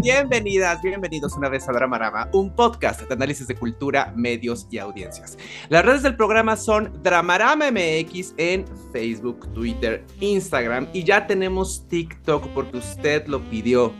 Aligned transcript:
Bienvenidas, 0.00 0.80
bienvenidos 0.80 1.36
una 1.36 1.48
vez 1.48 1.68
a 1.68 1.72
Dramarama, 1.72 2.28
un 2.32 2.54
podcast 2.54 3.02
de 3.02 3.12
análisis 3.12 3.48
de 3.48 3.56
cultura, 3.56 4.12
medios 4.14 4.68
y 4.70 4.78
audiencias. 4.78 5.36
Las 5.70 5.84
redes 5.84 6.04
del 6.04 6.14
programa 6.14 6.56
son 6.56 7.02
Dramarama 7.02 7.72
MX 7.72 8.34
en 8.36 8.64
Facebook, 8.92 9.52
Twitter, 9.54 10.06
Instagram 10.20 10.86
y 10.92 11.02
ya 11.02 11.26
tenemos 11.26 11.88
TikTok 11.88 12.46
porque 12.50 12.76
usted 12.76 13.26
lo 13.26 13.40
pidió. 13.50 13.92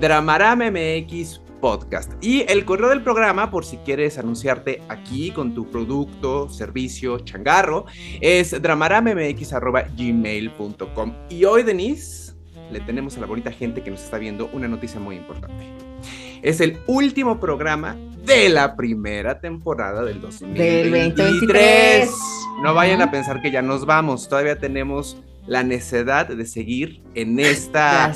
Dramarama 0.00 0.70
MX 0.70 1.42
podcast. 1.60 2.12
Y 2.22 2.44
el 2.48 2.64
correo 2.66 2.88
del 2.88 3.02
programa, 3.02 3.50
por 3.50 3.64
si 3.64 3.78
quieres 3.78 4.18
anunciarte 4.18 4.82
aquí 4.88 5.30
con 5.30 5.54
tu 5.54 5.70
producto, 5.70 6.50
servicio, 6.50 7.20
changarro, 7.20 7.86
es 8.20 8.60
dramaramemx.gmail.com. 8.60 11.14
Y 11.30 11.44
hoy, 11.44 11.62
Denise, 11.62 12.21
le 12.72 12.80
tenemos 12.80 13.16
a 13.16 13.20
la 13.20 13.26
bonita 13.26 13.52
gente 13.52 13.82
que 13.82 13.90
nos 13.90 14.02
está 14.02 14.18
viendo 14.18 14.48
una 14.52 14.66
noticia 14.66 14.98
muy 14.98 15.16
importante. 15.16 15.64
Es 16.42 16.60
el 16.60 16.78
último 16.86 17.38
programa 17.38 17.96
de 18.24 18.48
la 18.48 18.74
primera 18.74 19.38
temporada 19.38 20.04
del 20.04 20.20
2023. 20.20 21.14
2023. 21.14 22.10
No 22.62 22.74
vayan 22.74 23.02
a 23.02 23.10
pensar 23.10 23.40
que 23.40 23.50
ya 23.50 23.62
nos 23.62 23.86
vamos, 23.86 24.28
todavía 24.28 24.58
tenemos 24.58 25.16
la 25.46 25.62
necesidad 25.62 26.28
de 26.28 26.46
seguir 26.46 27.02
en 27.14 27.38
esta 27.38 28.12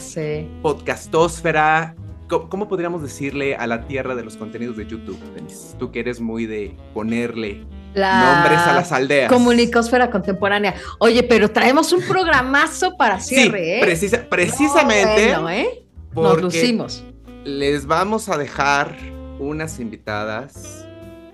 podcastósfera. 0.62 1.95
¿Cómo, 2.29 2.49
cómo 2.49 2.69
podríamos 2.69 3.03
decirle 3.03 3.55
a 3.55 3.67
la 3.67 3.87
tierra 3.87 4.17
de 4.17 4.25
los 4.25 4.37
contenidos 4.37 4.77
de 4.77 4.87
YouTube, 4.87 5.19
Denise? 5.34 5.77
Tú 5.79 5.93
que 5.93 6.01
eres 6.01 6.21
muy 6.21 6.47
de 6.47 6.77
ponerle 6.95 7.65
La 7.97 8.21
nombres 8.43 8.59
a 8.61 8.75
las 8.75 8.93
aldeas. 8.93 9.33
Comunicósfera 9.33 10.11
contemporánea. 10.11 10.75
Oye, 10.99 11.23
pero 11.23 11.51
traemos 11.51 11.93
un 11.93 12.03
programazo 12.03 12.97
para 12.99 13.19
Sí, 13.21 13.35
cierre, 13.37 13.79
¿eh? 13.79 13.81
precisa- 13.81 14.29
precisamente 14.29 15.29
Bueno, 15.35 15.51
¿eh? 15.51 15.87
Nos 16.15 16.43
lucimos. 16.43 17.05
les 17.45 17.87
vamos 17.87 18.29
a 18.29 18.37
dejar 18.37 18.95
unas 19.39 19.81
invitadas 19.81 20.85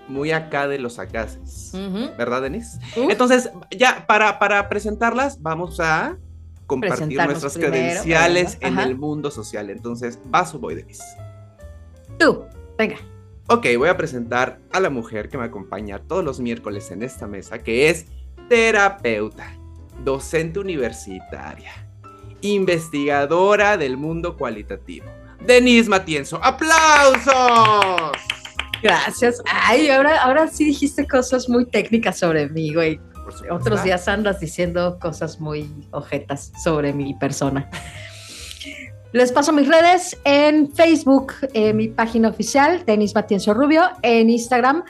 muy 0.07 0.31
acá 0.31 0.67
de 0.69 0.79
los 0.79 0.99
acases. 0.99 1.71
Ujú. 1.73 2.11
¿Verdad, 2.17 2.41
Denise? 2.43 2.79
Uf, 2.95 3.09
Entonces, 3.11 3.49
ya 3.71 4.05
para, 4.07 4.39
para 4.39 4.69
presentarlas, 4.69 5.41
vamos 5.41 5.79
a 5.81 6.17
compartir 6.65 7.17
nuestras 7.25 7.53
primero, 7.53 7.71
credenciales 7.73 8.57
en 8.61 8.79
el 8.79 8.95
mundo 8.97 9.31
social. 9.31 9.69
Entonces, 9.69 10.17
vas 10.25 10.55
o 10.55 10.59
voy, 10.59 10.75
Denise. 10.75 11.03
tú, 12.17 12.43
venga. 12.77 12.95
Ok, 13.47 13.67
voy 13.77 13.89
a 13.89 13.97
presentar 13.97 14.59
a 14.71 14.79
la 14.79 14.89
mujer 14.89 15.27
que 15.27 15.37
me 15.37 15.43
acompaña 15.43 15.99
todos 15.99 16.23
los 16.23 16.39
miércoles 16.39 16.91
en 16.91 17.03
esta 17.03 17.27
mesa, 17.27 17.59
que 17.59 17.89
es 17.89 18.05
terapeuta, 18.47 19.53
docente 20.03 20.59
universitaria, 20.59 21.71
investigadora 22.39 23.75
del 23.75 23.97
mundo 23.97 24.37
cualitativo. 24.37 25.07
Denise 25.45 25.89
Matienzo, 25.89 26.39
¡aplausos! 26.41 28.17
Gracias. 28.81 29.41
Ay, 29.45 29.89
ahora, 29.89 30.23
ahora 30.23 30.47
sí 30.47 30.63
dijiste 30.63 31.05
cosas 31.05 31.49
muy 31.49 31.65
técnicas 31.65 32.19
sobre 32.19 32.47
mí, 32.47 32.73
güey. 32.73 32.99
Otros 33.49 33.83
días 33.83 34.07
andas 34.07 34.39
diciendo 34.39 34.97
cosas 34.99 35.41
muy 35.41 35.69
ojetas 35.91 36.53
sobre 36.63 36.93
mi 36.93 37.13
persona. 37.15 37.69
Les 39.13 39.31
paso 39.31 39.53
mis 39.53 39.67
redes 39.67 40.17
en 40.23 40.71
Facebook, 40.73 41.33
eh, 41.53 41.71
mi 41.71 41.87
página 41.87 42.29
oficial, 42.29 42.83
Denis 42.83 43.13
Matienzo 43.13 43.53
Rubio, 43.53 43.83
en 44.01 44.31
Instagram, 44.31 44.83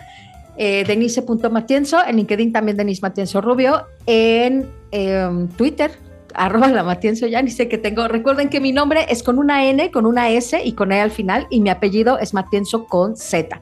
eh, 0.56 0.86
denise.matienzo, 0.88 1.98
en 2.08 2.16
LinkedIn 2.16 2.54
también 2.54 2.78
Denis 2.78 3.02
Matienzo 3.02 3.42
Rubio, 3.42 3.86
en 4.06 4.70
em, 4.92 5.50
Twitter, 5.50 5.92
arroba 6.34 6.70
la 6.70 6.84
Matienzo, 6.84 7.28
ya 7.28 7.42
ni 7.42 7.52
sé 7.52 7.68
qué 7.68 7.78
tengo. 7.78 8.08
Recuerden 8.08 8.48
que 8.48 8.62
mi 8.62 8.72
nombre 8.72 9.06
es 9.10 9.24
con 9.24 9.40
una 9.40 9.66
N, 9.66 9.92
con 9.92 10.06
una 10.06 10.30
S 10.30 10.58
y 10.64 10.72
con 10.72 10.94
E 10.94 11.02
al 11.02 11.12
final, 11.12 11.46
y 11.50 11.60
mi 11.60 11.70
apellido 11.70 12.18
es 12.18 12.34
Matienzo 12.34 12.86
con 12.86 13.18
Z. 13.18 13.60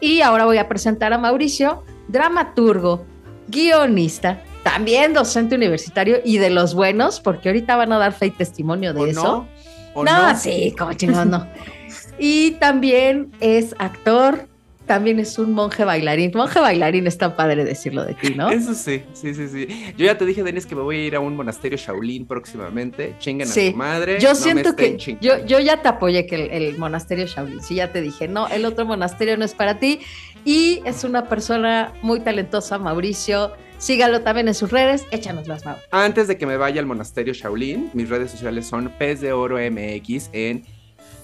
Y 0.00 0.20
ahora 0.20 0.44
voy 0.44 0.58
a 0.58 0.68
presentar 0.68 1.12
a 1.12 1.18
Mauricio, 1.18 1.82
dramaturgo, 2.06 3.04
guionista, 3.48 4.44
también 4.62 5.12
docente 5.12 5.56
universitario 5.56 6.18
y 6.24 6.38
de 6.38 6.50
los 6.50 6.74
buenos, 6.74 7.18
porque 7.18 7.48
ahorita 7.48 7.74
van 7.74 7.92
a 7.92 7.98
dar 7.98 8.12
fe 8.12 8.26
y 8.26 8.30
testimonio 8.30 8.94
de 8.94 9.00
¿O 9.00 9.06
eso. 9.06 9.22
no? 9.22 9.57
¿O 9.98 10.04
no, 10.04 10.32
no? 10.32 10.38
sí, 10.38 10.74
como 10.78 10.92
chingón, 10.94 11.30
no. 11.30 11.46
y 12.18 12.52
también 12.52 13.30
es 13.40 13.74
actor, 13.78 14.46
también 14.86 15.20
es 15.20 15.38
un 15.38 15.52
monje 15.52 15.84
bailarín. 15.84 16.32
Monje 16.34 16.60
bailarín 16.60 17.06
está 17.06 17.36
padre 17.36 17.64
decirlo 17.64 18.04
de 18.04 18.14
ti, 18.14 18.34
¿no? 18.34 18.48
Eso 18.48 18.72
sí, 18.74 19.02
sí, 19.12 19.34
sí, 19.34 19.46
sí. 19.48 19.66
Yo 19.98 20.06
ya 20.06 20.16
te 20.16 20.24
dije, 20.24 20.42
Denise, 20.42 20.66
que 20.66 20.74
me 20.74 20.80
voy 20.80 20.96
a 20.96 21.04
ir 21.04 21.14
a 21.14 21.20
un 21.20 21.36
monasterio 21.36 21.76
Shaolin 21.76 22.26
próximamente. 22.26 23.14
Chinguen 23.18 23.46
Sí. 23.48 23.68
a 23.68 23.70
su 23.72 23.76
madre. 23.76 24.18
Yo 24.18 24.30
no 24.30 24.34
siento 24.34 24.74
que 24.74 24.96
yo, 25.20 25.44
yo 25.44 25.60
ya 25.60 25.82
te 25.82 25.88
apoyé 25.88 26.26
que 26.26 26.36
el, 26.36 26.50
el 26.62 26.78
monasterio 26.78 27.26
Shaolin, 27.26 27.60
sí, 27.62 27.74
ya 27.74 27.92
te 27.92 28.00
dije, 28.00 28.28
no, 28.28 28.48
el 28.48 28.64
otro 28.64 28.86
monasterio 28.86 29.36
no 29.36 29.44
es 29.44 29.54
para 29.54 29.78
ti. 29.78 30.00
Y 30.44 30.80
es 30.86 31.04
una 31.04 31.28
persona 31.28 31.92
muy 32.00 32.20
talentosa, 32.20 32.78
Mauricio. 32.78 33.52
Sígalo 33.78 34.22
también 34.22 34.48
en 34.48 34.54
sus 34.54 34.70
redes, 34.70 35.06
échanos 35.10 35.46
las 35.46 35.64
manos. 35.64 35.80
Antes 35.90 36.26
de 36.28 36.36
que 36.36 36.46
me 36.46 36.56
vaya 36.56 36.80
al 36.80 36.86
monasterio 36.86 37.32
Shaolin, 37.32 37.90
mis 37.94 38.08
redes 38.08 38.30
sociales 38.32 38.66
son 38.66 38.90
Pez 38.98 39.20
de 39.20 39.32
Oro 39.32 39.56
MX 39.56 40.30
en 40.32 40.64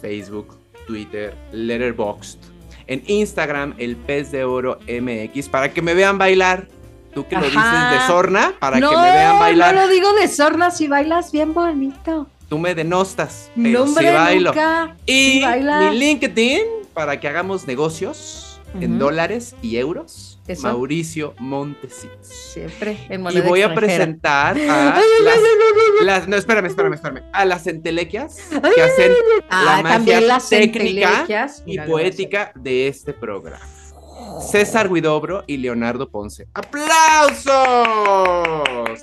Facebook, 0.00 0.56
Twitter, 0.86 1.34
Letterboxd. 1.52 2.38
En 2.86 3.02
Instagram, 3.06 3.74
el 3.78 3.96
Pez 3.96 4.30
de 4.30 4.44
Oro 4.44 4.78
MX, 4.88 5.48
para 5.48 5.72
que 5.72 5.82
me 5.82 5.94
vean 5.94 6.18
bailar. 6.18 6.68
Tú 7.14 7.26
que 7.28 7.36
lo 7.36 7.42
dices 7.42 7.62
de 7.92 8.06
sorna, 8.08 8.54
para 8.58 8.78
no, 8.80 8.90
que 8.90 8.96
me 8.96 9.02
vean 9.12 9.38
bailar. 9.38 9.74
no 9.74 9.82
lo 9.82 9.88
digo 9.88 10.12
de 10.14 10.26
sorna, 10.28 10.70
si 10.72 10.88
bailas 10.88 11.30
bien 11.32 11.54
bonito. 11.54 12.26
Tú 12.48 12.58
me 12.58 12.74
denostas, 12.74 13.50
pero 13.54 13.78
No, 13.78 13.84
hombre, 13.84 14.08
sí 14.08 14.14
bailo. 14.14 14.50
nunca. 14.50 14.96
Y 15.06 15.42
mi 15.90 15.96
LinkedIn, 15.98 16.60
para 16.92 17.18
que 17.20 17.28
hagamos 17.28 17.66
negocios 17.66 18.43
en 18.80 18.98
dólares 18.98 19.54
y 19.62 19.76
euros. 19.76 20.40
Eso. 20.46 20.62
Mauricio 20.64 21.34
Montesinos. 21.38 22.26
Siempre 22.26 22.98
en 23.08 23.24
Y 23.30 23.40
voy 23.40 23.62
a 23.62 23.74
presentar 23.74 24.58
a 24.68 25.00
las, 26.02 26.28
no, 26.28 26.36
espérame, 26.36 26.66
espérame, 26.66 26.94
espérame. 26.94 27.22
A 27.32 27.44
las 27.44 27.66
entelequias 27.66 28.36
que 28.50 28.82
hacen 28.82 29.12
Ah, 29.48 29.64
la 29.64 29.82
magia 29.82 29.96
también 29.96 30.28
las 30.28 30.48
técnica 30.48 31.26
y 31.64 31.78
poética 31.78 32.52
de 32.56 32.88
este 32.88 33.12
programa. 33.12 33.64
César 34.40 34.92
Guidobro 34.92 35.44
y 35.46 35.56
Leonardo 35.58 36.08
Ponce. 36.10 36.48
¡Aplausos! 36.54 37.54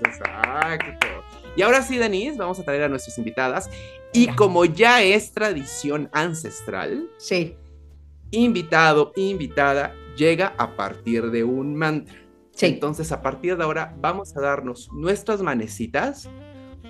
Exacto. 0.01 1.07
Y 1.55 1.61
ahora 1.63 1.81
sí, 1.81 1.97
Denise, 1.97 2.37
vamos 2.37 2.59
a 2.59 2.63
traer 2.63 2.83
a 2.83 2.89
nuestras 2.89 3.17
invitadas. 3.17 3.69
Y 4.13 4.27
como 4.27 4.65
ya 4.65 5.01
es 5.01 5.31
tradición 5.31 6.09
ancestral, 6.11 7.09
Sí, 7.17 7.55
invitado, 8.31 9.11
invitada, 9.15 9.93
llega 10.15 10.53
a 10.57 10.75
partir 10.75 11.29
de 11.31 11.43
un 11.43 11.75
mantra. 11.75 12.15
sí. 12.53 12.65
Entonces, 12.67 13.11
a 13.11 13.21
partir 13.21 13.57
de 13.57 13.63
ahora, 13.63 13.95
vamos 13.99 14.35
a 14.35 14.41
darnos 14.41 14.89
nuestras 14.93 15.41
manecitas. 15.41 16.29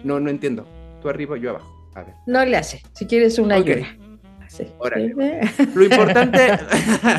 No, 0.03 0.19
no 0.19 0.29
entiendo. 0.29 0.66
Tú 1.02 1.09
arriba, 1.09 1.38
yo 1.38 1.52
abajo. 1.52 1.90
A 1.96 2.03
ver. 2.03 2.16
No 2.25 2.44
le 2.46 2.57
hace. 2.57 2.81
Si 2.94 3.06
quieres 3.06 3.38
una 3.40 3.57
Ok. 3.57 3.68
ayuda. 3.68 3.88
Sí. 4.47 4.66
Órale. 4.79 5.13
Lo 5.75 5.84
importante. 5.84 6.47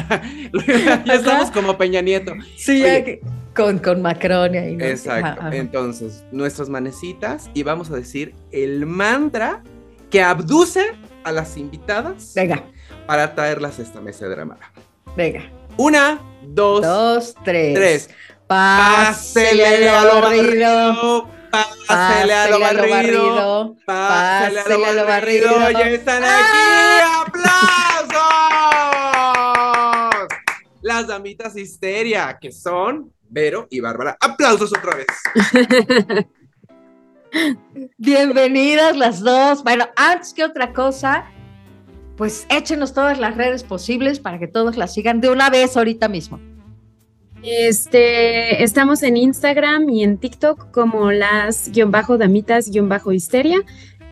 ya 1.06 1.14
estamos 1.14 1.50
como 1.50 1.76
Peña 1.78 2.00
Nieto. 2.02 2.32
Sí, 2.56 2.82
Oye. 2.82 3.20
con, 3.54 3.78
con 3.78 4.02
Macron 4.02 4.54
ahí. 4.54 4.76
¿no? 4.76 4.84
Exacto. 4.84 5.26
Ajá, 5.40 5.48
ajá. 5.48 5.56
Entonces, 5.56 6.24
nuestras 6.32 6.68
manecitas 6.68 7.50
y 7.54 7.62
vamos 7.62 7.90
a 7.90 7.96
decir 7.96 8.34
el 8.50 8.84
mantra 8.86 9.62
que 10.10 10.22
abduce 10.22 10.82
a 11.24 11.32
las 11.32 11.56
invitadas 11.56 12.32
Venga, 12.34 12.64
para 13.06 13.34
traerlas 13.34 13.78
a 13.78 13.82
esta 13.82 14.00
mesa 14.00 14.26
de 14.26 14.30
drama. 14.34 14.56
venga. 15.16 15.42
Una, 15.76 16.20
dos, 16.42 16.82
Dos, 16.82 17.34
tres. 17.44 17.74
tres. 17.74 18.10
Pásele 18.46 19.88
a 19.88 20.04
lo 20.04 20.20
barrido. 20.20 21.28
Pásele 21.88 22.34
a 22.34 22.48
lo 22.50 22.60
barrido. 22.60 23.76
Pásele 23.86 24.60
a 24.86 24.92
lo 24.92 25.06
barrido. 25.06 25.70
Ya 25.70 25.88
están 25.88 26.22
aquí. 26.22 26.58
¡Aplausos! 29.32 30.28
Las 30.82 31.06
damitas 31.06 31.56
histeria, 31.56 32.36
que 32.40 32.52
son 32.52 33.10
Vero 33.30 33.66
y 33.70 33.80
Bárbara. 33.80 34.16
¡Aplausos 34.20 34.72
otra 34.76 34.96
vez! 34.96 35.06
Bienvenidas 37.96 38.94
las 38.96 39.20
dos. 39.20 39.62
Bueno, 39.64 39.88
antes 39.96 40.34
que 40.34 40.44
otra 40.44 40.72
cosa, 40.74 41.24
pues 42.22 42.46
échenos 42.50 42.94
todas 42.94 43.18
las 43.18 43.36
redes 43.36 43.64
posibles 43.64 44.20
para 44.20 44.38
que 44.38 44.46
todos 44.46 44.76
las 44.76 44.94
sigan 44.94 45.20
de 45.20 45.28
una 45.28 45.50
vez 45.50 45.76
ahorita 45.76 46.06
mismo. 46.06 46.38
Este, 47.42 48.62
estamos 48.62 49.02
en 49.02 49.16
Instagram 49.16 49.88
y 49.88 50.04
en 50.04 50.18
TikTok 50.18 50.70
como 50.70 51.10
las-damitas-histeria. 51.10 53.58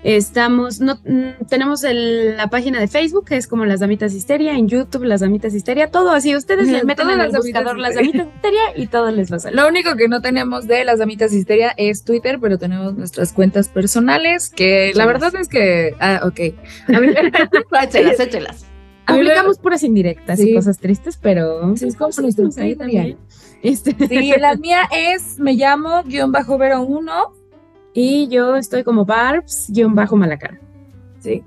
Estamos, 0.02 0.80
no, 0.80 0.98
mm, 1.04 1.44
tenemos 1.48 1.82
la 1.82 2.48
página 2.48 2.80
de 2.80 2.88
Facebook, 2.88 3.26
que 3.26 3.36
es 3.36 3.46
como 3.46 3.66
Las 3.66 3.80
Damitas 3.80 4.14
Histeria, 4.14 4.54
en 4.54 4.66
YouTube 4.66 5.04
Las 5.04 5.20
Damitas 5.20 5.54
Histeria, 5.54 5.90
todo 5.90 6.10
así. 6.12 6.34
Ustedes 6.34 6.68
les 6.68 6.84
meten 6.84 7.10
en 7.10 7.20
el 7.20 7.30
buscador 7.30 7.78
Las 7.78 7.94
Damitas 7.94 8.28
Histeria 8.34 8.60
y 8.76 8.86
todo 8.86 9.10
les 9.10 9.30
va 9.30 9.36
a 9.36 9.40
salir. 9.40 9.60
Lo 9.60 9.68
único 9.68 9.96
que 9.96 10.08
no 10.08 10.22
tenemos 10.22 10.66
de 10.66 10.84
Las 10.84 11.00
Damitas 11.00 11.32
Histeria 11.32 11.74
es 11.76 12.04
Twitter, 12.04 12.38
pero 12.40 12.58
tenemos 12.58 12.96
nuestras 12.96 13.32
cuentas 13.32 13.68
personales, 13.68 14.48
que 14.48 14.92
la 14.94 15.04
verdad 15.04 15.34
es 15.34 15.48
que, 15.48 15.94
ah, 16.00 16.22
ok. 16.24 16.40
échelas, 17.82 18.20
échelas. 18.20 18.66
Publicamos 19.06 19.58
puras 19.58 19.82
indirectas 19.82 20.40
y 20.40 20.54
cosas 20.54 20.78
tristes, 20.78 21.18
pero 21.20 21.76
sí, 21.76 21.88
es 21.88 21.96
como 21.96 22.10
nuestro 22.20 22.48
también. 22.48 23.18
Este. 23.62 23.94
Sí, 24.08 24.32
la 24.38 24.54
mía 24.56 24.82
es, 24.90 25.38
me 25.38 25.54
llamo 25.54 26.02
guion 26.04 26.32
bajo 26.32 26.56
Vero 26.56 26.82
1 26.82 27.39
y 27.94 28.28
yo 28.28 28.56
estoy 28.56 28.84
como 28.84 29.04
Barbs, 29.04 29.66
guion 29.68 29.94
bajo 29.94 30.16
Malacara. 30.16 30.60
Sí. 31.20 31.42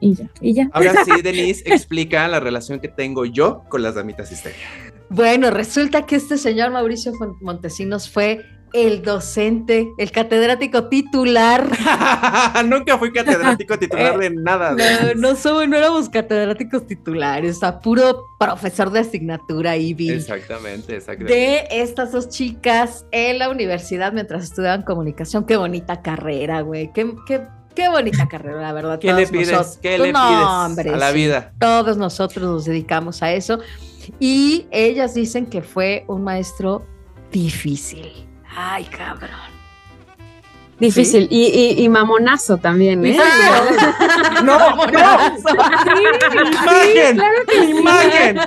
Y 0.00 0.14
ya, 0.14 0.30
y 0.40 0.54
ya. 0.54 0.68
Ahora 0.72 1.04
sí, 1.04 1.12
Denise, 1.22 1.62
explica 1.66 2.28
la 2.28 2.40
relación 2.40 2.80
que 2.80 2.88
tengo 2.88 3.24
yo 3.24 3.62
con 3.68 3.82
las 3.82 3.94
damitas 3.94 4.30
histeria. 4.30 4.66
Bueno, 5.08 5.50
resulta 5.50 6.06
que 6.06 6.16
este 6.16 6.38
señor 6.38 6.70
Mauricio 6.72 7.12
Montesinos 7.40 8.10
fue 8.10 8.44
el 8.74 9.02
docente, 9.02 9.94
el 9.96 10.10
catedrático 10.10 10.88
titular. 10.88 11.64
Nunca 12.66 12.98
fui 12.98 13.12
catedrático 13.12 13.78
titular 13.78 14.18
de 14.18 14.30
nada. 14.34 14.72
No, 14.72 15.14
no, 15.14 15.36
somos, 15.36 15.68
no 15.68 15.76
éramos 15.76 16.08
catedráticos 16.08 16.84
titulares, 16.84 17.62
o 17.62 17.80
puro 17.80 18.26
profesor 18.38 18.90
de 18.90 18.98
asignatura 18.98 19.76
y 19.76 19.94
Exactamente, 20.10 20.96
exactamente. 20.96 21.32
De 21.32 21.66
estas 21.70 22.10
dos 22.10 22.28
chicas 22.28 23.06
en 23.12 23.38
la 23.38 23.48
universidad 23.48 24.12
mientras 24.12 24.42
estudiaban 24.42 24.82
comunicación. 24.82 25.46
Qué 25.46 25.56
bonita 25.56 26.02
carrera, 26.02 26.62
güey. 26.62 26.92
Qué, 26.92 27.14
qué, 27.76 27.88
bonita 27.88 28.26
carrera, 28.26 28.60
la 28.60 28.72
verdad. 28.72 28.98
¿Qué 28.98 29.12
le 29.12 29.28
pides? 29.28 29.78
¿Qué 29.80 29.98
le 29.98 30.06
pides 30.06 30.16
a 30.16 30.96
la 30.96 31.12
vida? 31.12 31.52
Todos 31.60 31.96
nosotros 31.96 32.44
nos 32.44 32.64
dedicamos 32.64 33.22
a 33.22 33.32
eso. 33.32 33.60
Y 34.18 34.66
ellas 34.72 35.14
dicen 35.14 35.46
que 35.46 35.62
fue 35.62 36.04
un 36.08 36.24
maestro 36.24 36.84
difícil 37.30 38.26
Ay, 38.56 38.84
cabrón. 38.84 39.54
Difícil. 40.78 41.28
Y, 41.30 41.82
y, 41.82 41.88
mamonazo 41.88 42.56
también, 42.56 43.04
¿eh? 43.06 43.16
No, 44.44 44.58
mamonazo. 44.58 45.48
imagen, 46.52 47.20
imagen. 47.78 48.38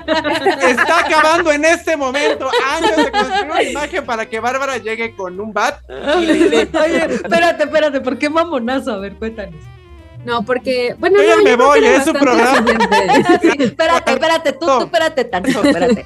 Está 0.62 1.00
acabando 1.06 1.51
en 1.51 1.63
este 1.63 1.95
momento, 1.95 2.50
antes 2.75 2.98
de 2.98 3.12
construir 3.12 3.45
una 3.45 3.63
imagen 3.63 4.06
para 4.06 4.25
que 4.25 4.39
Bárbara 4.39 4.77
llegue 4.77 5.15
con 5.15 5.39
un 5.39 5.54
bat. 5.54 5.80
Oye, 6.18 6.63
espérate, 6.63 7.63
espérate, 7.63 8.01
¿por 8.01 8.18
qué 8.18 8.30
mamonazo? 8.30 8.92
A 8.94 8.98
ver, 8.98 9.13
cuéntanos. 9.15 9.62
No, 10.25 10.44
porque, 10.44 10.95
bueno, 11.00 11.24
yo 11.24 11.42
me 11.42 11.56
voy, 11.56 11.86
es 11.86 12.03
su 12.03 12.12
programa. 12.12 12.69
espérate, 13.57 14.12
espérate, 14.12 14.51
tú, 14.53 14.65
tú 14.65 14.81
espérate 14.81 15.24
tanto, 15.24 15.63
espérate. 15.63 16.06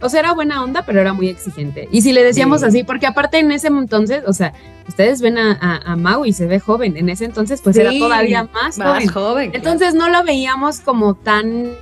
O 0.00 0.08
sea, 0.08 0.20
era 0.20 0.32
buena 0.32 0.62
onda, 0.62 0.84
pero 0.84 1.00
era 1.00 1.12
muy 1.12 1.28
exigente. 1.28 1.88
Y 1.90 2.02
si 2.02 2.12
le 2.12 2.22
decíamos 2.22 2.62
así, 2.62 2.84
porque 2.84 3.06
aparte 3.06 3.38
en 3.38 3.52
ese 3.52 3.68
entonces, 3.68 4.22
o 4.26 4.32
sea, 4.32 4.52
ustedes 4.88 5.20
ven 5.20 5.38
a, 5.38 5.82
a, 5.84 5.96
Mau 5.96 6.24
y 6.24 6.32
se 6.32 6.46
ve 6.46 6.60
joven. 6.60 6.96
En 6.96 7.08
ese 7.08 7.24
entonces, 7.24 7.60
pues 7.62 7.76
era 7.76 7.90
todavía 7.90 8.48
más, 8.52 8.78
joven. 9.12 9.50
Entonces 9.54 9.94
no 9.94 10.08
lo 10.08 10.24
veíamos 10.24 10.80
como 10.80 11.14
tan 11.14 11.76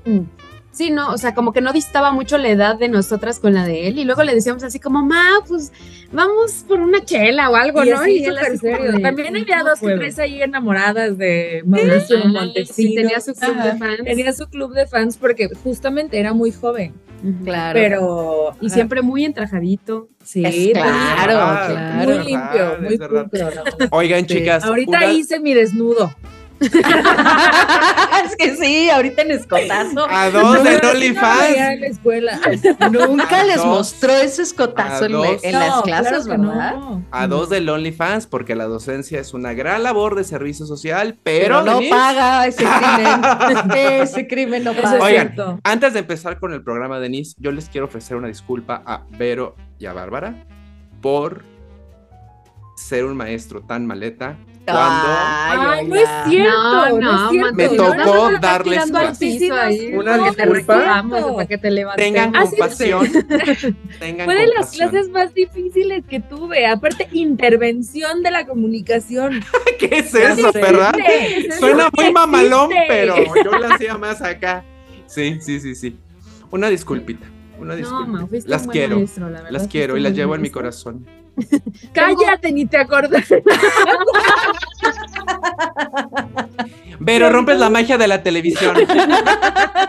Sí, 0.72 0.90
no, 0.90 1.10
o 1.10 1.18
sea, 1.18 1.34
como 1.34 1.52
que 1.52 1.60
no 1.60 1.72
distaba 1.72 2.12
mucho 2.12 2.38
la 2.38 2.48
edad 2.48 2.76
de 2.78 2.88
nosotras 2.88 3.40
con 3.40 3.54
la 3.54 3.66
de 3.66 3.88
él. 3.88 3.98
Y 3.98 4.04
luego 4.04 4.22
le 4.22 4.34
decíamos 4.34 4.62
así 4.62 4.78
como, 4.78 5.02
ma, 5.02 5.26
pues 5.48 5.72
vamos 6.12 6.64
por 6.66 6.80
una 6.80 7.04
chela 7.04 7.50
o 7.50 7.56
algo, 7.56 7.84
¿no? 7.84 8.06
y 8.06 8.24
él 8.24 8.38
serio. 8.58 9.00
También 9.02 9.36
había 9.36 9.64
dos 9.64 9.82
o 9.82 9.86
tres 9.86 10.18
ahí 10.20 10.40
enamoradas 10.42 11.18
de 11.18 11.62
Mauricio 11.66 12.24
Montesinos. 12.24 12.76
Sí, 12.76 12.94
tenía 12.94 13.20
su 13.20 13.34
club 13.34 13.56
de 13.56 13.78
fans. 13.78 14.04
Tenía 14.04 14.32
su 14.32 14.46
club 14.46 14.72
de 14.72 14.86
fans 14.86 15.16
porque 15.16 15.48
justamente 15.62 16.20
era 16.20 16.32
muy 16.34 16.52
joven. 16.52 16.94
Claro. 17.44 17.78
Pero. 17.78 18.56
Y 18.61 18.70
siempre 18.70 19.02
muy 19.02 19.25
entrajadito. 19.25 20.08
Sí, 20.25 20.70
claro, 20.72 21.32
claro. 21.32 22.05
Muy 22.05 22.19
limpio, 22.25 22.76
muy 22.81 22.99
limpio. 22.99 23.50
Oigan, 23.90 24.26
chicas. 24.26 24.64
Ahorita 24.64 25.12
hice 25.12 25.40
mi 25.40 25.55
desnudo. 25.55 26.12
es 28.24 28.36
que 28.36 28.56
sí, 28.56 28.90
ahorita 28.90 29.22
en 29.22 29.30
escotazo. 29.30 30.06
A 30.10 30.30
dos 30.30 30.62
de 30.62 30.76
OnlyFans. 30.76 31.56
En 31.56 31.80
la 31.80 31.86
escuela. 31.86 32.40
Nunca 32.92 33.44
les 33.44 33.64
mostró 33.64 34.12
ese 34.12 34.42
escotazo 34.42 35.06
en, 35.06 35.52
las 35.52 35.82
clases, 35.82 36.26
¿verdad? 36.26 36.76
A 37.10 37.26
dos 37.26 37.48
del 37.48 37.68
OnlyFans, 37.68 38.26
porque 38.26 38.54
la 38.54 38.66
docencia 38.66 39.20
es 39.20 39.32
una 39.32 39.54
gran 39.54 39.82
labor 39.82 40.16
de 40.16 40.24
servicio 40.24 40.66
social, 40.66 41.18
pero. 41.22 41.62
no 41.62 41.80
paga 41.88 42.46
ese 42.46 42.64
crimen. 42.64 43.70
ese 44.02 44.26
crimen 44.26 44.64
no 44.64 44.74
paga. 44.74 45.02
Oigan, 45.02 45.60
antes 45.64 45.94
de 45.94 46.00
empezar 46.00 46.38
con 46.38 46.52
el 46.52 46.62
programa, 46.62 47.00
Denise, 47.00 47.34
yo 47.38 47.52
les 47.52 47.70
quiero 47.70 47.86
ofrecer 47.86 48.18
una 48.18 48.28
disculpa 48.28 48.82
a 48.84 49.04
Vero 49.10 49.56
y 49.78 49.86
a 49.86 49.94
Bárbara 49.94 50.44
por 51.00 51.42
ser 52.76 53.04
un 53.04 53.16
maestro 53.16 53.62
tan 53.62 53.86
maleta 53.86 54.36
cuando 54.64 55.08
Ay, 55.08 55.86
no 55.86 55.94
es 55.96 56.08
cierto, 56.28 57.00
no, 57.00 57.32
no, 57.32 57.52
me 57.52 57.68
tocó 57.68 58.30
darles 58.40 58.90
una 58.90 60.18
disculpa. 60.18 61.04
Para 61.08 61.46
que 61.46 61.58
te 61.58 61.70
Tengan 61.96 62.32
compasión. 62.32 63.08
tengan 63.98 64.26
Fue 64.26 64.34
de 64.34 64.46
las 64.48 64.70
clases 64.70 65.08
más 65.08 65.32
difíciles 65.34 66.04
que 66.08 66.20
tuve. 66.20 66.66
Aparte, 66.66 67.08
intervención 67.12 68.22
de 68.22 68.30
la 68.30 68.46
comunicación. 68.46 69.42
¿Qué 69.78 69.98
es 69.98 70.14
eso, 70.14 70.52
verdad? 70.52 70.94
Suena 71.58 71.88
muy 71.96 72.12
mamalón, 72.12 72.70
pero 72.88 73.16
yo 73.44 73.50
lo 73.58 73.72
hacía 73.72 73.96
más 73.96 74.20
acá. 74.22 74.64
Sí, 75.06 75.38
sí, 75.40 75.60
sí, 75.60 75.74
sí. 75.74 75.96
Una 76.50 76.68
disculpita. 76.68 77.26
Una 77.58 77.74
disculpa. 77.74 78.26
las 78.46 78.66
quiero. 78.66 79.04
las 79.50 79.68
quiero 79.68 79.96
y 79.96 80.00
las 80.00 80.14
llevo 80.14 80.34
en 80.34 80.42
mi 80.42 80.50
corazón. 80.50 81.06
Cállate, 81.92 82.52
ni 82.52 82.66
te 82.66 82.76
acordas. 82.76 83.26
Pero 87.04 87.30
rompes 87.30 87.58
la 87.58 87.70
magia 87.70 87.96
de 87.96 88.06
la 88.06 88.22
televisión. 88.22 88.76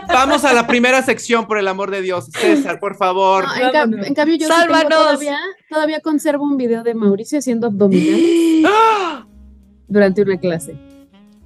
Vamos 0.08 0.44
a 0.44 0.52
la 0.52 0.66
primera 0.66 1.02
sección, 1.02 1.46
por 1.46 1.58
el 1.58 1.68
amor 1.68 1.90
de 1.90 2.02
Dios. 2.02 2.26
César, 2.32 2.80
por 2.80 2.96
favor. 2.96 3.44
en, 3.54 4.14
cambio, 4.14 4.36
yo 4.36 4.48
todavía, 4.48 5.38
todavía 5.68 6.00
conservo 6.00 6.44
un 6.44 6.56
video 6.56 6.82
de 6.82 6.94
Mauricio 6.94 7.38
haciendo 7.38 7.66
abdominales 7.66 8.66
durante 9.88 10.22
una 10.22 10.38
clase. 10.38 10.76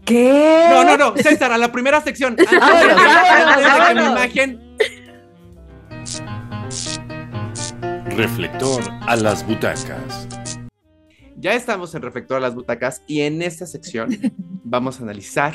¿Qué? 0.05 0.67
No, 0.71 0.85
no, 0.85 0.97
no, 0.97 1.17
César, 1.23 1.53
a 1.53 1.59
la 1.59 1.73
primera 1.73 2.01
sección. 2.01 2.37
Antes, 2.39 2.49
de 2.49 3.95
que 3.95 4.01
imagen 4.01 4.77
Reflector 8.17 8.83
a 9.03 9.15
las 9.15 9.47
butacas. 9.47 10.27
Ya 11.37 11.53
estamos 11.53 11.95
en 11.95 12.01
Reflector 12.01 12.39
a 12.39 12.41
las 12.41 12.55
butacas 12.55 13.03
y 13.07 13.21
en 13.21 13.43
esta 13.43 13.67
sección 13.67 14.17
vamos 14.65 14.99
a 14.99 15.03
analizar 15.03 15.55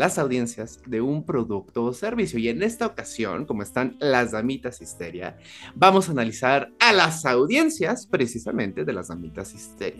las 0.00 0.18
audiencias 0.18 0.80
de 0.86 1.02
un 1.02 1.24
producto 1.24 1.84
o 1.84 1.92
servicio. 1.92 2.38
Y 2.38 2.48
en 2.48 2.62
esta 2.62 2.86
ocasión, 2.86 3.44
como 3.44 3.62
están 3.62 3.96
las 3.98 4.32
damitas 4.32 4.80
histeria, 4.80 5.36
vamos 5.74 6.08
a 6.08 6.12
analizar 6.12 6.70
a 6.80 6.94
las 6.94 7.26
audiencias 7.26 8.06
precisamente 8.06 8.86
de 8.86 8.94
las 8.94 9.08
damitas 9.08 9.52
histeria. 9.52 9.98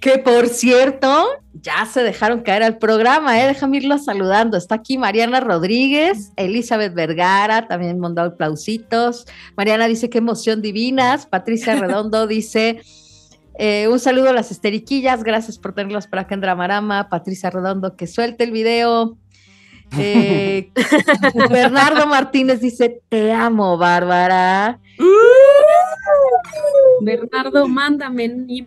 Que 0.00 0.18
por 0.18 0.48
cierto, 0.48 1.24
ya 1.52 1.86
se 1.86 2.02
dejaron 2.02 2.40
caer 2.40 2.64
al 2.64 2.78
programa, 2.78 3.40
¿eh? 3.40 3.46
Déjame 3.46 3.76
irlos 3.76 4.06
saludando. 4.06 4.56
Está 4.56 4.74
aquí 4.74 4.98
Mariana 4.98 5.38
Rodríguez, 5.38 6.32
Elizabeth 6.34 6.92
Vergara, 6.92 7.68
también 7.68 8.00
mandó 8.00 8.22
aplausitos. 8.22 9.24
Mariana 9.56 9.86
dice 9.86 10.10
qué 10.10 10.18
emoción 10.18 10.62
divinas. 10.62 11.26
Patricia 11.26 11.76
Redondo 11.80 12.26
dice. 12.26 12.80
Eh, 13.60 13.88
un 13.88 13.98
saludo 13.98 14.30
a 14.30 14.32
las 14.32 14.52
esteriquillas, 14.52 15.24
gracias 15.24 15.58
por 15.58 15.74
tenerlos 15.74 16.06
por 16.06 16.20
acá 16.20 16.34
en 16.36 16.40
Dramarama. 16.40 17.08
Patricia 17.08 17.50
Redondo, 17.50 17.96
que 17.96 18.06
suelte 18.06 18.44
el 18.44 18.52
video. 18.52 19.18
Eh, 19.98 20.70
Bernardo 21.50 22.06
Martínez 22.06 22.60
dice, 22.60 23.02
te 23.08 23.32
amo, 23.32 23.76
Bárbara. 23.76 24.78
Bernardo, 27.00 27.66
mándame. 27.66 28.66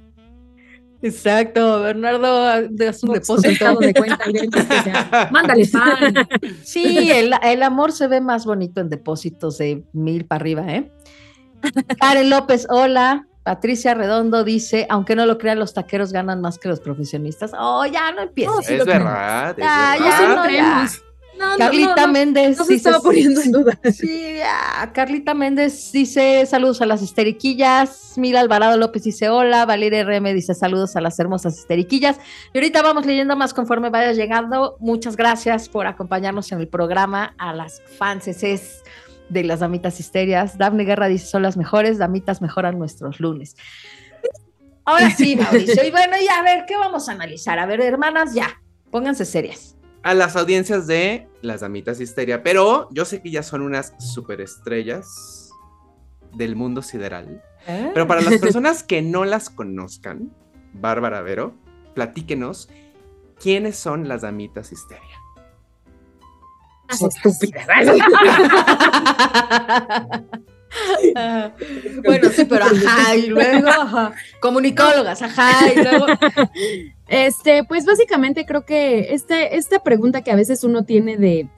Exacto, 1.02 1.82
Bernardo 1.82 2.68
de 2.70 2.92
su 2.92 3.08
depósito 3.08 3.76
de 3.78 3.94
cuenta. 3.94 4.20
Mándale 5.32 5.68
pan. 5.68 6.28
Sí, 6.64 7.10
el, 7.12 7.34
el, 7.42 7.64
amor 7.64 7.94
se 7.94 8.08
ve 8.08 8.20
más 8.20 8.46
bonito 8.46 8.82
en 8.82 8.90
depósitos 8.90 9.58
de 9.58 9.86
mil 9.94 10.26
para 10.26 10.42
arriba, 10.42 10.66
¿eh? 10.68 10.92
Karen 11.98 12.30
López, 12.30 12.68
hola. 12.70 13.26
Patricia 13.44 13.94
Redondo 13.94 14.44
dice, 14.44 14.86
aunque 14.90 15.16
no 15.16 15.26
lo 15.26 15.38
crean, 15.38 15.60
los 15.60 15.74
taqueros 15.74 16.14
ganan 16.14 16.42
más 16.42 16.60
que 16.60 16.70
los 16.70 16.80
profesionistas. 16.80 17.52
Oh, 17.58 17.86
ya 17.86 18.12
no 18.12 18.22
empieces. 18.22 18.70
es 18.70 18.86
verdad, 18.86 19.52
es 19.52 19.56
verdad. 19.58 19.98
Ya, 20.00 20.88
no, 21.42 21.58
Carlita 21.58 22.08
Méndez. 22.08 22.58
No 22.58 22.66
se 22.66 22.76
estaba 22.76 23.00
poniendo 23.00 23.42
en 23.42 23.52
duda. 23.52 23.80
Sí, 23.92 24.38
Carlita 24.94 25.34
Méndez 25.34 25.92
dice 25.92 26.46
saludos 26.46 26.82
a 26.82 26.86
las 26.86 27.02
histeriquillas. 27.02 28.14
Mila 28.18 28.40
Alvarado 28.42 28.78
López 28.78 29.04
dice 29.04 29.30
hola. 29.30 29.66
Valeria 29.66 30.04
RM 30.04 30.34
dice 30.34 30.54
saludos 30.54 30.96
a 30.96 31.02
las 31.02 31.18
hermosas 31.20 31.58
histeriquillas. 31.58 32.18
Y 32.54 32.58
ahorita 32.58 32.82
vamos 32.82 33.06
leyendo 33.06 33.36
más 33.36 33.54
conforme 33.54 33.90
vaya 33.90 34.14
llegando. 34.14 34.78
Muchas 34.80 35.16
gracias 35.16 35.68
por 35.70 35.88
acompañarnos 35.88 36.52
en 36.52 36.60
el 36.60 36.68
programa. 36.68 37.34
A 37.38 37.54
las 37.54 37.82
fans 37.98 38.28
de 39.32 39.44
las 39.44 39.62
damitas 39.62 40.00
histerias. 40.00 40.58
Daphne 40.58 40.84
Guerra 40.84 41.08
dice 41.08 41.26
son 41.26 41.44
las 41.44 41.58
mejores. 41.58 41.98
Damitas 41.98 42.42
mejoran 42.42 42.78
nuestros 42.78 43.20
lunes. 43.20 43.56
Ahora 44.86 45.10
sí, 45.12 45.36
Mauricio. 45.42 45.84
Y 45.84 45.92
bueno, 45.92 46.16
ya 46.24 46.40
a 46.40 46.44
ver, 46.44 46.66
¿qué 46.68 46.78
vamos 46.78 47.10
a 47.10 47.14
analizar? 47.14 47.60
A 47.60 47.66
ver, 47.66 47.82
hermanas, 47.82 48.34
ya, 48.34 48.62
pónganse 48.90 49.26
serias 49.26 49.76
a 50.04 50.14
las 50.14 50.36
audiencias 50.36 50.88
de 50.88 51.28
Las 51.42 51.62
Damitas 51.62 52.00
Histeria, 52.00 52.44
pero 52.44 52.90
yo 52.92 53.06
sé 53.06 53.22
que 53.22 53.32
ya 53.32 53.44
son 53.44 53.62
unas 53.62 53.94
superestrellas 54.00 55.52
del 56.34 56.56
mundo 56.56 56.82
sideral. 56.82 57.44
Ah. 57.68 57.92
Pero 57.94 58.08
para 58.08 58.22
las 58.22 58.38
personas 58.42 58.84
que 58.84 59.02
no 59.02 59.26
las 59.26 59.50
conozcan, 59.50 60.34
Bárbara 60.74 61.22
Vero, 61.22 61.54
platíquenos 61.94 62.70
quiénes 63.40 63.76
son 63.78 64.08
las 64.08 64.22
Damitas 64.22 64.72
Histeria. 64.72 65.21
Estúpidas. 67.00 67.68
bueno, 72.06 72.30
sí, 72.30 72.46
pero 72.46 72.66
ajá, 72.66 73.16
y 73.16 73.28
luego, 73.28 73.70
comunicólogas, 74.40 75.22
ajá, 75.22 75.72
y 75.74 75.84
luego. 75.84 76.06
Este, 77.08 77.64
pues 77.66 77.86
básicamente 77.86 78.46
creo 78.46 78.66
que 78.66 79.14
este, 79.14 79.58
esta 79.58 79.84
pregunta 79.84 80.22
que 80.22 80.32
a 80.32 80.36
veces 80.36 80.64
uno 80.64 80.86
tiene 80.86 81.18
de, 81.18 81.50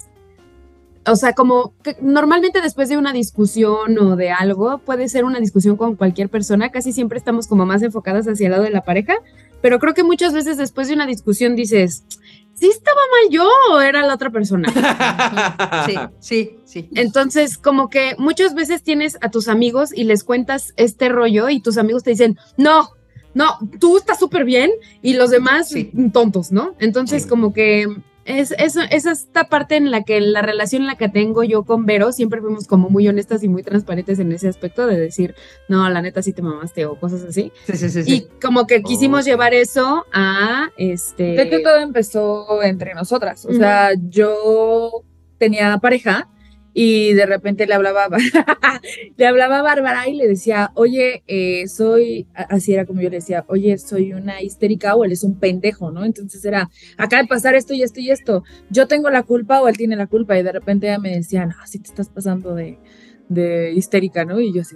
o 1.06 1.16
sea, 1.16 1.34
como 1.34 1.74
normalmente 2.02 2.62
después 2.62 2.90
de 2.90 2.98
una 2.98 3.14
discusión 3.14 3.98
o 4.00 4.16
de 4.16 4.32
algo, 4.32 4.80
puede 4.80 5.10
ser 5.10 5.26
una 5.26 5.40
discusión 5.40 5.76
con 5.76 5.96
cualquier 5.96 6.30
persona, 6.30 6.72
casi 6.72 6.94
siempre 6.94 7.18
estamos 7.18 7.48
como 7.48 7.66
más 7.66 7.84
enfocadas 7.84 8.28
hacia 8.28 8.48
el 8.48 8.52
lado 8.52 8.64
de 8.64 8.72
la 8.72 8.82
pareja, 8.82 9.16
pero 9.62 9.80
creo 9.80 9.94
que 9.94 10.04
muchas 10.04 10.34
veces 10.34 10.58
después 10.58 10.88
de 10.88 10.94
una 10.94 11.06
discusión 11.06 11.56
dices, 11.56 12.04
¿sí 12.54 12.68
estaba 12.68 13.00
mal 13.12 13.32
yo 13.32 13.50
o 13.72 13.82
era 13.82 14.06
la 14.06 14.14
otra 14.14 14.30
persona? 14.30 14.72
Sí, 15.86 16.00
sí, 16.20 16.58
sí. 16.64 16.90
Entonces, 16.96 17.58
como 17.58 17.90
que 17.90 18.16
muchas 18.18 18.56
veces 18.56 18.84
tienes 18.84 19.18
a 19.22 19.30
tus 19.30 19.48
amigos 19.48 19.92
y 19.94 20.06
les 20.06 20.24
cuentas 20.24 20.74
este 20.78 21.10
rollo 21.10 21.50
y 21.50 21.60
tus 21.60 21.78
amigos 21.78 22.04
te 22.04 22.12
dicen, 22.12 22.38
no, 22.58 22.90
no, 23.34 23.58
tú 23.80 23.98
estás 23.98 24.20
súper 24.20 24.46
bien 24.46 24.72
y 25.02 25.14
los 25.14 25.30
demás 25.30 25.74
tontos, 26.14 26.52
¿no? 26.52 26.76
Entonces, 26.80 27.26
como 27.26 27.54
que 27.54 27.88
es, 28.26 28.52
es, 28.58 28.76
es, 28.90 29.06
esta 29.06 29.46
parte 29.50 29.76
en 29.76 29.92
la 29.92 30.04
que 30.04 30.22
la 30.22 30.42
relación 30.42 30.84
en 30.84 30.88
la 30.88 30.96
que 30.96 31.10
tengo 31.10 31.44
yo 31.44 31.64
con 31.64 31.86
Vero, 31.86 32.12
siempre 32.12 32.42
fuimos 32.42 32.68
como 32.68 32.90
muy 32.90 33.08
honestas 33.08 33.44
y 33.44 33.50
muy 33.50 33.64
transparentes 33.64 34.20
en 34.20 34.32
ese 34.32 34.48
aspecto 34.48 34.88
de 34.88 35.00
decir, 35.00 35.36
no, 35.68 35.90
la 35.90 36.02
neta 36.02 36.22
sí 36.22 36.34
te 36.34 36.42
mamaste 36.42 36.86
o 36.86 37.00
cosas 37.00 37.24
así. 37.24 37.52
Sí, 37.66 37.78
sí, 37.78 37.90
sí. 37.90 38.04
Y 38.06 38.22
como 38.42 38.68
que 38.68 38.82
quisimos 38.82 39.26
llevar 39.26 39.54
eso 39.54 40.06
a 40.14 40.70
este. 40.78 41.34
De 41.34 41.50
que 41.50 41.60
todo 41.60 41.78
empezó 41.78 42.64
entre 42.64 42.94
nosotras. 42.94 43.46
O 43.46 43.54
sea, 43.54 43.92
yo 44.10 45.04
tenía 45.38 45.78
pareja 45.80 46.30
y 46.74 47.14
de 47.14 47.26
repente 47.26 47.68
le 47.68 47.74
hablaba, 47.74 48.08
le 49.18 49.28
hablaba 49.28 49.60
a 49.60 49.62
Bárbara 49.62 50.08
y 50.08 50.16
le 50.16 50.28
decía, 50.28 50.72
oye, 50.76 51.24
eh, 51.28 51.68
soy, 51.68 52.28
así 52.34 52.74
era 52.74 52.86
como 52.86 53.02
yo 53.02 53.10
le 53.10 53.18
decía, 53.18 53.46
oye, 53.48 53.78
soy 53.78 54.14
una 54.14 54.42
histérica 54.42 54.96
o 54.96 55.04
él 55.04 55.12
es 55.12 55.24
un 55.24 55.40
pendejo, 55.40 55.92
¿no? 55.92 56.04
Entonces 56.04 56.44
era, 56.46 56.70
acaba 56.98 57.22
de 57.22 57.28
pasar 57.28 57.56
esto 57.56 57.74
y 57.74 57.84
esto 57.84 58.00
y 58.00 58.10
esto, 58.10 58.44
yo 58.70 58.88
tengo 58.88 59.10
la 59.10 59.24
culpa 59.24 59.62
o 59.62 59.68
él 59.68 59.78
tiene 59.78 59.96
la 59.96 60.08
culpa 60.08 60.38
y 60.38 60.44
de 60.44 60.52
repente 60.52 60.88
ella 60.88 61.00
me 61.00 61.16
decía, 61.16 61.46
no, 61.46 61.56
si 61.66 61.80
te 61.80 61.90
estás 61.90 62.10
pasando 62.10 62.56
de, 62.56 62.80
de 63.30 63.72
histérica, 63.74 64.26
¿no? 64.26 64.40
Y 64.40 64.54
yo 64.54 64.62
así, 64.62 64.76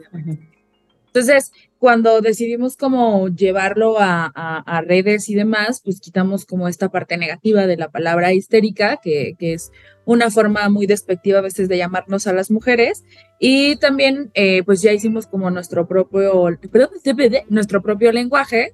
entonces, 1.17 1.51
cuando 1.79 2.21
decidimos 2.21 2.75
como 2.75 3.27
llevarlo 3.29 3.99
a, 3.99 4.25
a, 4.33 4.81
redes 4.81 5.29
y 5.29 5.35
demás, 5.35 5.81
pues 5.83 5.99
quitamos 5.99 6.45
como 6.45 6.67
esta 6.67 6.89
parte 6.89 7.17
negativa 7.17 7.67
de 7.67 7.77
la 7.77 7.89
palabra 7.89 8.33
histérica, 8.33 8.99
que, 9.01 9.35
que 9.37 9.53
es 9.53 9.71
una 10.05 10.31
forma 10.31 10.69
muy 10.69 10.87
despectiva 10.87 11.39
a 11.39 11.43
veces 11.43 11.67
de 11.67 11.77
llamarnos 11.77 12.27
a 12.27 12.33
las 12.33 12.49
mujeres. 12.49 13.03
Y 13.39 13.75
también, 13.75 14.31
eh, 14.33 14.63
pues 14.63 14.81
ya 14.81 14.93
hicimos 14.93 15.27
como 15.27 15.51
nuestro 15.51 15.87
propio, 15.87 16.47
perdón, 16.71 16.89
nuestro 17.49 17.81
propio 17.81 18.11
lenguaje. 18.11 18.73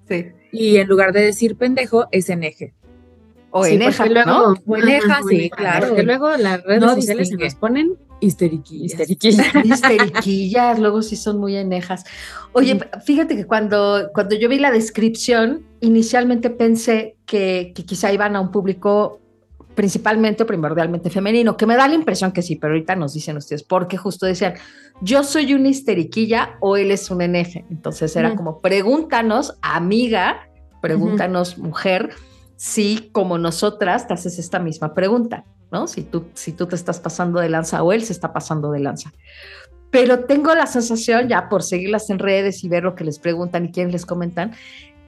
Y 0.51 0.77
en 0.77 0.87
lugar 0.87 1.11
de 1.11 1.21
decir 1.21 1.57
pendejo, 1.57 2.07
es 2.11 2.29
eneje. 2.29 2.73
O 3.55 3.65
eneja, 3.67 4.05
¿no? 4.25 4.53
O 4.53 4.55
sí, 5.29 5.49
claro. 5.51 5.89
Porque 5.89 6.01
luego 6.01 6.35
las 6.37 6.63
redes 6.63 6.83
sociales 6.83 7.29
se 7.29 7.35
nos 7.35 7.53
ponen 7.53 7.97
histeriquillas. 8.19 8.99
Histeriquillas. 8.99 9.55
histeriquillas, 9.63 10.79
luego 10.79 11.03
sí 11.03 11.15
son 11.15 11.39
muy 11.39 11.55
enejas. 11.55 12.03
Oye, 12.53 12.79
fíjate 13.05 13.35
que 13.35 13.45
cuando, 13.45 14.09
cuando 14.11 14.35
yo 14.35 14.49
vi 14.49 14.57
la 14.57 14.71
descripción, 14.71 15.67
inicialmente 15.81 16.49
pensé 16.49 17.15
que, 17.27 17.73
que 17.75 17.85
quizá 17.85 18.11
iban 18.11 18.35
a 18.35 18.41
un 18.41 18.51
público 18.51 19.19
principalmente 19.75 20.43
o 20.43 20.45
primordialmente 20.47 21.11
femenino, 21.11 21.55
que 21.55 21.67
me 21.67 21.75
da 21.75 21.87
la 21.87 21.93
impresión 21.93 22.31
que 22.31 22.41
sí, 22.41 22.55
pero 22.55 22.73
ahorita 22.73 22.95
nos 22.95 23.13
dicen 23.13 23.37
ustedes, 23.37 23.61
porque 23.61 23.97
justo 23.97 24.25
decían, 24.25 24.55
yo 25.01 25.23
soy 25.23 25.53
una 25.53 25.69
histeriquilla 25.69 26.57
o 26.59 26.75
él 26.75 26.89
es 26.89 27.09
un 27.11 27.19
NF. 27.19 27.57
Entonces 27.69 28.15
era 28.15 28.35
como, 28.35 28.61
pregúntanos, 28.61 29.57
amiga, 29.61 30.47
pregúntanos, 30.81 31.57
mujer, 31.57 32.11
si 32.63 33.09
como 33.11 33.37
nosotras 33.37 34.07
te 34.07 34.13
haces 34.13 34.39
esta 34.39 34.57
misma 34.57 34.93
pregunta, 34.93 35.43
¿no? 35.69 35.85
Si 35.85 36.01
tú, 36.01 36.27
si 36.33 36.53
tú 36.53 36.65
te 36.65 36.77
estás 36.77 36.97
pasando 36.97 37.41
de 37.41 37.49
lanza 37.49 37.83
o 37.83 37.91
él 37.91 38.05
se 38.05 38.13
está 38.13 38.31
pasando 38.31 38.71
de 38.71 38.79
lanza. 38.79 39.11
Pero 39.91 40.23
tengo 40.23 40.55
la 40.55 40.65
sensación, 40.65 41.27
ya 41.27 41.49
por 41.49 41.61
seguirlas 41.61 42.09
en 42.09 42.19
redes 42.19 42.63
y 42.63 42.69
ver 42.69 42.83
lo 42.83 42.95
que 42.95 43.03
les 43.03 43.19
preguntan 43.19 43.65
y 43.65 43.71
quién 43.73 43.91
les 43.91 44.05
comentan, 44.05 44.53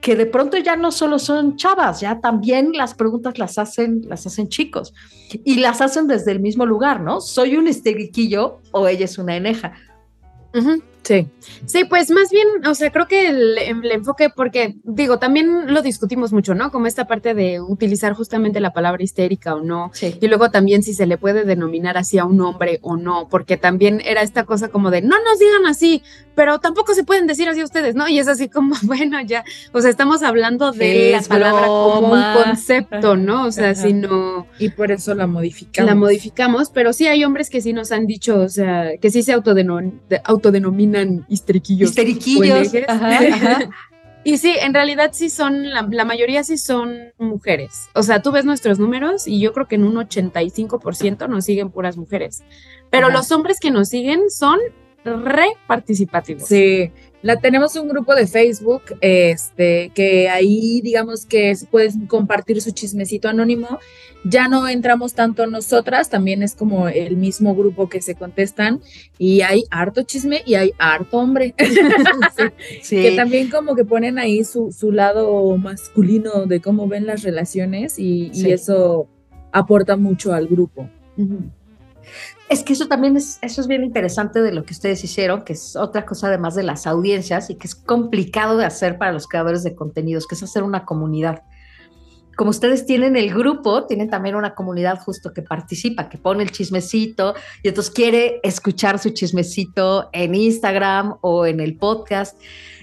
que 0.01 0.17
de 0.17 0.25
pronto 0.25 0.57
ya 0.57 0.75
no 0.75 0.91
solo 0.91 1.17
son 1.17 1.55
chavas, 1.55 2.01
ya 2.01 2.19
también 2.19 2.73
las 2.73 2.93
preguntas 2.93 3.39
las 3.39 3.57
hacen, 3.57 4.01
las 4.05 4.27
hacen 4.27 4.49
chicos 4.49 4.93
y 5.45 5.59
las 5.59 5.79
hacen 5.79 6.07
desde 6.07 6.33
el 6.33 6.41
mismo 6.41 6.65
lugar, 6.65 6.99
¿no? 6.99 7.21
Soy 7.21 7.55
un 7.55 7.69
esteriquillo 7.69 8.59
o 8.71 8.89
ella 8.89 9.05
es 9.05 9.17
una 9.17 9.37
eneja. 9.37 9.71
Sí. 11.05 11.27
Sí, 11.67 11.83
pues 11.85 12.09
más 12.09 12.31
bien, 12.31 12.47
o 12.65 12.73
sea, 12.73 12.91
creo 12.91 13.07
que 13.07 13.27
el, 13.27 13.57
enfoque, 13.91 14.31
porque 14.35 14.75
digo, 14.83 15.19
también 15.19 15.71
lo 15.71 15.83
discutimos 15.83 16.33
mucho, 16.33 16.55
¿no? 16.55 16.71
Como 16.71 16.87
esta 16.87 17.05
parte 17.05 17.35
de 17.35 17.61
utilizar 17.61 18.13
justamente 18.13 18.59
la 18.59 18.73
palabra 18.73 19.03
histérica 19.03 19.53
o 19.53 19.61
no. 19.61 19.91
Sí. 19.93 20.17
Y 20.19 20.27
luego 20.27 20.49
también 20.49 20.81
si 20.81 20.95
se 20.95 21.05
le 21.05 21.19
puede 21.19 21.45
denominar 21.45 21.97
así 21.97 22.17
a 22.17 22.25
un 22.25 22.41
hombre 22.41 22.79
o 22.81 22.97
no, 22.97 23.27
porque 23.29 23.55
también 23.55 24.01
era 24.03 24.23
esta 24.23 24.45
cosa 24.45 24.69
como 24.69 24.89
de, 24.89 25.03
no 25.03 25.15
nos 25.23 25.37
digan 25.37 25.67
así, 25.67 26.01
pero 26.33 26.59
tampoco 26.59 26.95
se 26.95 27.03
pueden 27.03 27.27
decir 27.27 27.47
así 27.47 27.61
a 27.61 27.65
ustedes, 27.65 27.93
¿no? 27.93 28.07
Y 28.07 28.17
es 28.17 28.27
así 28.27 28.49
como, 28.49 28.75
bueno, 28.83 29.21
ya, 29.21 29.43
o 29.73 29.81
sea, 29.81 29.91
estamos 29.91 30.23
hablando 30.23 30.71
de 30.71 31.11
la 31.11 31.21
palabra 31.21 31.67
como 31.67 32.13
un 32.13 32.43
concepto, 32.43 33.15
¿no? 33.15 33.45
O 33.45 33.51
sea, 33.51 33.75
si 33.75 33.93
no... 33.93 34.47
Y 34.57 34.69
por 34.69 34.91
eso 34.91 35.13
la 35.13 35.27
modificamos. 35.27 35.87
La 35.87 35.95
modificamos, 35.95 36.71
pero 36.71 36.93
sí 36.93 37.05
hay 37.07 37.23
hombres 37.23 37.51
que 37.51 37.61
sí 37.61 37.73
nos 37.73 37.91
han 37.91 38.07
dicho, 38.07 38.39
o 38.39 38.49
sea, 38.49 38.97
que 38.97 39.11
sí 39.11 39.21
se 39.21 39.33
autodenominan 39.33 40.94
histeriquillos. 41.27 41.89
Histeriquillos. 41.89 42.73
y 44.23 44.37
sí, 44.37 44.55
en 44.59 44.73
realidad 44.73 45.11
sí 45.13 45.29
son, 45.29 45.69
la, 45.69 45.83
mayoría 46.05 46.43
sí 46.43 46.57
son 46.57 47.13
mujeres. 47.17 47.89
O 47.93 48.03
sea, 48.03 48.21
tú 48.21 48.31
ves 48.31 48.45
nuestros 48.45 48.79
números 48.79 49.27
y 49.27 49.39
yo 49.39 49.53
creo 49.53 49.67
que 49.67 49.75
en 49.75 49.83
un 49.83 49.95
85% 49.95 51.27
nos 51.29 51.45
siguen 51.45 51.69
puras 51.71 51.97
mujeres. 51.97 52.43
Pero 52.89 53.09
los 53.09 53.31
hombres 53.31 53.59
que 53.59 53.71
nos 53.71 53.89
siguen 53.89 54.29
son 54.29 54.59
re 55.03 55.47
participativos. 55.67 56.47
Sí, 56.47 56.91
la, 57.25 57.37
tenemos 57.37 57.75
un 57.75 57.87
grupo 57.87 58.13
de 58.13 58.27
Facebook, 58.27 58.83
este, 59.01 59.91
que 59.95 60.29
ahí 60.29 60.79
digamos 60.81 61.25
que 61.25 61.57
puedes 61.71 61.95
compartir 62.07 62.61
su 62.61 62.69
chismecito 62.69 63.27
anónimo. 63.27 63.79
Ya 64.23 64.47
no 64.47 64.67
entramos 64.67 65.15
tanto 65.15 65.47
nosotras, 65.47 66.11
también 66.11 66.43
es 66.43 66.53
como 66.53 66.87
el 66.87 67.17
mismo 67.17 67.55
grupo 67.55 67.89
que 67.89 67.99
se 67.99 68.13
contestan 68.13 68.79
y 69.17 69.41
hay 69.41 69.63
harto 69.71 70.03
chisme 70.03 70.43
y 70.45 70.53
hay 70.53 70.73
harto 70.77 71.17
hombre. 71.17 71.55
sí. 72.83 72.97
Que 72.97 73.15
también 73.15 73.49
como 73.49 73.75
que 73.75 73.85
ponen 73.85 74.19
ahí 74.19 74.43
su, 74.43 74.71
su, 74.71 74.91
lado 74.91 75.57
masculino 75.57 76.45
de 76.45 76.61
cómo 76.61 76.87
ven 76.87 77.07
las 77.07 77.23
relaciones 77.23 77.97
y, 77.97 78.29
eso 78.53 79.07
aporta 79.51 79.97
mucho 79.97 80.31
al 80.31 80.45
grupo. 80.45 80.87
Es 82.47 82.63
que 82.63 82.73
eso 82.73 82.87
también 82.87 83.17
es, 83.17 83.39
eso 83.41 83.61
es 83.61 83.67
bien 83.67 83.83
interesante 83.83 84.41
de 84.41 84.51
lo 84.51 84.63
que 84.63 84.73
ustedes 84.73 85.03
hicieron, 85.03 85.43
que 85.43 85.53
es 85.53 85.75
otra 85.75 86.05
cosa 86.05 86.27
además 86.27 86.53
de 86.53 86.61
las 86.61 86.85
audiencias 86.85 87.49
y 87.49 87.55
que 87.55 87.65
es 87.65 87.73
complicado 87.73 88.57
de 88.57 88.65
hacer 88.65 88.99
para 88.99 89.11
los 89.11 89.27
creadores 89.27 89.63
de 89.63 89.73
contenidos, 89.73 90.27
que 90.27 90.35
es 90.35 90.43
hacer 90.43 90.61
una 90.61 90.85
comunidad. 90.85 91.41
Como 92.35 92.51
ustedes 92.51 92.85
tienen 92.85 93.15
el 93.15 93.33
grupo, 93.33 93.85
tienen 93.85 94.09
también 94.09 94.35
una 94.35 94.53
comunidad 94.53 94.99
justo 94.99 95.33
que 95.33 95.41
participa, 95.41 96.09
que 96.09 96.17
pone 96.17 96.43
el 96.43 96.51
chismecito 96.51 97.33
y 97.63 97.69
entonces 97.69 97.93
quiere 97.93 98.41
escuchar 98.43 98.99
su 98.99 99.09
chismecito 99.11 100.09
en 100.11 100.35
Instagram 100.35 101.15
o 101.21 101.45
en 101.45 101.61
el 101.61 101.77
podcast. 101.77 102.39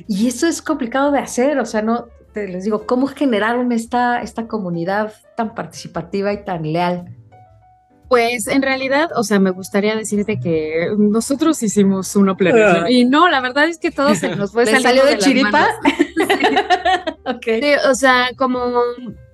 Y 0.09 0.27
eso 0.27 0.49
es 0.49 0.61
complicado 0.61 1.13
de 1.13 1.19
hacer, 1.19 1.59
o 1.59 1.67
sea, 1.67 1.83
no, 1.83 2.07
te, 2.33 2.49
les 2.49 2.65
digo, 2.65 2.87
¿cómo 2.87 3.07
generaron 3.07 3.71
esta, 3.73 4.23
esta 4.23 4.49
comunidad 4.49 5.13
tan 5.37 5.55
participativa 5.55 6.33
y 6.33 6.45
tan 6.45 6.73
leal? 6.73 7.15
Pues 8.13 8.47
en 8.47 8.61
realidad, 8.61 9.09
o 9.17 9.25
sea, 9.25 9.41
me 9.41 9.49
gustaría 9.49 9.97
decirte 9.97 10.39
que 10.39 10.89
nosotros 10.99 11.63
hicimos 11.63 12.15
uno 12.15 12.37
pleno. 12.37 12.87
Y 12.87 13.07
no, 13.07 13.31
la 13.31 13.41
verdad 13.41 13.65
es 13.65 13.79
que 13.79 13.91
todo 13.91 14.15
se 14.15 14.37
nos 14.37 14.53
fue 14.53 14.67
saliendo 14.83 15.07
de, 15.07 15.17
chiripa. 15.17 15.67
okay. 17.25 17.63
o 17.89 17.95
sea, 17.95 18.29
como, 18.37 18.61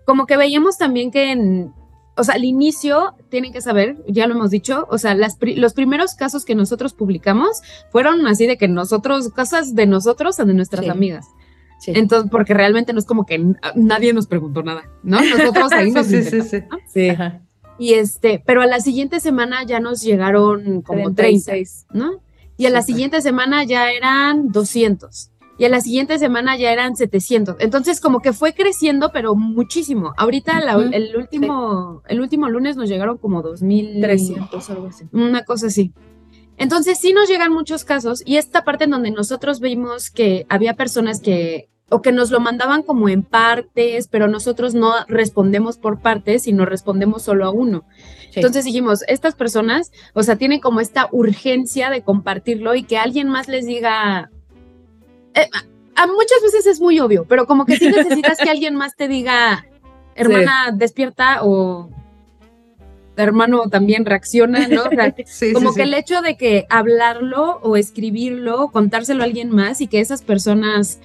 como 0.06 0.26
que 0.26 0.36
veíamos 0.36 0.78
también 0.78 1.10
que 1.10 1.32
en, 1.32 1.72
o 2.16 2.22
sea, 2.22 2.36
al 2.36 2.44
inicio 2.44 3.16
tienen 3.30 3.52
que 3.52 3.60
saber, 3.62 3.96
ya 4.06 4.28
lo 4.28 4.36
hemos 4.36 4.50
dicho, 4.50 4.86
o 4.88 4.96
sea, 4.98 5.16
las 5.16 5.38
los 5.40 5.74
primeros 5.74 6.14
casos 6.14 6.44
que 6.44 6.54
nosotros 6.54 6.94
publicamos 6.94 7.62
fueron 7.90 8.28
así 8.28 8.46
de 8.46 8.58
que 8.58 8.68
nosotros, 8.68 9.28
cosas 9.30 9.74
de 9.74 9.86
nosotros 9.88 10.38
o 10.38 10.44
de 10.44 10.54
nuestras 10.54 10.88
amigas. 10.88 11.26
Entonces, 11.84 12.30
porque 12.30 12.54
realmente 12.54 12.92
no 12.92 13.00
es 13.00 13.06
como 13.06 13.26
que 13.26 13.44
nadie 13.74 14.12
nos 14.12 14.28
preguntó 14.28 14.62
nada, 14.62 14.84
¿no? 15.02 15.20
Nosotros 15.20 15.72
ahí 15.72 15.90
nos 15.92 16.06
sí, 16.06 16.22
sí, 16.22 16.42
sí, 16.42 16.62
sí. 16.86 17.10
Y 17.78 17.94
este, 17.94 18.42
pero 18.44 18.62
a 18.62 18.66
la 18.66 18.80
siguiente 18.80 19.20
semana 19.20 19.62
ya 19.64 19.80
nos 19.80 20.02
llegaron 20.02 20.82
como 20.82 21.14
36, 21.14 21.86
¿no? 21.92 22.20
Y 22.56 22.66
a 22.66 22.70
la 22.70 22.82
siguiente 22.82 23.22
semana 23.22 23.62
ya 23.64 23.92
eran 23.92 24.50
200. 24.50 25.30
Y 25.58 25.64
a 25.64 25.68
la 25.68 25.80
siguiente 25.80 26.18
semana 26.18 26.56
ya 26.56 26.72
eran 26.72 26.96
700. 26.96 27.56
Entonces, 27.58 28.00
como 28.00 28.20
que 28.20 28.32
fue 28.32 28.52
creciendo, 28.52 29.10
pero 29.12 29.34
muchísimo. 29.34 30.12
Ahorita 30.16 30.60
el, 30.92 31.16
último, 31.16 32.02
el 32.06 32.20
último 32.20 32.48
lunes 32.48 32.76
nos 32.76 32.88
llegaron 32.88 33.18
como 33.18 33.42
2300, 33.42 34.70
algo 34.70 34.86
así. 34.86 35.04
Una 35.12 35.44
cosa 35.44 35.66
así. 35.66 35.92
Entonces, 36.56 36.98
sí 37.00 37.12
nos 37.12 37.28
llegan 37.28 37.52
muchos 37.52 37.84
casos. 37.84 38.22
Y 38.24 38.36
esta 38.36 38.64
parte 38.64 38.84
en 38.84 38.90
donde 38.90 39.10
nosotros 39.10 39.58
vimos 39.58 40.10
que 40.10 40.46
había 40.48 40.74
personas 40.74 41.20
que 41.20 41.68
o 41.90 42.02
que 42.02 42.12
nos 42.12 42.30
lo 42.30 42.40
mandaban 42.40 42.82
como 42.82 43.08
en 43.08 43.22
partes, 43.22 44.08
pero 44.08 44.28
nosotros 44.28 44.74
no 44.74 44.92
respondemos 45.08 45.78
por 45.78 46.00
partes, 46.00 46.42
sino 46.42 46.66
respondemos 46.66 47.22
solo 47.22 47.46
a 47.46 47.50
uno. 47.50 47.84
Entonces 48.34 48.64
dijimos, 48.64 49.02
estas 49.08 49.34
personas, 49.34 49.90
o 50.12 50.22
sea, 50.22 50.36
tienen 50.36 50.60
como 50.60 50.80
esta 50.80 51.08
urgencia 51.12 51.90
de 51.90 52.02
compartirlo 52.02 52.74
y 52.74 52.84
que 52.84 52.98
alguien 52.98 53.28
más 53.28 53.48
les 53.48 53.66
diga, 53.66 54.30
eh, 55.34 55.48
a 55.96 56.06
muchas 56.06 56.42
veces 56.42 56.66
es 56.66 56.80
muy 56.80 57.00
obvio, 57.00 57.24
pero 57.28 57.46
como 57.46 57.64
que 57.64 57.76
sí 57.76 57.88
necesitas 57.90 58.38
que 58.38 58.50
alguien 58.50 58.74
más 58.74 58.94
te 58.94 59.08
diga, 59.08 59.66
hermana, 60.14 60.72
despierta 60.72 61.42
o 61.42 61.90
hermano 63.16 63.68
también 63.68 64.04
reacciona, 64.04 64.68
¿no? 64.68 64.84
como 65.54 65.74
que 65.74 65.82
el 65.82 65.94
hecho 65.94 66.22
de 66.22 66.36
que 66.36 66.66
hablarlo 66.70 67.58
o 67.62 67.76
escribirlo, 67.76 68.68
contárselo 68.68 69.22
a 69.22 69.26
alguien 69.26 69.50
más 69.50 69.80
y 69.80 69.88
que 69.88 70.00
esas 70.00 70.22
personas 70.22 71.00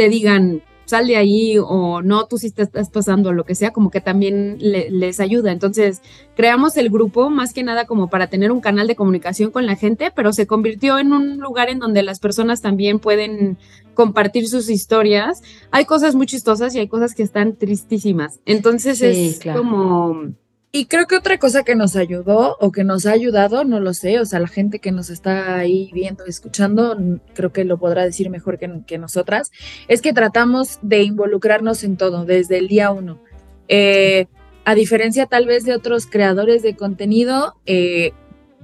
te 0.00 0.08
digan, 0.08 0.62
sal 0.86 1.06
de 1.08 1.18
ahí 1.18 1.58
o 1.58 2.00
no, 2.00 2.24
tú 2.24 2.38
sí 2.38 2.50
te 2.50 2.62
estás 2.62 2.88
pasando, 2.88 3.34
lo 3.34 3.44
que 3.44 3.54
sea, 3.54 3.70
como 3.70 3.90
que 3.90 4.00
también 4.00 4.56
les 4.58 5.20
ayuda. 5.20 5.52
Entonces, 5.52 6.00
creamos 6.34 6.78
el 6.78 6.88
grupo 6.88 7.28
más 7.28 7.52
que 7.52 7.62
nada 7.62 7.84
como 7.84 8.08
para 8.08 8.28
tener 8.28 8.50
un 8.50 8.62
canal 8.62 8.86
de 8.86 8.96
comunicación 8.96 9.50
con 9.50 9.66
la 9.66 9.76
gente, 9.76 10.10
pero 10.16 10.32
se 10.32 10.46
convirtió 10.46 10.98
en 10.98 11.12
un 11.12 11.36
lugar 11.36 11.68
en 11.68 11.80
donde 11.80 12.02
las 12.02 12.18
personas 12.18 12.62
también 12.62 12.98
pueden 12.98 13.58
compartir 13.92 14.48
sus 14.48 14.70
historias. 14.70 15.42
Hay 15.70 15.84
cosas 15.84 16.14
muy 16.14 16.24
chistosas 16.24 16.74
y 16.74 16.78
hay 16.78 16.88
cosas 16.88 17.14
que 17.14 17.24
están 17.24 17.56
tristísimas. 17.56 18.40
Entonces, 18.46 19.02
es 19.02 19.40
como 19.54 20.32
y 20.72 20.86
creo 20.86 21.06
que 21.06 21.16
otra 21.16 21.38
cosa 21.38 21.64
que 21.64 21.74
nos 21.74 21.96
ayudó 21.96 22.56
o 22.60 22.70
que 22.70 22.84
nos 22.84 23.04
ha 23.04 23.12
ayudado, 23.12 23.64
no 23.64 23.80
lo 23.80 23.92
sé, 23.92 24.20
o 24.20 24.24
sea, 24.24 24.38
la 24.38 24.46
gente 24.46 24.78
que 24.78 24.92
nos 24.92 25.10
está 25.10 25.56
ahí 25.56 25.90
viendo, 25.92 26.24
escuchando, 26.26 26.96
creo 27.34 27.52
que 27.52 27.64
lo 27.64 27.78
podrá 27.78 28.04
decir 28.04 28.30
mejor 28.30 28.58
que, 28.58 28.98
nosotras, 28.98 29.50
es 29.88 30.00
que 30.00 30.12
tratamos 30.12 30.78
de 30.82 31.02
involucrarnos 31.02 31.82
en 31.82 31.96
todo 31.96 32.24
desde 32.24 32.58
el 32.58 32.68
día 32.68 32.92
uno. 32.92 33.20
Eh, 33.66 34.26
a 34.64 34.76
diferencia 34.76 35.26
tal 35.26 35.46
vez 35.46 35.64
de 35.64 35.74
otros 35.74 36.06
creadores 36.06 36.62
de 36.62 36.76
contenido, 36.76 37.56
eh, 37.66 38.12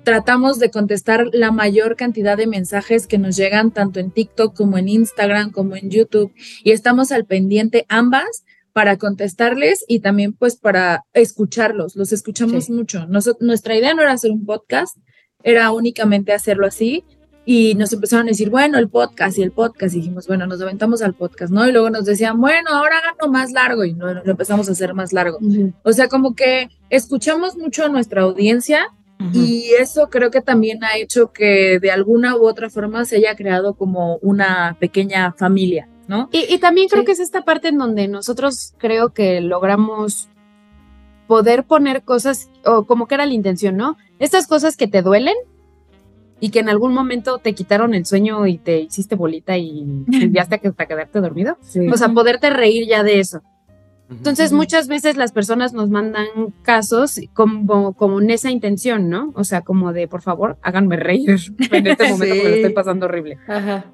tratamos 0.05 0.61
de 0.61 0.71
contestar 0.71 1.31
la 1.33 1.51
mayor 1.51 1.97
cantidad 1.97 2.37
de 2.37 2.47
mensajes 2.47 3.09
que 3.09 3.19
nos 3.19 3.35
llegan 3.35 3.73
tanto 3.73 3.99
en 3.99 4.13
TikTok 4.13 4.55
como 4.55 4.79
en 4.79 4.89
Instagram 4.89 5.51
como 5.51 5.75
en 5.75 5.91
YouTube 5.91 6.33
y 6.63 6.71
estamos 6.71 7.11
al 7.11 7.25
pendiente 7.25 7.85
ambas 7.89 8.45
para 8.77 8.99
contestarles 8.99 9.87
y 9.89 10.01
también 10.01 10.35
pues 10.35 10.57
para 10.57 11.07
escucharlos. 11.15 11.97
Los 11.97 12.13
escuchamos 12.13 12.69
mucho. 12.69 13.07
nuestra 13.41 13.75
idea 13.75 13.95
no 13.95 14.03
era 14.03 14.13
hacer 14.13 14.31
un 14.31 14.45
podcast, 14.45 14.99
era 15.43 15.73
únicamente 15.73 16.35
hacerlo 16.35 16.67
así. 16.67 17.03
Y 17.47 17.75
nos 17.77 17.95
empezaron 17.95 18.27
a 18.27 18.33
decir, 18.33 18.51
bueno, 18.51 18.77
el 18.77 18.91
podcast 18.91 19.39
y 19.39 19.43
el 19.43 19.51
podcast. 19.51 19.95
Y 19.95 20.01
dijimos, 20.01 20.27
bueno, 20.27 20.47
nos 20.47 20.61
aventamos 20.61 21.01
al 21.01 21.15
podcast, 21.15 21.51
¿no? 21.51 21.67
Y 21.67 21.73
luego 21.73 21.89
nos 21.89 22.05
decían, 22.05 22.39
bueno, 22.39 22.69
ahora 22.69 22.99
háganlo 22.99 23.33
más 23.33 23.51
largo. 23.51 23.83
Y 23.83 23.95
lo, 23.95 24.23
empezamos 24.27 24.69
a 24.69 24.73
hacer 24.73 24.93
más 24.93 25.15
largo. 25.15 25.39
O 25.83 25.93
sea, 25.95 26.09
como 26.09 26.35
que 26.35 26.69
escuchamos 26.91 27.57
mucho 27.57 27.87
a 27.87 27.89
nuestra 27.89 28.25
audiencia 28.25 28.89
y 29.33 29.71
eso 29.81 30.11
creo 30.11 30.31
que 30.31 30.43
también 30.43 30.85
ha 30.85 30.99
hecho 30.99 31.33
que 31.33 31.79
de 31.81 31.91
alguna 31.91 32.37
u 32.37 32.47
otra 32.47 32.69
forma 32.69 33.07
se 33.07 33.17
haya 33.17 33.37
creado 33.37 33.73
como 33.73 34.19
una 34.19 34.77
pequeña 34.79 35.33
familia. 35.33 35.89
¿No? 36.09 36.29
Y, 36.33 36.59
también 36.59 36.89
creo 36.89 37.05
que 37.05 37.13
es 37.13 37.21
esta 37.21 37.43
parte 37.43 37.69
en 37.69 37.79
donde 37.79 38.09
nosotros 38.09 38.75
creo 38.79 39.11
que 39.11 39.41
logramos 39.41 40.29
poder 41.27 41.65
poner 41.65 42.03
cosas, 42.03 42.51
o 42.65 42.85
como 42.85 43.07
que 43.07 43.17
era 43.17 43.27
la 43.27 43.35
intención, 43.35 43.77
¿no? 43.77 43.97
Estas 44.19 44.47
cosas 44.47 44.77
que 44.77 44.87
te 44.87 45.03
duelen 45.03 45.35
y 46.39 46.51
que 46.51 46.61
en 46.61 46.69
algún 46.69 46.93
momento 46.95 47.39
te 47.39 47.55
quitaron 47.55 47.95
el 47.95 48.07
sueño 48.07 48.47
y 48.47 48.59
te 48.59 48.81
hiciste 48.81 49.17
bolita 49.17 49.57
y 49.57 50.05
hasta 50.39 50.57
hasta 50.57 50.87
quedarte 50.87 51.21
dormido. 51.21 51.59
O 51.93 51.97
sea, 51.97 52.09
poderte 52.11 52.51
reír 52.51 52.87
ya 52.87 53.03
de 53.03 53.21
eso. 53.21 53.43
Entonces, 54.09 54.53
muchas 54.53 54.87
veces 54.87 55.17
las 55.17 55.33
personas 55.33 55.73
nos 55.73 55.91
mandan 55.91 56.27
casos 56.63 57.21
como, 57.35 57.93
como 57.95 58.21
en 58.21 58.31
esa 58.31 58.51
intención, 58.51 59.09
¿no? 59.09 59.33
O 59.35 59.43
sea, 59.43 59.63
como 59.63 59.93
de, 59.93 60.07
por 60.07 60.23
favor, 60.23 60.59
háganme 60.63 60.97
reír 60.97 61.31
en 61.73 61.87
este 61.89 62.09
momento 62.11 62.35
porque 62.37 62.49
lo 62.49 62.55
estoy 62.55 62.73
pasando 62.73 63.07
horrible. 63.07 63.39
Ajá. 63.49 63.87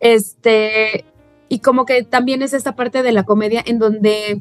Este, 0.00 1.04
y 1.50 1.58
como 1.58 1.84
que 1.84 2.04
también 2.04 2.42
es 2.42 2.54
esta 2.54 2.76
parte 2.76 3.02
de 3.02 3.10
la 3.10 3.24
comedia 3.24 3.60
en 3.66 3.80
donde, 3.80 4.40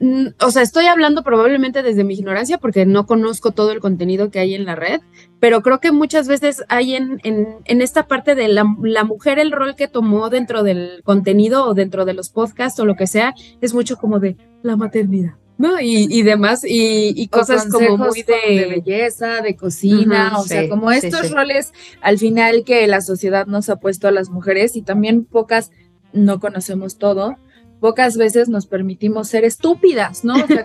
mm, 0.00 0.26
o 0.38 0.50
sea, 0.50 0.60
estoy 0.60 0.84
hablando 0.84 1.24
probablemente 1.24 1.82
desde 1.82 2.04
mi 2.04 2.12
ignorancia 2.12 2.58
porque 2.58 2.84
no 2.84 3.06
conozco 3.06 3.52
todo 3.52 3.72
el 3.72 3.80
contenido 3.80 4.30
que 4.30 4.38
hay 4.38 4.54
en 4.54 4.66
la 4.66 4.76
red, 4.76 5.00
pero 5.40 5.62
creo 5.62 5.80
que 5.80 5.92
muchas 5.92 6.28
veces 6.28 6.62
hay 6.68 6.94
en, 6.94 7.20
en, 7.24 7.80
esta 7.80 8.06
parte 8.06 8.34
de 8.34 8.48
la, 8.48 8.66
la, 8.82 9.04
mujer 9.04 9.38
el 9.38 9.50
rol 9.50 9.76
que 9.76 9.88
tomó 9.88 10.28
dentro 10.28 10.62
del 10.62 11.00
contenido 11.04 11.66
o 11.66 11.72
dentro 11.72 12.04
de 12.04 12.12
los 12.12 12.28
podcasts 12.28 12.78
o 12.80 12.84
lo 12.84 12.96
que 12.96 13.06
sea, 13.06 13.34
es 13.62 13.72
mucho 13.72 13.96
como 13.96 14.20
de 14.20 14.36
la 14.62 14.76
maternidad. 14.76 15.36
¿no? 15.56 15.80
Y, 15.80 16.06
y 16.10 16.22
demás, 16.22 16.64
y, 16.64 17.12
y 17.14 17.28
cosas 17.28 17.66
como 17.66 17.96
muy 17.98 18.22
de... 18.22 18.66
belleza, 18.66 19.40
de 19.42 19.56
cocina, 19.56 20.38
o 20.38 20.42
sea, 20.42 20.68
como 20.68 20.90
estos 20.90 21.30
roles 21.30 21.72
al 22.00 22.18
final 22.18 22.64
que 22.64 22.86
la 22.86 23.02
sociedad 23.02 23.46
nos 23.46 23.68
ha 23.68 23.76
puesto 23.76 24.08
a 24.08 24.10
las 24.10 24.30
mujeres 24.30 24.74
y 24.74 24.80
también 24.80 25.24
pocas 25.26 25.70
no 26.12 26.40
conocemos 26.40 26.98
todo, 26.98 27.36
pocas 27.80 28.16
veces 28.16 28.48
nos 28.48 28.66
permitimos 28.66 29.28
ser 29.28 29.44
estúpidas, 29.44 30.24
¿no? 30.24 30.34
O 30.34 30.46
sea, 30.46 30.62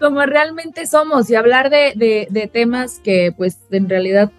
como, 0.00 0.20
realmente 0.26 0.86
somos 0.86 1.30
y 1.30 1.36
hablar 1.36 1.70
de, 1.70 2.26
de, 2.30 2.46
temas 2.48 2.98
que 2.98 3.32
pues 3.36 3.58
en 3.70 3.88
realidad 3.88 4.30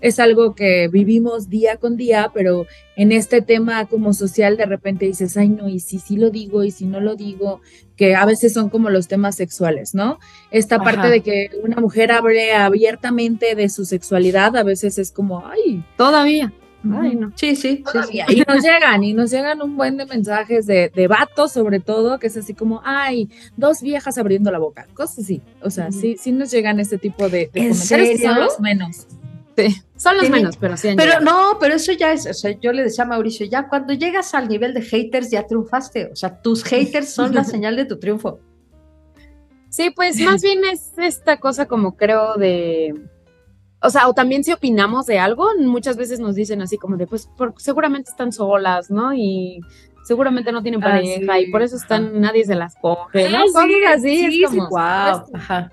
es 0.00 0.20
algo 0.20 0.54
que 0.54 0.88
vivimos 0.88 1.48
día 1.48 1.76
con 1.76 1.96
día, 1.96 2.30
pero 2.32 2.66
en 2.96 3.10
este 3.10 3.42
tema 3.42 3.86
como 3.86 4.12
social 4.12 4.56
de 4.56 4.66
repente 4.66 5.06
dices, 5.06 5.36
ay 5.36 5.48
no, 5.48 5.68
y 5.68 5.80
si 5.80 5.98
sí 5.98 6.16
lo 6.16 6.30
digo 6.30 6.62
y 6.62 6.70
si 6.70 6.86
no 6.86 7.00
lo 7.00 7.16
digo, 7.16 7.60
que 7.96 8.14
a 8.14 8.24
veces 8.24 8.52
son 8.52 8.70
como 8.70 8.90
los 8.90 9.08
temas 9.08 9.34
sexuales, 9.34 9.94
¿no? 9.94 10.20
Esta 10.52 10.78
parte 10.78 11.08
de 11.08 11.20
que 11.20 11.50
una 11.64 11.80
mujer 11.80 12.12
hable 12.12 12.52
abiertamente 12.52 13.56
de 13.56 13.68
su 13.68 13.84
sexualidad 13.84 14.56
a 14.56 14.62
veces 14.62 14.98
es 14.98 15.10
como, 15.10 15.44
ay, 15.48 15.84
todavía. 15.96 16.52
Ay, 16.84 17.16
no. 17.16 17.32
Sí, 17.34 17.56
sí, 17.56 17.82
sí, 18.08 18.20
Y 18.28 18.40
nos 18.42 18.62
llegan, 18.62 19.02
y 19.02 19.12
nos 19.12 19.30
llegan 19.30 19.60
un 19.62 19.76
buen 19.76 19.96
de 19.96 20.06
mensajes 20.06 20.66
de, 20.66 20.90
de 20.94 21.08
vatos, 21.08 21.52
sobre 21.52 21.80
todo, 21.80 22.18
que 22.18 22.28
es 22.28 22.36
así 22.36 22.54
como, 22.54 22.80
ay, 22.84 23.28
dos 23.56 23.82
viejas 23.82 24.16
abriendo 24.16 24.50
la 24.52 24.58
boca, 24.58 24.86
cosas 24.94 25.20
así. 25.20 25.42
O 25.60 25.70
sea, 25.70 25.90
sí, 25.90 26.16
sí 26.18 26.30
nos 26.30 26.50
llegan 26.50 26.78
este 26.78 26.98
tipo 26.98 27.28
de, 27.28 27.48
comentarios 27.48 28.20
son 28.20 28.38
los 28.38 28.60
menos. 28.60 29.06
Sí, 29.56 29.74
son 29.96 30.16
los 30.18 30.30
menos, 30.30 30.56
pero 30.56 30.76
sí. 30.76 30.90
pero 30.96 31.20
no, 31.20 31.56
pero 31.58 31.74
eso 31.74 31.90
ya 31.90 32.12
es, 32.12 32.26
o 32.26 32.32
sea, 32.32 32.52
yo 32.60 32.72
le 32.72 32.84
decía 32.84 33.02
a 33.02 33.08
Mauricio, 33.08 33.44
ya 33.44 33.68
cuando 33.68 33.92
llegas 33.92 34.32
al 34.34 34.48
nivel 34.48 34.72
de 34.72 34.82
haters 34.82 35.30
ya 35.30 35.44
triunfaste, 35.48 36.12
o 36.12 36.14
sea, 36.14 36.40
tus 36.40 36.62
haters 36.62 37.10
son 37.12 37.34
la 37.34 37.42
señal 37.44 37.74
de 37.74 37.84
tu 37.86 37.98
triunfo. 37.98 38.38
Sí, 39.68 39.90
pues 39.90 40.18
más 40.20 40.42
bien 40.42 40.60
es 40.64 40.92
esta 40.96 41.38
cosa 41.38 41.66
como 41.66 41.96
creo 41.96 42.36
de 42.36 42.94
o 43.80 43.90
sea, 43.90 44.08
o 44.08 44.14
también 44.14 44.42
si 44.42 44.52
opinamos 44.52 45.06
de 45.06 45.18
algo, 45.18 45.48
muchas 45.58 45.96
veces 45.96 46.18
nos 46.18 46.34
dicen 46.34 46.60
así 46.62 46.78
como 46.78 46.96
de, 46.96 47.06
pues 47.06 47.28
seguramente 47.58 48.10
están 48.10 48.32
solas, 48.32 48.90
¿no? 48.90 49.14
Y 49.14 49.60
seguramente 50.04 50.50
no 50.52 50.62
tienen 50.62 50.82
ah, 50.82 50.86
pareja 50.86 51.38
y 51.38 51.50
por 51.50 51.62
eso 51.62 51.76
están, 51.76 52.20
nadie 52.20 52.44
se 52.44 52.54
las 52.54 52.74
coge, 52.76 53.28
¿no? 53.30 53.46
Sí, 53.46 53.84
así, 53.86 54.42
es 54.42 54.50
como, 54.50 54.68
wow, 54.68 55.24
ajá. 55.32 55.70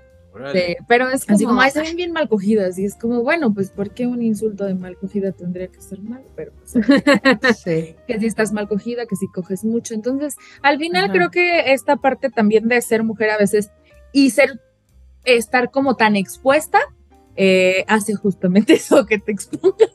pero 0.86 1.08
es 1.08 1.24
como, 1.24 1.34
así 1.34 1.44
como, 1.46 1.62
se 1.62 1.80
ven 1.80 1.96
bien 1.96 2.12
mal 2.12 2.28
cogidas 2.28 2.78
y 2.78 2.84
es 2.84 2.94
como, 2.94 3.22
bueno, 3.22 3.52
pues 3.52 3.70
¿por 3.70 3.90
qué 3.90 4.06
un 4.06 4.22
insulto 4.22 4.66
de 4.66 4.74
mal 4.74 4.96
cogida 4.96 5.32
tendría 5.32 5.66
que 5.66 5.80
ser 5.80 6.00
mal? 6.00 6.22
Pero 6.36 6.52
pues, 6.52 6.74
sí. 7.64 7.96
que 8.06 8.20
si 8.20 8.26
estás 8.26 8.52
mal 8.52 8.68
cogida, 8.68 9.06
que 9.06 9.16
si 9.16 9.26
coges 9.26 9.64
mucho. 9.64 9.94
Entonces, 9.94 10.36
al 10.62 10.78
final 10.78 11.10
creo 11.10 11.30
que 11.30 11.72
esta 11.72 11.96
parte 11.96 12.30
también 12.30 12.68
de 12.68 12.80
ser 12.82 13.02
mujer 13.02 13.30
a 13.30 13.38
veces 13.38 13.70
y 14.12 14.30
ser 14.30 14.60
estar 15.24 15.72
como 15.72 15.96
tan 15.96 16.14
expuesta 16.14 16.78
eh, 17.36 17.84
hace 17.88 18.14
justamente 18.14 18.72
eso 18.74 19.06
que 19.06 19.18
te 19.18 19.32
exponga. 19.32 19.86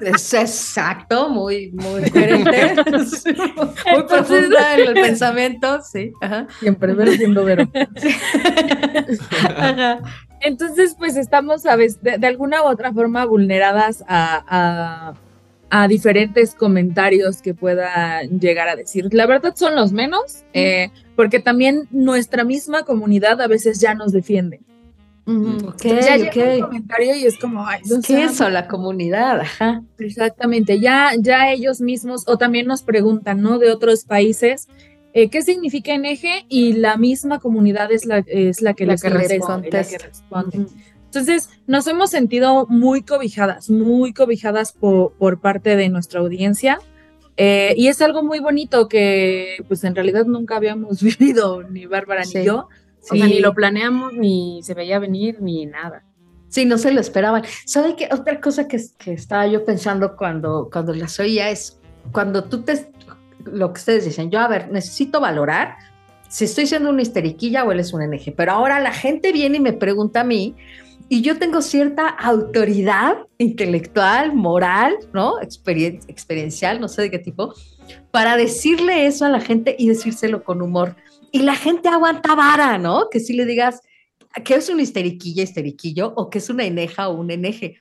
Es 0.00 0.32
exacto, 0.32 1.28
muy, 1.28 1.72
muy 1.72 2.08
coherente, 2.10 2.74
muy 2.86 4.02
profunda 4.06 4.76
en 4.78 4.88
el 4.88 4.94
pensamiento, 5.02 5.80
sí. 5.82 6.12
Siempre 6.60 6.94
ver 6.94 7.16
siendo 7.16 7.44
vero. 7.44 7.68
Entonces, 10.40 10.94
pues 10.96 11.16
estamos, 11.16 11.62
¿sabes? 11.62 12.00
De, 12.00 12.18
de, 12.18 12.26
alguna 12.26 12.62
u 12.62 12.66
otra 12.66 12.92
forma 12.92 13.24
vulneradas 13.24 14.04
a, 14.06 15.14
a, 15.70 15.88
diferentes 15.88 16.54
comentarios 16.54 17.42
que 17.42 17.54
pueda 17.54 18.22
llegar 18.22 18.68
a 18.68 18.76
decir. 18.76 19.08
La 19.12 19.26
verdad 19.26 19.54
son 19.56 19.74
los 19.74 19.92
menos, 19.92 20.44
eh, 20.52 20.90
porque 21.16 21.40
también 21.40 21.88
nuestra 21.90 22.44
misma 22.44 22.84
comunidad 22.84 23.40
a 23.40 23.48
veces 23.48 23.80
ya 23.80 23.94
nos 23.94 24.12
defiende. 24.12 24.60
Ya 25.82 26.16
llega 26.16 26.54
un 26.54 26.60
comentario 26.60 27.14
y 27.14 27.26
es 27.26 27.38
como, 27.38 27.66
ay, 27.66 27.80
¿qué 28.06 28.24
es 28.24 28.32
eso? 28.32 28.48
La 28.48 28.66
comunidad, 28.66 29.40
ajá. 29.40 29.82
Exactamente, 29.98 30.80
ya, 30.80 31.12
ya 31.18 31.52
ellos 31.52 31.80
mismos, 31.80 32.24
o 32.26 32.38
también 32.38 32.66
nos 32.66 32.82
preguntan, 32.82 33.42
¿no? 33.42 33.58
De 33.58 33.70
otros 33.70 34.04
países, 34.04 34.68
eh, 35.12 35.30
qué 35.30 35.42
significa 35.42 35.94
eje 35.94 36.46
y 36.48 36.74
la 36.74 36.96
misma 36.96 37.40
comunidad 37.40 37.90
es 37.92 38.06
la, 38.06 38.18
es 38.26 38.62
la 38.62 38.74
que, 38.74 38.86
les 38.86 39.02
responde. 39.02 39.70
Entonces, 41.06 41.48
nos 41.66 41.86
hemos 41.86 42.10
sentido 42.10 42.66
muy 42.68 43.02
cobijadas, 43.02 43.70
muy 43.70 44.12
cobijadas 44.12 44.72
por, 44.72 45.12
por 45.14 45.40
parte 45.40 45.76
de 45.76 45.88
nuestra 45.88 46.20
audiencia. 46.20 46.78
Eh, 47.38 47.72
y 47.76 47.86
es 47.86 48.02
algo 48.02 48.22
muy 48.22 48.40
bonito 48.40 48.88
que, 48.88 49.64
pues 49.68 49.84
en 49.84 49.94
realidad 49.94 50.26
nunca 50.26 50.56
habíamos 50.56 51.02
vivido, 51.18 51.62
ni 51.62 51.86
Bárbara 51.86 52.22
ni 52.24 52.44
yo. 52.44 52.68
O 53.02 53.16
sea, 53.16 53.26
ni 53.26 53.40
lo 53.40 53.54
planeamos, 53.54 54.12
ni 54.12 54.60
se 54.62 54.74
veía 54.74 54.98
venir, 54.98 55.40
ni 55.40 55.66
nada. 55.66 56.04
Sí, 56.48 56.64
no 56.64 56.78
se 56.78 56.92
lo 56.92 57.00
esperaban. 57.00 57.42
¿Sabe 57.64 57.94
qué? 57.96 58.08
Otra 58.10 58.40
cosa 58.40 58.68
que, 58.68 58.80
que 58.98 59.12
estaba 59.12 59.46
yo 59.46 59.64
pensando 59.64 60.16
cuando, 60.16 60.68
cuando 60.72 60.94
las 60.94 61.18
oía 61.20 61.50
es 61.50 61.78
cuando 62.12 62.44
tú 62.44 62.62
te, 62.62 62.90
lo 63.44 63.72
que 63.72 63.78
ustedes 63.78 64.04
dicen, 64.04 64.30
yo 64.30 64.40
a 64.40 64.48
ver, 64.48 64.70
necesito 64.70 65.20
valorar 65.20 65.76
si 66.28 66.44
estoy 66.44 66.66
siendo 66.66 66.90
una 66.90 67.02
histeriquilla 67.02 67.64
o 67.64 67.72
él 67.72 67.80
es 67.80 67.92
un 67.92 68.02
NG, 68.02 68.34
pero 68.36 68.52
ahora 68.52 68.80
la 68.80 68.92
gente 68.92 69.32
viene 69.32 69.56
y 69.56 69.60
me 69.60 69.72
pregunta 69.72 70.20
a 70.20 70.24
mí 70.24 70.54
y 71.08 71.22
yo 71.22 71.38
tengo 71.38 71.62
cierta 71.62 72.06
autoridad 72.06 73.16
intelectual, 73.38 74.34
moral, 74.34 74.94
¿no? 75.14 75.40
experiencial, 75.40 76.80
no 76.80 76.88
sé 76.88 77.02
de 77.02 77.10
qué 77.10 77.18
tipo, 77.18 77.54
para 78.10 78.36
decirle 78.36 79.06
eso 79.06 79.24
a 79.24 79.30
la 79.30 79.40
gente 79.40 79.74
y 79.78 79.88
decírselo 79.88 80.44
con 80.44 80.60
humor. 80.60 80.96
Y 81.30 81.40
la 81.40 81.54
gente 81.54 81.88
aguanta 81.88 82.34
vara, 82.34 82.78
¿no? 82.78 83.08
Que 83.10 83.20
si 83.20 83.34
le 83.34 83.44
digas 83.44 83.80
que 84.44 84.54
es 84.54 84.68
una 84.68 84.82
histeriquilla, 84.82 85.42
histeriquillo, 85.42 86.12
o 86.14 86.30
que 86.30 86.38
es 86.38 86.50
una 86.50 86.64
eneja 86.64 87.08
o 87.08 87.14
un 87.14 87.30
eneje, 87.30 87.80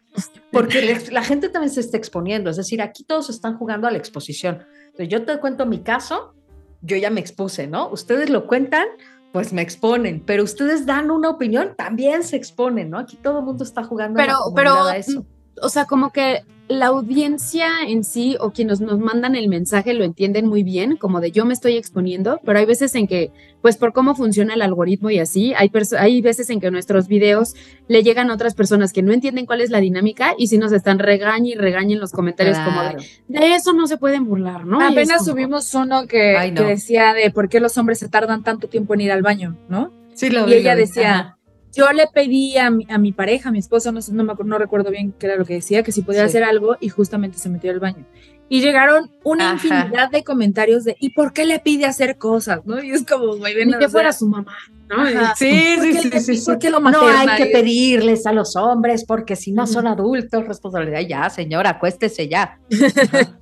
porque 0.51 0.99
la 1.11 1.23
gente 1.23 1.49
también 1.49 1.71
se 1.71 1.81
está 1.81 1.97
exponiendo, 1.97 2.49
es 2.49 2.57
decir, 2.57 2.81
aquí 2.81 3.03
todos 3.03 3.29
están 3.29 3.57
jugando 3.57 3.87
a 3.87 3.91
la 3.91 3.97
exposición 3.97 4.65
yo 5.05 5.23
te 5.25 5.39
cuento 5.39 5.65
mi 5.65 5.79
caso, 5.79 6.33
yo 6.81 6.97
ya 6.97 7.09
me 7.09 7.19
expuse, 7.19 7.67
¿no? 7.67 7.89
Ustedes 7.89 8.29
lo 8.29 8.47
cuentan, 8.47 8.87
pues 9.31 9.53
me 9.53 9.61
exponen, 9.61 10.23
pero 10.25 10.43
ustedes 10.43 10.85
dan 10.85 11.11
una 11.11 11.29
opinión, 11.29 11.75
también 11.77 12.23
se 12.23 12.35
exponen, 12.35 12.89
¿no? 12.89 12.99
Aquí 12.99 13.17
todo 13.17 13.39
el 13.39 13.45
mundo 13.45 13.63
está 13.63 13.83
jugando 13.83 14.17
pero, 14.17 14.37
pero, 14.55 14.83
a 14.83 14.97
eso. 14.97 15.25
O 15.61 15.69
sea, 15.69 15.85
como 15.85 16.11
que 16.11 16.43
la 16.67 16.87
audiencia 16.87 17.67
en 17.87 18.03
sí 18.03 18.35
o 18.39 18.51
quienes 18.51 18.81
nos 18.81 18.99
mandan 18.99 19.35
el 19.35 19.47
mensaje 19.47 19.93
lo 19.93 20.03
entienden 20.03 20.47
muy 20.47 20.63
bien, 20.63 20.97
como 20.97 21.21
de 21.21 21.31
yo 21.31 21.45
me 21.45 21.53
estoy 21.53 21.77
exponiendo, 21.77 22.41
pero 22.43 22.59
hay 22.59 22.65
veces 22.65 22.93
en 22.95 23.07
que, 23.07 23.31
pues 23.61 23.77
por 23.77 23.93
cómo 23.93 24.15
funciona 24.15 24.53
el 24.53 24.61
algoritmo 24.61 25.09
y 25.09 25.19
así, 25.19 25.53
hay, 25.55 25.71
hay 25.97 26.21
veces 26.21 26.49
en 26.49 26.59
que 26.59 26.71
nuestros 26.71 27.07
videos 27.07 27.55
le 27.87 28.03
llegan 28.03 28.29
a 28.29 28.33
otras 28.33 28.53
personas 28.53 28.91
que 28.91 29.01
no 29.01 29.13
entienden 29.13 29.45
cuál 29.45 29.61
es 29.61 29.69
la 29.69 29.79
dinámica 29.79 30.33
y 30.37 30.47
si 30.47 30.57
nos 30.57 30.71
están 30.71 30.99
regañando 30.99 31.27
y 31.27 31.55
regañen 31.55 31.99
los 31.99 32.11
comentarios 32.11 32.57
como 32.59 32.81
de, 32.83 32.95
de, 33.27 33.55
eso 33.55 33.73
no 33.73 33.87
se 33.87 33.97
pueden 33.97 34.25
burlar, 34.25 34.65
¿no? 34.65 34.79
Apenas 34.81 35.25
subimos 35.25 35.73
uno 35.73 36.07
que, 36.07 36.53
decía 36.53 37.13
de 37.13 37.31
por 37.31 37.49
qué 37.49 37.59
los 37.59 37.77
hombres 37.77 37.99
se 37.99 38.07
tardan 38.07 38.43
tanto 38.43 38.67
tiempo 38.67 38.93
en 38.93 39.01
ir 39.01 39.11
al 39.11 39.21
baño, 39.21 39.57
¿no? 39.67 39.91
Sí, 40.13 40.29
lo 40.29 40.47
Y 40.47 40.53
ella 40.53 40.75
decía 40.75 41.36
yo 41.77 41.91
le 41.93 42.07
pedí 42.07 42.57
a 42.57 42.69
mi, 42.69 42.87
a 42.89 42.97
mi 42.97 43.11
pareja, 43.11 43.49
a 43.49 43.51
mi 43.51 43.59
esposo, 43.59 43.91
no, 43.91 43.99
no, 44.11 44.23
no, 44.43 44.57
recuerdo 44.57 44.89
bien 44.89 45.13
qué 45.17 45.27
era 45.27 45.35
lo 45.35 45.45
que 45.45 45.53
decía, 45.55 45.83
que 45.83 45.91
si 45.91 46.01
podía 46.01 46.25
hacer 46.25 46.43
algo 46.43 46.77
y 46.79 46.89
justamente 46.89 47.37
se 47.37 47.49
metió 47.49 47.71
al 47.71 47.79
baño. 47.79 48.05
Y 48.49 48.61
llegaron 48.61 49.11
una 49.23 49.53
infinidad 49.53 50.09
de 50.09 50.23
comentarios 50.23 50.85
de 50.85 50.95
¿y 50.99 51.09
por 51.11 51.33
qué 51.33 51.45
le 51.45 51.59
pide 51.59 51.85
hacer 51.85 52.17
cosas? 52.17 52.61
¿no? 52.65 52.81
Y 52.81 52.91
es 52.91 53.05
como, 53.05 53.35
muy 53.35 53.53
bien. 53.53 53.69
Ni 53.69 53.77
que 53.77 53.89
fuera 53.89 54.11
su 54.13 54.27
mamá. 54.27 54.55
¿no? 54.89 55.05
Sí, 55.35 55.75
sí, 55.81 55.93
sí, 55.93 56.19
sí, 56.19 56.37
sí. 56.37 56.45
¿Por 56.45 56.63
lo 56.71 56.79
No 56.79 57.07
hay 57.07 57.37
que 57.37 57.47
pedirles 57.47 58.25
a 58.25 58.33
los 58.33 58.55
hombres 58.55 59.05
porque 59.05 59.35
si 59.35 59.51
no 59.51 59.67
son 59.67 59.85
adultos, 59.85 60.47
responsabilidad 60.47 61.01
ya, 61.01 61.29
señora, 61.29 61.71
acuéstese 61.71 62.27
ya. 62.27 62.59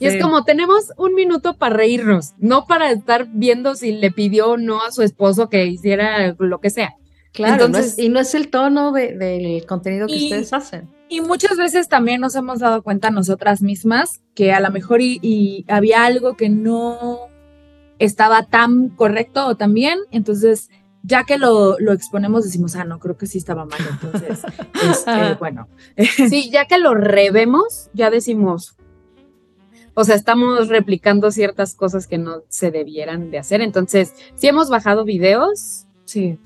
Y 0.00 0.06
es 0.06 0.22
como, 0.22 0.44
tenemos 0.44 0.92
un 0.96 1.14
minuto 1.14 1.58
para 1.58 1.76
reírnos, 1.76 2.32
no 2.38 2.64
para 2.64 2.90
estar 2.90 3.26
viendo 3.34 3.74
si 3.74 3.92
le 3.92 4.10
pidió 4.10 4.52
o 4.52 4.56
no 4.56 4.82
a 4.82 4.92
su 4.92 5.02
esposo 5.02 5.50
que 5.50 5.66
hiciera 5.66 6.34
lo 6.38 6.58
que 6.58 6.70
sea. 6.70 6.94
Claro, 7.32 7.68
y 7.96 8.08
no 8.08 8.20
es 8.20 8.34
el 8.34 8.48
tono 8.48 8.92
del 8.92 9.64
contenido 9.66 10.06
que 10.08 10.16
ustedes 10.16 10.52
hacen. 10.52 10.88
Y 11.08 11.20
muchas 11.20 11.56
veces 11.56 11.88
también 11.88 12.20
nos 12.20 12.34
hemos 12.34 12.60
dado 12.60 12.82
cuenta 12.82 13.10
nosotras 13.10 13.62
mismas 13.62 14.20
que 14.34 14.52
a 14.52 14.60
lo 14.60 14.70
mejor 14.70 15.00
y, 15.00 15.64
había 15.68 16.04
algo 16.04 16.36
que 16.36 16.48
no 16.48 17.28
estaba 17.98 18.46
tan 18.46 18.88
correcto 18.90 19.46
o 19.46 19.56
tan 19.56 19.74
bien, 19.74 19.98
entonces 20.10 20.70
ya 21.02 21.24
que 21.24 21.38
lo, 21.38 21.78
lo, 21.78 21.92
exponemos 21.92 22.44
decimos, 22.44 22.76
ah, 22.76 22.84
no, 22.84 22.98
creo 22.98 23.16
que 23.16 23.26
sí 23.26 23.38
estaba 23.38 23.64
mal, 23.64 23.80
entonces, 23.90 24.40
este, 24.90 25.34
bueno. 25.34 25.68
Sí, 25.96 26.50
ya 26.50 26.66
que 26.66 26.78
lo 26.78 26.94
revemos, 26.94 27.90
ya 27.92 28.10
decimos, 28.10 28.76
o 29.94 30.04
sea, 30.04 30.14
estamos 30.14 30.68
replicando 30.68 31.30
ciertas 31.30 31.74
cosas 31.74 32.06
que 32.06 32.18
no 32.18 32.42
se 32.48 32.70
debieran 32.70 33.30
de 33.30 33.38
hacer, 33.38 33.60
entonces, 33.62 34.14
si 34.34 34.48
hemos 34.48 34.68
bajado 34.68 35.04
videos, 35.04 35.86
sí 36.04 36.38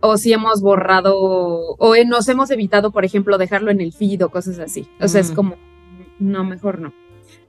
o 0.00 0.16
si 0.16 0.32
hemos 0.32 0.60
borrado 0.60 1.16
o 1.18 1.94
nos 2.06 2.28
hemos 2.28 2.50
evitado, 2.50 2.90
por 2.90 3.04
ejemplo, 3.04 3.38
dejarlo 3.38 3.70
en 3.70 3.80
el 3.80 3.92
feed 3.92 4.24
o 4.24 4.30
cosas 4.30 4.58
así. 4.58 4.88
O 5.00 5.08
sea, 5.08 5.20
es 5.20 5.30
como, 5.30 5.56
no, 6.18 6.44
mejor 6.44 6.80
no. 6.80 6.92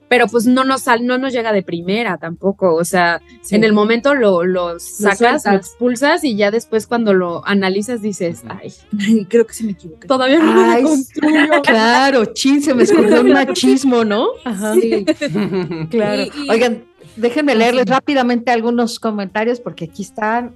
Pero 0.09 0.27
pues 0.27 0.45
no 0.45 0.65
nos, 0.65 0.83
no 1.01 1.17
nos 1.17 1.31
llega 1.31 1.53
de 1.53 1.63
primera 1.63 2.17
tampoco. 2.17 2.75
O 2.75 2.83
sea, 2.83 3.21
en 3.49 3.63
el 3.63 3.71
momento 3.71 4.13
lo, 4.13 4.43
lo 4.43 4.77
sacas, 4.77 5.45
lo, 5.45 5.53
expulsas 5.53 6.25
y 6.25 6.35
ya 6.35 6.51
después 6.51 6.85
cuando 6.85 7.13
lo 7.13 7.47
analizas 7.47 8.01
dices, 8.01 8.43
ay, 8.49 8.73
creo 9.29 9.47
que 9.47 9.53
se 9.53 9.63
me 9.63 9.71
equivoqué. 9.71 10.09
Todavía 10.09 10.39
no 10.39 10.53
lo 10.53 10.83
construyo. 10.83 11.51
Claro, 11.63 12.25
chin, 12.25 12.61
se 12.61 12.73
me 12.73 12.83
escondió 12.83 13.21
un 13.21 13.31
machismo, 13.31 14.03
¿no? 14.03 14.27
Ajá. 14.43 14.73
Sí. 14.73 15.05
claro. 15.89 16.23
Oigan, 16.49 16.83
déjenme 17.15 17.55
leerles 17.55 17.85
rápidamente 17.85 18.51
algunos 18.51 18.99
comentarios 18.99 19.61
porque 19.61 19.85
aquí 19.85 20.01
están 20.01 20.55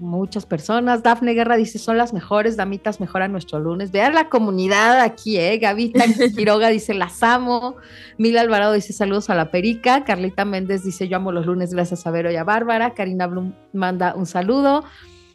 muchas 0.00 0.46
personas. 0.46 1.02
Dafne 1.02 1.34
Guerra 1.34 1.56
dice, 1.56 1.78
son 1.78 1.96
las 1.96 2.12
mejores, 2.12 2.56
damitas 2.56 3.00
mejoran 3.00 3.32
nuestro 3.32 3.60
lunes. 3.60 3.92
Vean 3.92 4.14
la 4.14 4.28
comunidad 4.28 5.00
aquí, 5.00 5.38
¿eh? 5.38 5.58
Gavita 5.58 6.04
Quiroga 6.36 6.68
dice, 6.68 6.94
las 6.94 7.22
amo. 7.22 7.76
Mila 8.18 8.40
Alvarado 8.40 8.72
dice, 8.72 8.92
saludos 8.92 9.30
a 9.30 9.34
la 9.34 9.50
perica. 9.50 10.04
Carlita 10.04 10.44
Méndez 10.44 10.82
dice, 10.82 11.08
yo 11.08 11.16
amo 11.16 11.32
los 11.32 11.46
lunes, 11.46 11.72
gracias 11.72 12.06
a 12.06 12.10
Vero 12.10 12.30
y 12.30 12.36
a 12.36 12.44
Bárbara. 12.44 12.94
Karina 12.94 13.26
Blum 13.26 13.52
manda 13.72 14.14
un 14.14 14.26
saludo. 14.26 14.84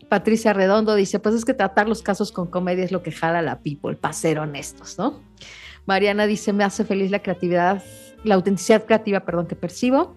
Patricia 0.10 0.54
Redondo 0.54 0.96
dice, 0.96 1.20
pues 1.20 1.36
es 1.36 1.46
que 1.46 1.54
tratar 1.54 1.88
los 1.88 2.02
casos 2.02 2.32
con 2.32 2.48
comedia 2.48 2.84
es 2.84 2.92
lo 2.92 3.02
que 3.02 3.12
jala 3.12 3.42
la 3.42 3.60
people, 3.60 3.96
para 3.96 4.14
ser 4.14 4.40
honestos, 4.40 4.98
¿no? 4.98 5.22
Mariana 5.86 6.28
dice, 6.28 6.54
me 6.54 6.64
hace 6.64 6.84
feliz 6.86 7.12
la 7.12 7.20
creatividad, 7.20 7.84
la 8.24 8.36
autenticidad 8.36 8.86
creativa, 8.86 9.22
perdón, 9.22 9.48
que 9.48 9.56
percibo. 9.56 10.16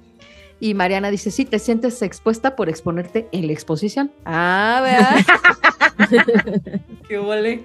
Y 0.61 0.75
Mariana 0.75 1.11
dice, 1.11 1.31
sí, 1.31 1.44
te 1.44 1.59
sientes 1.59 2.03
expuesta 2.03 2.57
por 2.57 2.68
exponerte 2.68 3.29
en 3.33 3.47
la 3.47 3.53
exposición. 3.53 4.11
Ah, 4.25 4.81
¿verdad? 4.83 6.81
Qué 7.09 7.18
huele. 7.18 7.64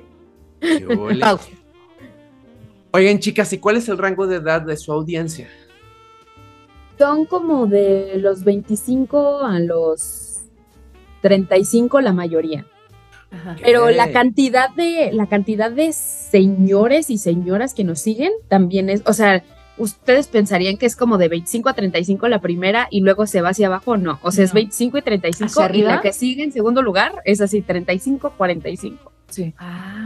Qué 0.59 0.85
huele. 0.85 1.25
Oigan, 2.91 3.19
chicas, 3.19 3.51
¿y 3.53 3.57
cuál 3.57 3.77
es 3.77 3.89
el 3.89 3.97
rango 3.97 4.27
de 4.27 4.35
edad 4.35 4.61
de 4.61 4.77
su 4.77 4.91
audiencia? 4.93 5.49
Son 6.99 7.25
como 7.25 7.65
de 7.65 8.17
los 8.17 8.43
25 8.43 9.39
a 9.39 9.59
los 9.59 10.43
35 11.21 12.01
la 12.01 12.13
mayoría. 12.13 12.67
Pero 13.63 13.89
la 13.89 14.11
cantidad 14.11 14.69
de 14.69 15.11
la 15.11 15.25
cantidad 15.25 15.71
de 15.71 15.91
señores 15.91 17.09
y 17.09 17.17
señoras 17.17 17.73
que 17.73 17.83
nos 17.83 17.99
siguen 17.99 18.31
también 18.47 18.91
es, 18.91 19.01
o 19.07 19.13
sea, 19.13 19.43
ustedes 19.77 20.27
pensarían 20.27 20.77
que 20.77 20.85
es 20.85 20.95
como 20.95 21.17
de 21.17 21.27
25 21.27 21.69
a 21.69 21.73
35 21.73 22.27
la 22.27 22.39
primera 22.39 22.87
y 22.91 23.01
luego 23.01 23.25
se 23.25 23.41
va 23.41 23.49
hacia 23.49 23.67
abajo, 23.67 23.97
no, 23.97 24.19
o 24.21 24.31
sea, 24.31 24.43
es 24.43 24.53
25 24.53 24.97
y 24.97 25.01
35 25.01 25.67
y 25.73 25.81
la 25.81 26.01
que 26.01 26.13
sigue 26.13 26.43
en 26.43 26.51
segundo 26.51 26.81
lugar 26.81 27.13
es 27.25 27.41
así, 27.41 27.61
35, 27.61 28.33
45. 28.37 29.11
Sí. 29.29 29.51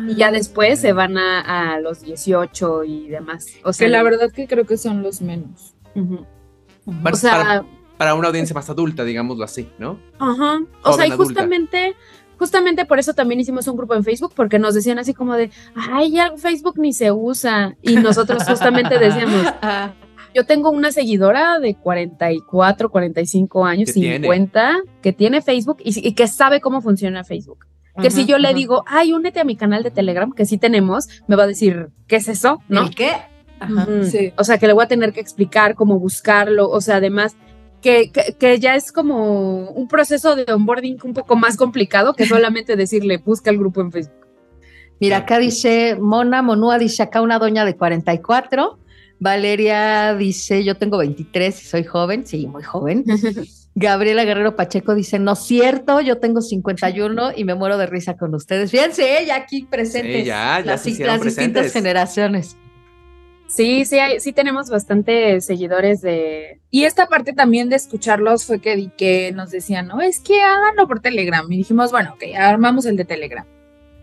y 0.08 0.16
ya 0.16 0.32
después 0.32 0.80
se 0.80 0.94
van 0.94 1.18
a, 1.18 1.80
los 1.82 2.02
18 2.02 2.86
y 2.86 3.10
demás. 3.10 3.48
O 3.64 3.74
sea, 3.74 3.90
la 3.90 4.02
verdad 4.02 4.32
que 4.32 4.48
creo 4.48 4.66
que 4.66 4.78
son 4.78 5.04
los 5.04 5.22
menos. 5.22 5.76
o 5.96 7.16
sea, 7.16 7.66
para, 7.98 8.14
una 8.14 8.30
audiencia 8.30 8.54
más 8.54 8.70
adulta, 8.70 9.04
digámoslo 9.04 9.44
así, 9.44 9.70
¿no? 9.80 10.00
Ajá. 10.20 10.62
O 10.84 10.94
sea, 10.94 11.08
y 11.08 11.12
justamente 11.12 11.96
justamente 12.38 12.86
por 12.86 13.00
eso 13.00 13.14
también 13.14 13.40
hicimos 13.40 13.68
un 13.68 13.78
grupo 13.78 13.96
en 13.96 14.04
Facebook, 14.04 14.34
porque 14.36 14.60
nos 14.60 14.74
decían 14.74 15.00
así 15.00 15.14
como 15.14 15.36
de, 15.36 15.50
ay, 15.76 16.12
ya 16.12 16.34
Facebook 16.38 16.80
ni 16.80 16.94
se 16.94 17.12
usa. 17.12 17.76
Y 17.82 17.96
nosotros 17.96 18.44
justamente 18.44 19.00
decíamos, 19.00 19.46
yo 20.34 20.46
tengo 20.46 20.70
una 20.70 20.92
seguidora 20.92 21.60
de 21.60 21.76
44, 21.76 22.90
45 22.90 23.66
años, 23.66 23.90
50, 23.92 24.82
que 25.02 25.14
tiene 25.14 25.42
Facebook 25.42 25.78
y, 25.84 26.14
que 26.14 26.28
sabe 26.28 26.62
cómo 26.62 26.82
funciona 26.82 27.24
Facebook. 27.24 27.66
Que 28.00 28.12
si 28.12 28.26
yo 28.28 28.38
le 28.38 28.54
digo, 28.54 28.84
ay, 28.86 29.12
únete 29.12 29.40
a 29.40 29.44
mi 29.44 29.56
canal 29.56 29.82
de 29.82 29.90
Telegram, 29.90 30.32
que 30.32 30.46
sí 30.46 30.60
tenemos, 30.60 31.08
me 31.28 31.36
va 31.36 31.44
a 31.44 31.48
decir, 31.48 31.88
¿qué 32.08 32.18
es 32.18 32.28
eso? 32.28 32.60
¿No? 32.70 32.92
qué? 32.92 33.12
sí. 34.04 34.34
O 34.38 34.44
sea, 34.44 34.60
que 34.60 34.68
le 34.68 34.74
voy 34.74 34.84
a 34.84 34.88
tener 34.88 35.14
que 35.14 35.20
explicar 35.20 35.74
cómo 35.74 36.00
buscarlo. 36.00 36.70
O 36.70 36.80
sea, 36.82 36.98
además, 36.98 37.36
que, 37.82 38.12
que, 38.12 38.60
ya 38.60 38.76
es 38.76 38.92
como 38.92 39.70
un 39.70 39.88
proceso 39.88 40.36
de 40.36 40.52
onboarding 40.52 40.98
un 41.04 41.14
poco 41.14 41.36
más 41.36 41.58
complicado 41.58 42.14
que 42.14 42.26
solamente 42.26 42.76
decirle, 42.76 43.18
busca 43.18 43.50
el 43.50 43.58
grupo 43.58 43.82
en 43.82 43.92
Facebook. 43.92 44.28
Mira, 45.00 45.18
acá 45.18 45.38
dice 45.38 45.96
Mona 46.00 46.42
Monúa, 46.42 46.80
dice 46.80 47.04
acá 47.04 47.22
una 47.22 47.40
doña 47.40 47.66
de 47.66 47.76
44 47.76 48.80
Valeria 49.20 50.16
dice, 50.16 50.64
yo 50.64 50.76
tengo 50.76 50.98
23 50.98 51.62
y 51.62 51.66
soy 51.66 51.84
joven, 51.84 52.26
sí, 52.26 52.48
muy 52.48 52.64
joven. 52.64 53.04
Gabriela 53.76 54.26
Guerrero 54.26 54.56
Pacheco 54.56 54.96
dice, 54.96 55.20
no 55.20 55.34
es 55.34 55.40
cierto, 55.40 56.02
yo 56.02 56.18
tengo 56.18 56.42
51 56.42 57.32
y 57.36 57.44
me 57.44 57.54
muero 57.54 57.78
de 57.78 57.86
risa 57.86 58.18
con 58.18 58.34
ustedes. 58.34 58.72
Fíjense, 58.72 59.24
ya 59.26 59.36
aquí 59.36 59.68
presentes, 59.70 60.26
ya, 60.26 60.62
las, 60.62 60.84
distintas 60.84 61.72
generaciones. 61.72 62.58
Sí, 63.48 63.86
sí, 63.86 63.98
sí 64.20 64.34
tenemos 64.34 64.70
bastantes 64.70 65.46
seguidores 65.46 66.02
de... 66.02 66.60
Y 66.70 66.84
esta 66.84 67.08
parte 67.08 67.34
también 67.34 67.70
de 67.70 67.78
escucharlos 67.78 68.46
fue 68.46 68.60
que, 68.60 68.92
que 68.98 69.32
nos 69.32 69.52
decían, 69.52 69.88
no, 69.88 70.02
es 70.02 70.20
que 70.20 70.42
háganlo 70.42 70.88
por 70.88 71.00
Telegram. 71.00 71.50
Y 71.52 71.58
dijimos, 71.58 71.92
bueno, 71.92 72.14
ok, 72.16 72.36
armamos 72.38 72.86
el 72.86 72.98
de 72.98 73.06
Telegram. 73.06 73.46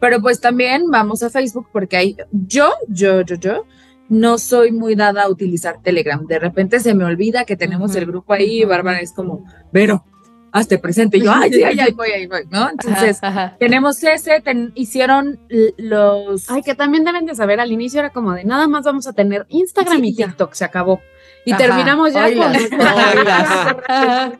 Pero 0.00 0.20
pues 0.20 0.40
también 0.40 0.90
vamos 0.90 1.22
a 1.22 1.30
Facebook 1.30 1.68
porque 1.72 1.96
hay, 1.96 2.16
yo, 2.32 2.70
yo, 2.88 3.20
yo, 3.20 3.36
yo, 3.36 3.66
no 4.08 4.38
soy 4.38 4.72
muy 4.72 4.94
dada 4.94 5.24
a 5.24 5.28
utilizar 5.28 5.80
Telegram. 5.82 6.26
De 6.26 6.38
repente 6.38 6.80
se 6.80 6.94
me 6.94 7.04
olvida 7.04 7.44
que 7.44 7.56
tenemos 7.56 7.94
el 7.96 8.06
grupo 8.06 8.32
ahí 8.32 8.62
y 8.62 8.64
Bárbara 8.64 9.00
es 9.00 9.12
como, 9.12 9.44
Vero, 9.72 10.04
hazte 10.54 10.78
presente. 10.78 11.18
Y 11.18 11.24
yo, 11.24 11.32
ay, 11.32 11.50
ay, 11.64 11.78
ay, 11.80 11.92
voy, 11.92 12.10
ahí 12.10 12.26
voy, 12.28 12.42
¿no? 12.48 12.70
Entonces, 12.70 13.20
tenemos 13.58 14.02
ese, 14.02 14.42
hicieron 14.74 15.40
los... 15.76 16.48
Ay, 16.48 16.62
que 16.62 16.76
también 16.76 17.04
deben 17.04 17.26
de 17.26 17.34
saber, 17.34 17.58
al 17.58 17.72
inicio 17.72 17.98
era 17.98 18.10
como 18.10 18.32
de 18.32 18.44
nada 18.44 18.68
más 18.68 18.84
vamos 18.84 19.08
a 19.08 19.12
tener 19.12 19.46
Instagram 19.48 20.02
y 20.04 20.14
TikTok, 20.14 20.54
se 20.54 20.64
acabó. 20.64 21.00
Y 21.44 21.54
terminamos 21.54 22.14
ya 22.14 22.32
con... 22.32 22.52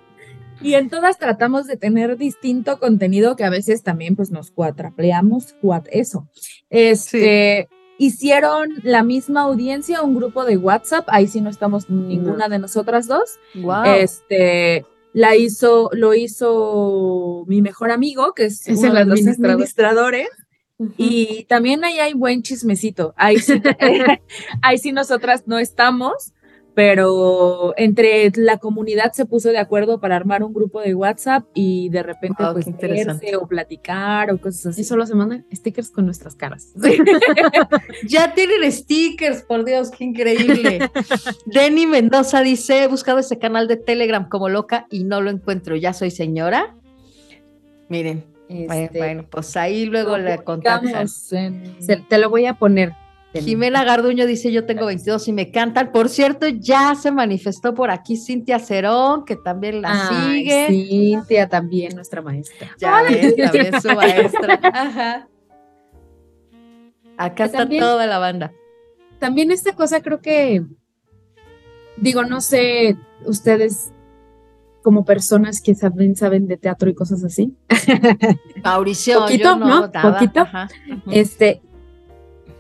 y 0.63 0.75
en 0.75 0.89
todas 0.89 1.19
tratamos 1.19 1.67
de 1.67 1.77
tener 1.77 2.17
distinto 2.17 2.79
contenido 2.79 3.35
que 3.35 3.43
a 3.43 3.51
veces 3.51 3.83
también 3.83 4.15
pues 4.15 4.31
nos 4.31 4.53
cuatrapleamos, 4.53 5.57
eso. 5.91 6.29
Este, 6.71 7.69
hicieron 7.99 8.69
la 8.85 9.03
misma 9.03 9.43
audiencia, 9.43 10.03
un 10.03 10.15
grupo 10.15 10.45
de 10.45 10.59
WhatsApp, 10.59 11.09
ahí 11.09 11.27
sí 11.27 11.41
no 11.41 11.51
estamos 11.51 11.91
ninguna 11.91 12.49
de 12.49 12.61
nosotras 12.61 13.09
dos. 13.09 13.41
Este, 13.97 14.87
la 15.15 15.37
hizo, 15.37 15.91
lo 15.93 16.13
hizo 16.13 17.45
mi 17.47 17.63
mejor 17.63 17.93
amigo, 17.93 18.35
que 18.35 18.47
es, 18.47 18.65
uno 18.67 18.93
de 18.93 19.05
los 19.05 19.27
administradores. 19.27 20.29
Y 20.99 21.45
también 21.45 21.85
ahí 21.85 22.01
hay 22.01 22.15
buen 22.15 22.43
chismecito. 22.43 23.15
Ahí 23.17 23.37
ahí 24.63 24.77
sí 24.77 24.91
nosotras 24.91 25.45
no 25.47 25.61
estamos, 25.61 26.34
pero 26.75 27.73
entre 27.77 28.33
la 28.35 28.59
comunidad 28.59 29.13
se 29.13 29.27
puso 29.27 29.51
de 29.51 29.59
acuerdo 29.59 30.01
para 30.01 30.17
armar 30.17 30.43
un 30.43 30.53
grupo 30.53 30.81
de 30.81 30.95
WhatsApp 30.95 31.45
y 31.55 31.89
de 31.89 32.03
repente 32.03 32.43
pues 32.53 32.67
verse 32.77 33.37
o 33.37 33.47
platicar 33.47 34.33
o 34.33 34.39
cosas 34.39 34.67
así. 34.67 34.81
Y 34.81 34.85
solo 34.85 35.07
se 35.07 35.15
mandan 35.15 35.47
stickers 35.55 35.91
con 35.91 36.05
nuestras 36.05 36.35
caras. 36.35 36.73
ya 38.09 38.35
tienen 38.35 38.71
stickers, 38.73 39.43
por 39.43 39.65
Dios, 39.65 39.93
qué 39.93 40.05
increíble. 40.05 40.91
Denny 41.47 41.87
Mendoza 41.87 42.43
dice, 42.43 42.83
he 42.83 42.89
buscado 42.89 43.19
ese 43.19 43.39
canal 43.39 43.69
de 43.69 43.77
Telegram 43.77 44.29
como 44.29 44.49
loca 44.49 44.87
y 44.91 45.05
no 45.05 45.21
lo 45.21 45.31
encuentro, 45.31 45.77
ya 45.77 45.93
soy 45.93 46.11
señora. 46.11 46.75
Miren, 47.89 48.25
este, 48.49 48.99
bueno, 48.99 49.25
pues 49.31 49.57
ahí 49.57 49.87
luego 49.87 50.19
le 50.19 50.39
contamos. 50.43 51.29
te 51.29 52.19
lo 52.19 52.31
voy 52.31 52.47
a 52.47 52.55
poner 52.55 52.93
Jimena 53.41 53.85
Garduño 53.85 54.27
dice, 54.27 54.53
yo 54.53 54.65
tengo 54.65 54.87
22 54.87 55.29
y 55.29 55.33
me 55.33 55.51
cantan. 55.51 55.91
Por 55.93 56.09
cierto, 56.09 56.47
ya 56.49 56.95
se 56.95 57.11
manifestó 57.11 57.75
por 57.75 57.91
aquí 57.91 58.17
Cintia 58.17 58.59
Cerón, 58.59 59.25
que 59.25 59.37
también 59.37 59.83
la 59.83 60.09
sigue. 60.09 60.67
Cintia 60.69 61.49
también, 61.49 61.95
nuestra 61.95 62.23
maestra. 62.23 62.71
Ya 62.79 63.03
ves, 63.03 63.35
también 63.37 63.81
su 63.81 63.89
maestra. 63.95 64.61
Ajá. 64.63 65.29
Acá 67.17 67.45
está 67.45 67.69
toda 67.69 68.07
la 68.07 68.19
banda. 68.19 68.53
También 69.19 69.51
esta 69.51 69.75
cosa 69.75 70.01
creo 70.01 70.21
que, 70.21 70.65
digo, 71.97 72.25
no 72.25 72.41
sé, 72.41 72.97
ustedes 73.25 73.93
como 74.83 75.05
personas 75.05 75.63
que 75.63 75.75
saben, 75.75 76.15
saben 76.15 76.47
de 76.47 76.59
teatro 76.59 76.91
y 76.91 76.95
cosas 76.95 77.25
así. 77.25 77.57
Mauricio, 78.63 79.21
poquito, 79.23 79.57
no, 79.57 79.91
Poquito. 79.91 80.47
Este, 81.11 81.63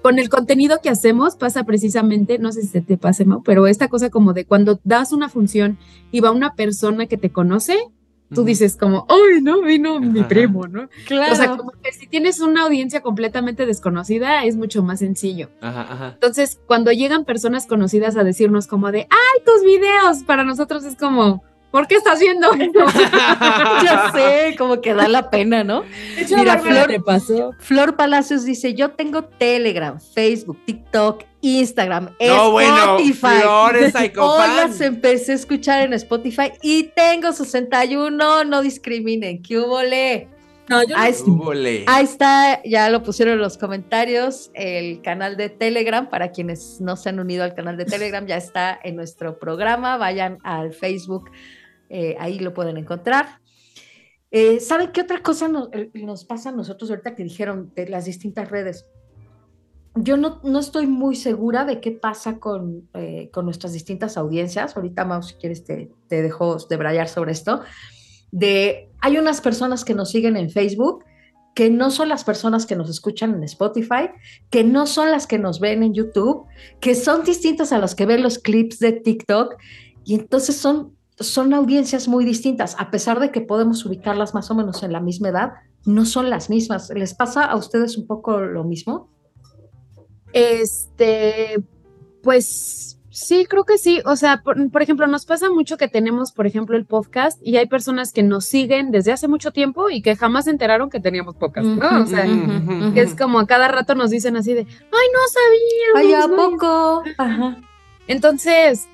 con 0.05 0.19
el 0.19 0.29
contenido 0.29 0.83
que 0.83 0.91
hacemos 0.91 1.35
pasa 1.35 1.65
precisamente, 1.65 2.39
no 2.39 2.53
sé 2.53 2.61
si 2.61 2.67
se 2.67 2.83
te 2.83 2.99
pase, 2.99 3.25
pero 3.43 3.67
esta 3.67 3.89
cosa 3.89 4.11
como 4.11 4.35
de 4.35 4.45
cuando 4.45 4.79
das 4.85 5.15
una 5.15 5.31
función 5.31 5.79
y 6.11 6.21
va 6.21 6.31
una 6.31 6.55
persona 6.57 7.07
que 7.07 7.17
te 7.17 7.33
conoce, 7.33 7.79
tú 8.35 8.45
dices 8.45 8.77
como, 8.77 9.07
¡ay, 9.09 9.41
no! 9.41 9.63
Vino 9.63 10.01
mi 10.01 10.23
primo, 10.23 10.67
¿no? 10.67 10.91
Claro. 11.07 11.33
O 11.33 11.37
sea, 11.37 11.57
como 11.57 11.71
que 11.83 11.91
si 11.95 12.07
tienes 12.07 12.41
una 12.41 12.65
audiencia 12.65 13.01
completamente 13.01 13.65
desconocida, 13.65 14.45
es 14.45 14.57
mucho 14.57 14.83
más 14.83 14.99
sencillo. 14.99 15.49
Ajá, 15.63 15.87
ajá. 15.91 16.11
Entonces, 16.13 16.61
cuando 16.67 16.93
llegan 16.93 17.25
personas 17.25 17.67
conocidas 17.67 18.19
a 18.19 18.25
decirnos 18.25 18.67
como 18.67 18.93
de, 18.93 19.09
¡ay, 19.09 19.43
tus 19.47 19.65
videos! 19.65 20.23
Para 20.27 20.45
nosotros 20.45 20.85
es 20.85 20.97
como, 20.97 21.45
¿por 21.75 21.89
qué 21.89 21.97
estás 21.97 22.21
viendo 22.21 22.53
esto? 22.53 22.85
ya 23.83 24.13
sé, 24.15 24.55
como 24.57 24.81
que 24.81 24.95
da 24.95 25.09
la 25.09 25.29
pena, 25.29 25.65
¿no? 25.65 25.83
Mira, 26.31 26.61
Flor, 26.61 26.87
te 26.87 27.01
pasó? 27.01 27.51
Flor 27.59 27.97
Palacios 27.97 28.45
dice, 28.45 28.75
yo 28.75 28.93
tengo 28.93 29.25
Telegram, 29.25 29.99
Facebook, 29.99 30.57
TikTok, 30.67 31.25
Instagram, 31.41 32.11
no, 32.21 32.61
Spotify. 32.61 33.43
Bueno, 33.45 34.25
Hoy 34.25 34.49
las 34.57 34.81
empecé 34.81 35.33
a 35.33 35.35
escuchar 35.35 35.83
en 35.83 35.95
Spotify 35.95 36.53
y 36.63 36.93
tengo 36.95 37.33
61, 37.33 38.45
no 38.45 38.63
discriminen, 38.63 39.43
¿qué 39.43 39.59
hubo 39.59 39.81
No, 40.69 40.85
yo 40.85 40.97
ahí, 40.97 41.13
no. 41.27 41.51
ahí 41.89 42.05
está, 42.05 42.63
ya 42.63 42.89
lo 42.89 43.03
pusieron 43.03 43.35
en 43.35 43.41
los 43.41 43.59
comentarios, 43.59 44.53
el 44.55 45.03
canal 45.03 45.37
de 45.37 45.49
Telegram, 45.49 46.09
para 46.09 46.31
quienes 46.31 46.81
no 46.81 46.95
se 46.95 47.09
han 47.09 47.19
unido 47.19 47.43
al 47.43 47.57
canal 47.57 47.77
de 47.77 47.85
Telegram, 47.85 48.25
ya 48.25 48.37
está 48.37 48.79
en 48.81 48.95
nuestro 48.95 49.41
programa, 49.41 49.97
vayan 49.97 50.39
al 50.45 50.73
Facebook 50.73 51.33
eh, 51.89 52.17
ahí 52.19 52.39
lo 52.39 52.55
pueden 52.55 52.77
encontrar. 52.77 53.41
Eh, 54.31 54.61
¿Saben 54.61 54.91
qué 54.93 55.03
otra 55.03 55.23
cosa 55.23 55.49
eh, 55.73 55.91
nos, 55.95 56.25
pasa 56.25 56.49
a 56.49 56.53
nosotros 56.53 56.91
ahorita 56.91 57.15
que 57.15 57.23
dijeron 57.23 57.73
de 57.75 57.89
las 57.89 58.05
distintas 58.05 58.51
redes? 58.51 58.87
Yo 59.97 60.17
no, 60.17 60.41
no 60.43 60.59
estoy 60.59 60.89
muy 60.89 61.15
segura 61.15 61.65
de 61.65 61.81
qué 61.81 61.93
pasa 61.93 62.41
con, 62.41 62.89
con 63.33 63.45
nuestras 63.45 63.73
distintas 63.73 64.17
audiencias. 64.17 64.77
Ahorita, 64.77 65.05
Mau, 65.05 65.23
si 65.23 65.35
quieres, 65.35 65.63
te, 65.63 65.93
te 66.09 66.21
dejo 66.21 66.57
debrayar 66.69 67.09
sobre 67.09 67.31
esto. 67.31 67.61
De, 68.33 68.91
hay 69.01 69.19
unas 69.19 69.41
personas 69.41 69.85
que 69.85 69.95
nos 69.95 70.11
siguen 70.11 70.37
en 70.37 70.51
Facebook 70.51 71.05
que 71.55 71.71
no 71.71 71.91
son 71.91 72.09
las 72.09 72.25
personas 72.25 72.67
que 72.67 72.77
nos 72.77 72.91
escuchan 72.91 73.35
en 73.35 73.45
Spotify, 73.45 74.11
que 74.51 74.65
no 74.65 74.87
son 74.87 75.11
las 75.11 75.27
que 75.27 75.39
nos 75.39 75.61
ven 75.61 75.83
en 75.83 75.95
YouTube, 75.95 76.47
que 76.81 76.95
son 76.95 77.25
distintas 77.25 77.73
a 77.73 77.79
los 77.79 77.95
que 77.95 78.07
ven 78.07 78.23
los 78.23 78.39
clips 78.39 78.81
de 78.81 78.93
TikTok. 78.93 79.55
Y 80.05 80.17
entonces 80.17 80.57
son 80.57 80.97
son 81.19 81.55
audiencias 81.55 82.09
muy 82.09 82.25
distintas, 82.25 82.77
a 82.79 82.91
pesar 82.91 83.21
de 83.21 83.31
que 83.31 83.41
podemos 83.41 83.85
ubicarlas 83.87 84.35
más 84.35 84.51
o 84.51 84.55
menos 84.55 84.83
en 84.83 84.93
la 84.93 85.01
misma 85.01 85.29
edad, 85.29 85.53
no 85.85 86.05
son 86.05 86.31
las 86.31 86.51
mismas. 86.51 86.91
¿Les 86.91 87.15
pasa 87.15 87.45
a 87.45 87.57
ustedes 87.57 87.97
un 87.97 88.07
poco 88.07 88.41
lo 88.41 88.65
mismo? 88.65 89.11
Este, 90.33 91.63
pues 92.23 92.99
sí, 93.11 93.47
creo 93.49 93.65
que 93.65 93.79
sí. 93.79 94.01
O 94.05 94.17
sea, 94.17 94.43
por, 94.43 94.83
ejemplo, 94.83 95.07
nos 95.07 95.27
pasa 95.27 95.51
mucho 95.51 95.77
que 95.77 95.87
tenemos, 95.87 96.33
por 96.33 96.47
ejemplo, 96.47 96.77
el 96.77 96.87
podcast 96.87 97.39
y 97.43 97.57
hay 97.57 97.67
personas 97.67 98.13
que 98.13 98.23
nos 98.23 98.47
siguen 98.47 98.91
desde 98.91 99.13
hace 99.13 99.29
mucho 99.29 99.53
tiempo 99.53 99.91
y 99.91 100.03
que 100.03 100.17
jamás 100.17 100.47
se 100.47 100.51
enteraron 100.51 100.91
que 100.91 101.01
teníamos 101.01 101.37
podcast, 101.37 101.67
¿no? 101.67 102.03
O 102.03 102.07
sea, 102.07 102.25
que 102.93 103.01
es 103.01 103.15
como 103.15 103.39
a 103.39 103.47
cada 103.47 103.69
rato 103.69 103.95
nos 103.95 104.11
dicen 104.11 104.37
así 104.37 104.55
de, 104.55 104.61
ay, 104.63 105.09
no 105.13 106.01
sabía. 106.03 106.19
Ay, 106.19 106.33
¿a 106.33 106.37
poco? 106.37 107.03
Ajá. 107.19 107.59
Entonces, 108.09 108.89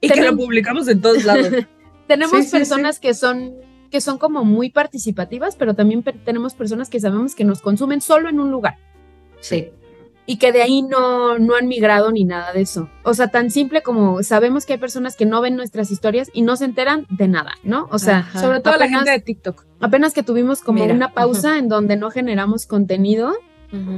y 0.00 0.08
que 0.08 0.22
lo 0.22 0.36
publicamos 0.36 0.88
en 0.88 1.00
todos 1.00 1.24
lados. 1.24 1.48
tenemos 2.06 2.46
personas 2.46 3.00
que 3.00 3.14
son 3.14 3.54
que 3.90 4.00
son 4.00 4.18
como 4.18 4.44
muy 4.44 4.70
participativas, 4.70 5.56
pero 5.56 5.74
también 5.74 6.02
tenemos 6.24 6.54
personas 6.54 6.90
que 6.90 7.00
sabemos 7.00 7.34
que 7.34 7.44
nos 7.44 7.60
consumen 7.62 8.00
solo 8.00 8.28
en 8.28 8.40
un 8.40 8.50
lugar. 8.50 8.76
Sí. 9.40 9.70
y 10.28 10.38
que 10.38 10.50
de 10.50 10.60
ahí 10.60 10.82
no, 10.82 11.38
no 11.38 11.54
han 11.54 11.68
migrado 11.68 12.10
ni 12.10 12.24
nada 12.24 12.52
de 12.52 12.62
eso. 12.62 12.90
O 13.04 13.14
sea, 13.14 13.28
tan 13.28 13.50
simple 13.50 13.82
como 13.82 14.24
sabemos 14.24 14.66
que 14.66 14.72
hay 14.72 14.78
personas 14.78 15.14
que 15.14 15.24
no 15.24 15.40
ven 15.40 15.54
nuestras 15.54 15.92
historias 15.92 16.30
y 16.32 16.42
no 16.42 16.56
se 16.56 16.64
enteran 16.64 17.06
de 17.10 17.28
nada, 17.28 17.52
¿no? 17.62 17.86
O 17.92 18.00
sea, 18.00 18.28
sobre 18.32 18.60
todo 18.60 18.76
la 18.76 18.88
gente 18.88 19.10
de 19.10 19.20
TikTok. 19.20 19.64
Apenas 19.80 20.14
que 20.14 20.24
tuvimos 20.24 20.62
como 20.62 20.84
una 20.84 21.12
pausa 21.12 21.58
en 21.58 21.68
donde 21.68 21.96
no 21.96 22.10
generamos 22.10 22.66
contenido. 22.66 23.34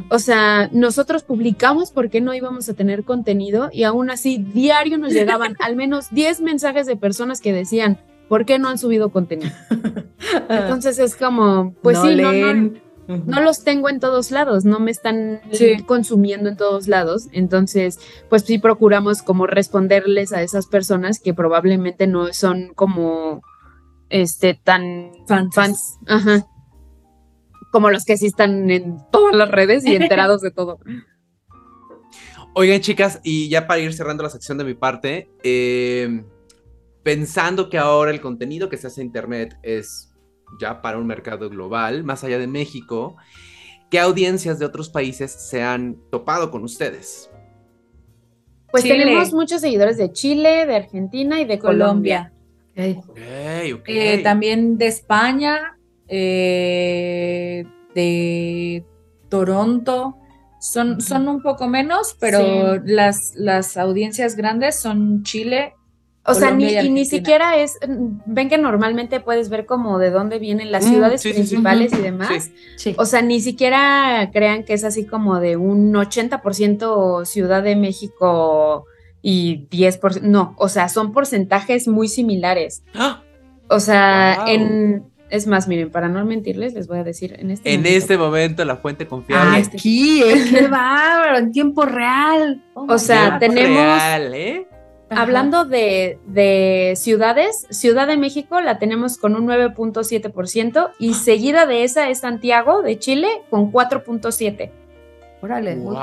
O 0.08 0.18
sea, 0.18 0.68
nosotros 0.72 1.22
publicamos 1.22 1.90
porque 1.90 2.20
no 2.20 2.34
íbamos 2.34 2.68
a 2.68 2.74
tener 2.74 3.04
contenido 3.04 3.70
y 3.72 3.84
aún 3.84 4.10
así 4.10 4.38
diario 4.38 4.98
nos 4.98 5.12
llegaban 5.12 5.56
al 5.60 5.76
menos 5.76 6.06
10 6.10 6.40
mensajes 6.40 6.86
de 6.86 6.96
personas 6.96 7.40
que 7.40 7.52
decían, 7.52 7.98
¿por 8.28 8.44
qué 8.44 8.58
no 8.58 8.68
han 8.68 8.78
subido 8.78 9.10
contenido? 9.10 9.52
Entonces 10.48 10.98
es 10.98 11.16
como, 11.16 11.74
pues 11.82 11.98
sí, 12.00 12.14
no, 12.16 12.32
no, 12.32 12.72
no 13.08 13.40
los 13.40 13.64
tengo 13.64 13.88
en 13.88 14.00
todos 14.00 14.30
lados, 14.30 14.64
no 14.64 14.80
me 14.80 14.90
están 14.90 15.40
consumiendo 15.86 16.48
en 16.50 16.56
todos 16.56 16.88
lados. 16.88 17.28
Entonces, 17.32 17.98
pues 18.28 18.42
sí 18.42 18.58
procuramos 18.58 19.22
como 19.22 19.46
responderles 19.46 20.32
a 20.32 20.42
esas 20.42 20.66
personas 20.66 21.18
que 21.18 21.32
probablemente 21.32 22.06
no 22.06 22.32
son 22.32 22.72
como 22.74 23.40
este 24.10 24.54
tan 24.54 25.12
fans, 25.52 25.98
como 27.70 27.90
los 27.90 28.04
que 28.04 28.16
sí 28.16 28.26
están 28.26 28.70
en 28.70 28.98
todas 29.10 29.34
las 29.34 29.50
redes 29.50 29.84
y 29.84 29.94
enterados 29.94 30.40
de 30.40 30.50
todo. 30.50 30.78
Oigan, 32.54 32.80
chicas, 32.80 33.20
y 33.22 33.48
ya 33.48 33.66
para 33.66 33.80
ir 33.80 33.92
cerrando 33.92 34.22
la 34.22 34.30
sección 34.30 34.58
de 34.58 34.64
mi 34.64 34.74
parte, 34.74 35.30
eh, 35.44 36.24
pensando 37.02 37.70
que 37.70 37.78
ahora 37.78 38.10
el 38.10 38.20
contenido 38.20 38.68
que 38.68 38.76
se 38.76 38.88
hace 38.88 39.00
en 39.00 39.08
internet 39.08 39.56
es 39.62 40.12
ya 40.60 40.82
para 40.82 40.98
un 40.98 41.06
mercado 41.06 41.48
global, 41.50 42.04
más 42.04 42.24
allá 42.24 42.38
de 42.38 42.46
México, 42.46 43.16
¿qué 43.90 44.00
audiencias 44.00 44.58
de 44.58 44.66
otros 44.66 44.88
países 44.88 45.30
se 45.30 45.62
han 45.62 45.98
topado 46.10 46.50
con 46.50 46.64
ustedes? 46.64 47.30
Pues 48.70 48.84
tenemos 48.84 49.32
muchos 49.32 49.60
seguidores 49.60 49.96
de 49.96 50.12
Chile, 50.12 50.66
de 50.66 50.76
Argentina 50.76 51.40
y 51.40 51.44
de 51.44 51.58
Colombia. 51.58 52.32
Eh, 52.74 54.20
también 54.22 54.78
de 54.78 54.86
España, 54.86 55.77
eh, 56.08 57.64
de 57.94 58.84
Toronto. 59.28 60.16
Son, 60.60 61.00
son 61.00 61.28
un 61.28 61.40
poco 61.40 61.68
menos, 61.68 62.16
pero 62.18 62.82
las, 62.84 63.34
las 63.36 63.76
audiencias 63.76 64.34
grandes 64.34 64.74
son 64.74 65.22
Chile, 65.22 65.74
o 66.28 66.34
sea, 66.34 66.50
ni, 66.50 66.66
y 66.66 66.90
ni 66.90 67.06
siquiera 67.06 67.56
es, 67.56 67.78
ven 68.26 68.50
que 68.50 68.58
normalmente 68.58 69.18
puedes 69.20 69.48
ver 69.48 69.64
como 69.64 69.98
de 69.98 70.10
dónde 70.10 70.38
vienen 70.38 70.70
las 70.70 70.84
mm, 70.84 70.88
ciudades 70.90 71.22
principales 71.22 71.92
y 71.94 72.02
demás. 72.02 72.50
O 72.96 73.06
sea, 73.06 73.22
ni 73.22 73.40
siquiera 73.40 74.30
crean 74.32 74.64
que 74.64 74.74
es 74.74 74.84
así 74.84 75.06
como 75.06 75.40
de 75.40 75.56
un 75.56 75.94
80% 75.94 77.24
Ciudad 77.24 77.62
de 77.62 77.76
México 77.76 78.84
y 79.22 79.66
10%, 79.68 80.20
no, 80.20 80.54
o 80.58 80.68
sea, 80.68 80.90
son 80.90 81.12
porcentajes 81.12 81.88
muy 81.88 82.08
similares. 82.08 82.82
¡Ah! 82.94 83.22
O 83.70 83.80
sea, 83.80 84.44
en, 84.46 85.04
es 85.30 85.46
más, 85.46 85.68
miren, 85.68 85.90
para 85.90 86.08
no 86.08 86.24
mentirles, 86.24 86.74
les 86.74 86.86
voy 86.86 86.98
a 86.98 87.04
decir 87.04 87.36
en 87.38 87.50
este 87.50 87.72
En 87.72 87.80
momento. 87.80 87.98
este 87.98 88.18
momento 88.18 88.64
la 88.64 88.76
fuente 88.76 89.06
confiable. 89.06 89.58
Aquí, 89.58 90.22
¿eh? 90.26 90.44
qué 90.50 90.66
bárbaro, 90.68 91.38
en 91.38 91.52
tiempo 91.52 91.84
real. 91.84 92.62
o 92.74 92.98
sea, 92.98 93.38
tenemos 93.38 93.76
real, 93.76 94.34
¿eh? 94.34 94.66
Hablando 95.10 95.64
de, 95.64 96.94
ciudades, 96.96 97.66
Ciudad 97.70 98.06
de 98.06 98.16
México 98.16 98.60
la 98.60 98.78
tenemos 98.78 99.16
con 99.16 99.36
un 99.36 99.46
9.7% 99.46 100.90
y 100.98 101.14
seguida 101.14 101.66
de 101.66 101.84
esa 101.84 102.10
es 102.10 102.20
Santiago 102.20 102.82
de 102.82 102.98
Chile 102.98 103.28
con 103.50 103.72
4.7%. 103.72 104.70
Órale, 105.40 105.76
muy 105.76 105.96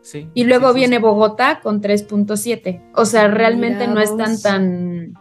Sí, 0.00 0.28
y 0.34 0.44
luego 0.44 0.72
viene 0.72 0.98
Bogotá 0.98 1.60
con 1.62 1.80
3.7. 1.80 2.90
O 2.94 3.04
sea, 3.04 3.28
realmente 3.28 3.86
no 3.86 4.00
están 4.00 4.40
tan 4.40 5.14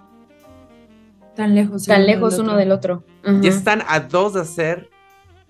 tan 1.36 1.56
lejos, 1.56 1.86
tan 1.86 2.06
lejos 2.06 2.38
uno 2.40 2.56
del 2.56 2.72
otro. 2.72 3.04
Ya 3.42 3.50
están 3.50 3.84
a 3.88 4.00
dos 4.00 4.34
de 4.34 4.42
hacer 4.42 4.90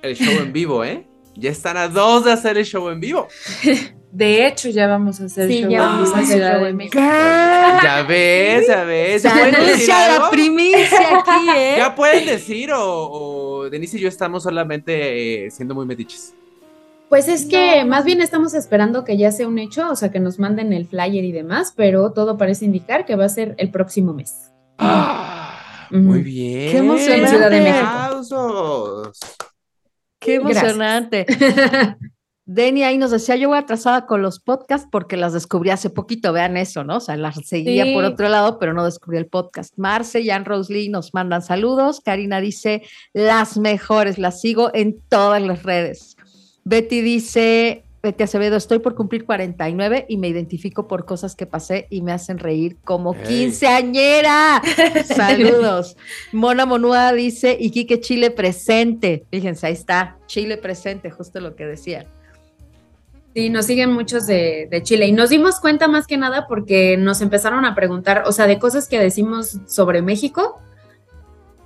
el 0.02 0.16
show 0.16 0.42
en 0.42 0.54
vivo, 0.54 0.84
¿eh? 0.84 1.08
Ya 1.36 1.50
están 1.50 1.78
a 1.78 1.88
dos 1.88 2.26
de 2.26 2.32
hacer 2.32 2.58
el 2.58 2.66
show 2.66 2.90
en 2.90 3.00
vivo. 3.00 3.28
De 4.12 4.46
hecho, 4.46 4.70
ya 4.70 4.88
vamos 4.88 5.22
a 5.22 5.26
hacer 5.26 5.48
sí, 5.48 5.66
ya 5.70 5.84
vamos 5.84 6.14
a 6.14 6.20
hacer 6.20 6.42
show 6.42 6.66
en 6.66 6.76
México. 6.76 7.00
Ya 7.00 8.06
ves, 8.06 8.68
ya 8.68 8.84
ves. 8.84 9.24
¿Ya 9.24 9.32
pueden 9.32 9.66
decir 9.66 9.88
la 9.88 10.30
primicia 10.30 11.18
aquí, 11.18 11.50
¿eh? 11.56 11.76
Ya 11.78 11.96
pueden 11.96 12.26
decir, 12.26 12.72
o, 12.76 13.70
Denise 13.72 13.98
y 13.98 14.02
yo 14.02 14.10
estamos 14.10 14.44
solamente 14.44 15.46
eh, 15.46 15.52
siendo 15.52 15.74
muy 15.74 15.86
metiches. 15.86 16.34
Pues 17.08 17.30
es 17.30 17.46
que 17.46 17.86
más 17.86 18.04
bien 18.04 18.22
estamos 18.22 18.54
esperando 18.54 19.06
que 19.06 19.18
ya 19.18 19.32
sea 19.32 19.48
un 19.48 19.60
hecho, 19.60 19.90
o 19.90 19.96
sea, 19.96 20.12
que 20.12 20.20
nos 20.20 20.40
manden 20.40 20.74
el 20.74 20.86
flyer 20.88 21.24
y 21.24 21.32
demás, 21.32 21.74
pero 21.76 22.12
todo 22.12 22.38
parece 22.38 22.66
indicar 22.66 23.06
que 23.06 23.16
va 23.16 23.26
a 23.26 23.30
ser 23.30 23.56
el 23.58 23.72
próximo 23.72 24.14
mes. 24.14 24.52
Ah, 24.78 25.21
muy 25.92 26.22
bien. 26.22 26.72
Qué 26.72 26.78
emocionante. 26.78 27.28
Ciudad 27.28 27.50
de 27.50 27.62
México. 27.62 29.12
Qué 30.20 30.36
emocionante. 30.36 31.26
Denny 32.46 32.84
ahí 32.84 32.98
nos 32.98 33.12
decía, 33.12 33.36
yo 33.38 33.50
voy 33.50 33.58
atrasada 33.58 34.06
con 34.06 34.22
los 34.22 34.40
podcasts 34.40 34.88
porque 34.92 35.16
las 35.16 35.32
descubrí 35.32 35.70
hace 35.70 35.90
poquito, 35.90 36.34
vean 36.34 36.58
eso, 36.58 36.84
¿no? 36.84 36.98
O 36.98 37.00
sea, 37.00 37.16
las 37.16 37.36
seguía 37.46 37.94
por 37.94 38.04
otro 38.04 38.28
lado, 38.28 38.60
pero 38.60 38.74
no 38.74 38.84
descubrí 38.84 39.18
el 39.18 39.28
podcast. 39.28 39.74
Marce, 39.78 40.26
Jan 40.26 40.44
Rosely 40.44 40.90
nos 40.90 41.14
mandan 41.14 41.42
saludos. 41.42 42.02
Karina 42.02 42.42
dice, 42.42 42.82
las 43.14 43.58
mejores, 43.58 44.18
las 44.18 44.42
sigo 44.42 44.70
en 44.74 45.00
todas 45.08 45.42
las 45.42 45.64
redes. 45.64 46.18
Betty 46.66 47.02
dice, 47.02 47.86
Betty 48.04 48.24
Acevedo, 48.24 48.58
estoy 48.58 48.80
por 48.80 48.96
cumplir 48.96 49.26
49 49.26 50.08
y 50.10 50.18
me 50.18 50.28
identifico 50.28 50.88
por 50.88 51.06
cosas 51.06 51.36
que 51.36 51.46
pasé 51.46 51.86
y 51.92 52.02
me 52.02 52.12
hacen 52.12 52.40
reír 52.40 52.78
como 52.84 53.14
quinceañera. 53.14 54.62
Saludos. 55.06 55.96
Mona 56.32 56.66
Monúa 56.66 57.14
dice, 57.14 57.56
y 57.60 57.70
Quique 57.70 58.00
Chile 58.00 58.32
presente. 58.32 59.26
Fíjense, 59.30 59.68
ahí 59.68 59.74
está, 59.74 60.18
Chile 60.26 60.58
presente, 60.58 61.12
justo 61.12 61.40
lo 61.40 61.56
que 61.56 61.68
decía. 61.68 62.08
Sí, 63.36 63.50
nos 63.50 63.68
siguen 63.68 63.94
muchos 63.94 64.26
de, 64.26 64.82
Chile 64.84 65.08
y 65.08 65.12
nos 65.14 65.30
dimos 65.30 65.60
cuenta 65.60 65.88
más 65.88 66.06
que 66.06 66.18
nada 66.18 66.48
porque 66.48 66.98
nos 66.98 67.22
empezaron 67.22 67.66
a 67.66 67.76
preguntar, 67.76 68.24
o 68.26 68.32
sea, 68.32 68.48
de 68.48 68.60
cosas 68.60 68.90
que 68.90 69.00
decimos 69.00 69.60
sobre 69.68 70.02
México, 70.02 70.60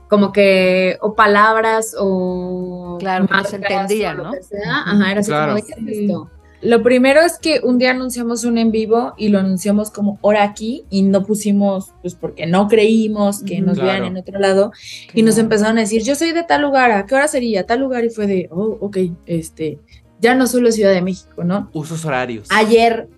como 0.09 0.31
que, 0.31 0.97
o 1.01 1.15
palabras, 1.15 1.95
o... 1.97 2.97
Claro, 2.99 3.27
más 3.29 3.49
se 3.49 3.57
entendía, 3.57 4.13
¿no? 4.13 4.31
Ajá, 4.65 5.11
era 5.11 5.19
así 5.21 5.31
como, 5.31 5.57
esto? 5.57 6.29
Lo 6.61 6.81
primero 6.81 7.21
es 7.21 7.37
que 7.37 7.59
un 7.63 7.77
día 7.77 7.91
anunciamos 7.91 8.43
un 8.43 8.57
en 8.57 8.71
vivo 8.71 9.13
y 9.17 9.29
lo 9.29 9.39
anunciamos 9.39 9.91
como 9.91 10.17
hora 10.21 10.43
aquí 10.43 10.83
y 10.89 11.03
no 11.03 11.23
pusimos, 11.23 11.93
pues 12.01 12.15
porque 12.15 12.47
no 12.47 12.67
creímos 12.67 13.43
que 13.43 13.61
nos 13.61 13.77
vean 13.77 14.03
en 14.03 14.17
otro 14.17 14.39
lado 14.39 14.71
y 15.13 15.21
nos 15.21 15.37
empezaron 15.37 15.77
a 15.77 15.81
decir, 15.81 16.01
yo 16.01 16.15
soy 16.15 16.31
de 16.31 16.43
tal 16.43 16.63
lugar, 16.63 16.91
¿a 16.91 17.05
qué 17.05 17.13
hora 17.13 17.27
sería? 17.27 17.67
Tal 17.67 17.81
lugar 17.81 18.03
y 18.03 18.09
fue 18.09 18.25
de, 18.25 18.49
oh, 18.51 18.77
ok, 18.81 18.97
este, 19.27 19.79
ya 20.19 20.33
no 20.33 20.47
solo 20.47 20.71
Ciudad 20.71 20.91
de 20.91 21.03
México, 21.03 21.43
¿no? 21.43 21.69
Usos 21.73 22.03
horarios. 22.03 22.47
Ayer, 22.49 23.09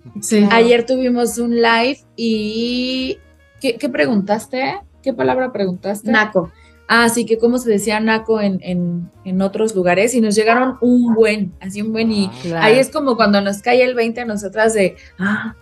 ayer 0.50 0.84
tuvimos 0.84 1.38
un 1.38 1.56
live 1.56 2.00
y 2.16 3.18
¿qué, 3.60 3.88
preguntaste? 3.88 4.80
¿Qué 5.02 5.14
palabra 5.14 5.52
preguntaste? 5.52 6.10
Naco. 6.10 6.50
Ah, 6.88 7.08
sí, 7.10 7.26
que 7.26 7.36
cómo 7.36 7.58
se 7.58 7.70
decía 7.70 8.00
Naco 8.00 8.40
en, 8.40 9.10
otros 9.42 9.74
lugares 9.74 10.14
y 10.14 10.22
nos 10.22 10.34
llegaron 10.34 10.78
un 10.80 11.14
buen, 11.14 11.52
así 11.60 11.82
un 11.82 11.92
buen 11.92 12.10
y 12.10 12.30
ah, 12.54 12.64
ahí 12.64 12.78
es 12.78 12.90
como 12.90 13.14
cuando 13.14 13.42
nos 13.42 13.60
cae 13.60 13.82
el 13.84 13.94
20 13.94 14.22
a 14.22 14.24
nosotras 14.24 14.72
de, 14.72 14.96
ah, 15.18 15.54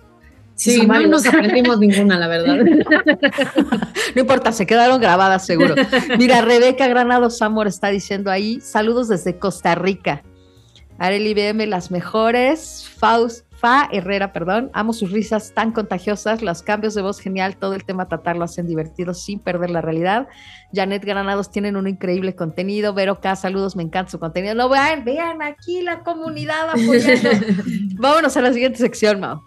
Sí, 0.57 0.87
no 0.87 1.07
nos 1.07 1.27
aprendimos 1.27 1.79
ninguna, 1.79 2.19
la 2.19 2.29
verdad. 2.29 2.57
no 4.15 4.21
importa, 4.21 4.53
se 4.53 4.65
quedaron 4.65 5.01
grabadas 5.01 5.45
seguro. 5.45 5.75
Mira, 6.19 6.41
Rebeca 6.41 6.89
Granados 6.89 7.43
Amor 7.43 7.67
está 7.67 7.89
diciendo 7.89 8.31
ahí, 8.31 8.59
saludos 8.63 9.09
desde 9.09 9.39
Costa 9.39 9.75
Rica. 9.75 10.23
Areli 10.99 11.35
BM, 11.35 11.67
las 11.67 11.91
mejores. 11.91 12.89
Faust, 12.97 13.45
Fa 13.59 13.89
Herrera, 13.91 14.33
perdón. 14.33 14.71
Amo 14.75 14.93
sus 14.93 15.11
risas 15.11 15.53
tan 15.55 15.73
contagiosas, 15.73 16.43
los 16.43 16.63
cambios 16.63 16.95
de 16.95 17.03
voz 17.03 17.21
genial, 17.21 17.57
todo 17.57 17.75
el 17.75 17.85
tema 17.85 18.07
tratar 18.07 18.37
lo 18.37 18.45
hacen 18.45 18.67
divertido 18.67 19.15
sin 19.15 19.41
perder 19.41 19.71
la 19.71 19.81
realidad. 19.81 20.29
Janet 20.75 21.05
Granados 21.05 21.51
tienen 21.51 21.77
un 21.77 21.89
increíble 21.89 22.35
contenido. 22.35 22.93
Vero 22.93 23.21
K, 23.21 23.35
saludos, 23.37 23.75
me 23.75 23.83
encanta 23.83 24.11
su 24.11 24.19
contenido. 24.19 24.55
No 24.55 24.69
vean, 24.69 25.05
vean 25.05 25.41
aquí 25.43 25.81
la 25.83 26.01
comunidad 26.01 26.71
apoyando. 26.71 27.31
Vámonos 27.99 28.37
a 28.37 28.43
la 28.43 28.53
siguiente 28.53 28.79
sección, 28.79 29.21
Mao. 29.21 29.43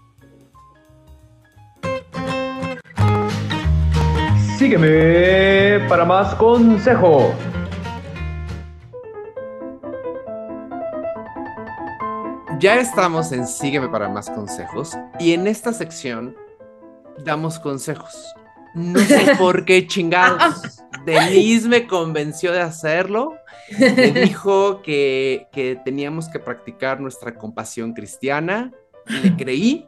Sígueme 4.58 5.88
para 5.88 6.04
más 6.04 6.36
consejo. 6.36 7.34
Ya 12.60 12.76
estamos 12.76 13.32
en 13.32 13.48
Sígueme 13.48 13.88
para 13.88 14.10
más 14.10 14.30
consejos 14.30 14.98
y 15.18 15.32
en 15.32 15.48
esta 15.48 15.72
sección 15.72 16.36
damos 17.24 17.58
consejos. 17.58 18.36
No 18.76 19.00
sé 19.00 19.34
por 19.40 19.64
qué 19.64 19.88
chingados. 19.88 20.84
Denise 21.06 21.70
me 21.70 21.88
convenció 21.88 22.52
de 22.52 22.60
hacerlo. 22.60 23.36
Me 23.80 24.12
dijo 24.26 24.82
que, 24.82 25.48
teníamos 25.86 26.28
que 26.28 26.40
practicar 26.40 27.00
nuestra 27.00 27.34
compasión 27.34 27.94
cristiana. 27.94 28.74
Le 29.24 29.38
creí. 29.38 29.88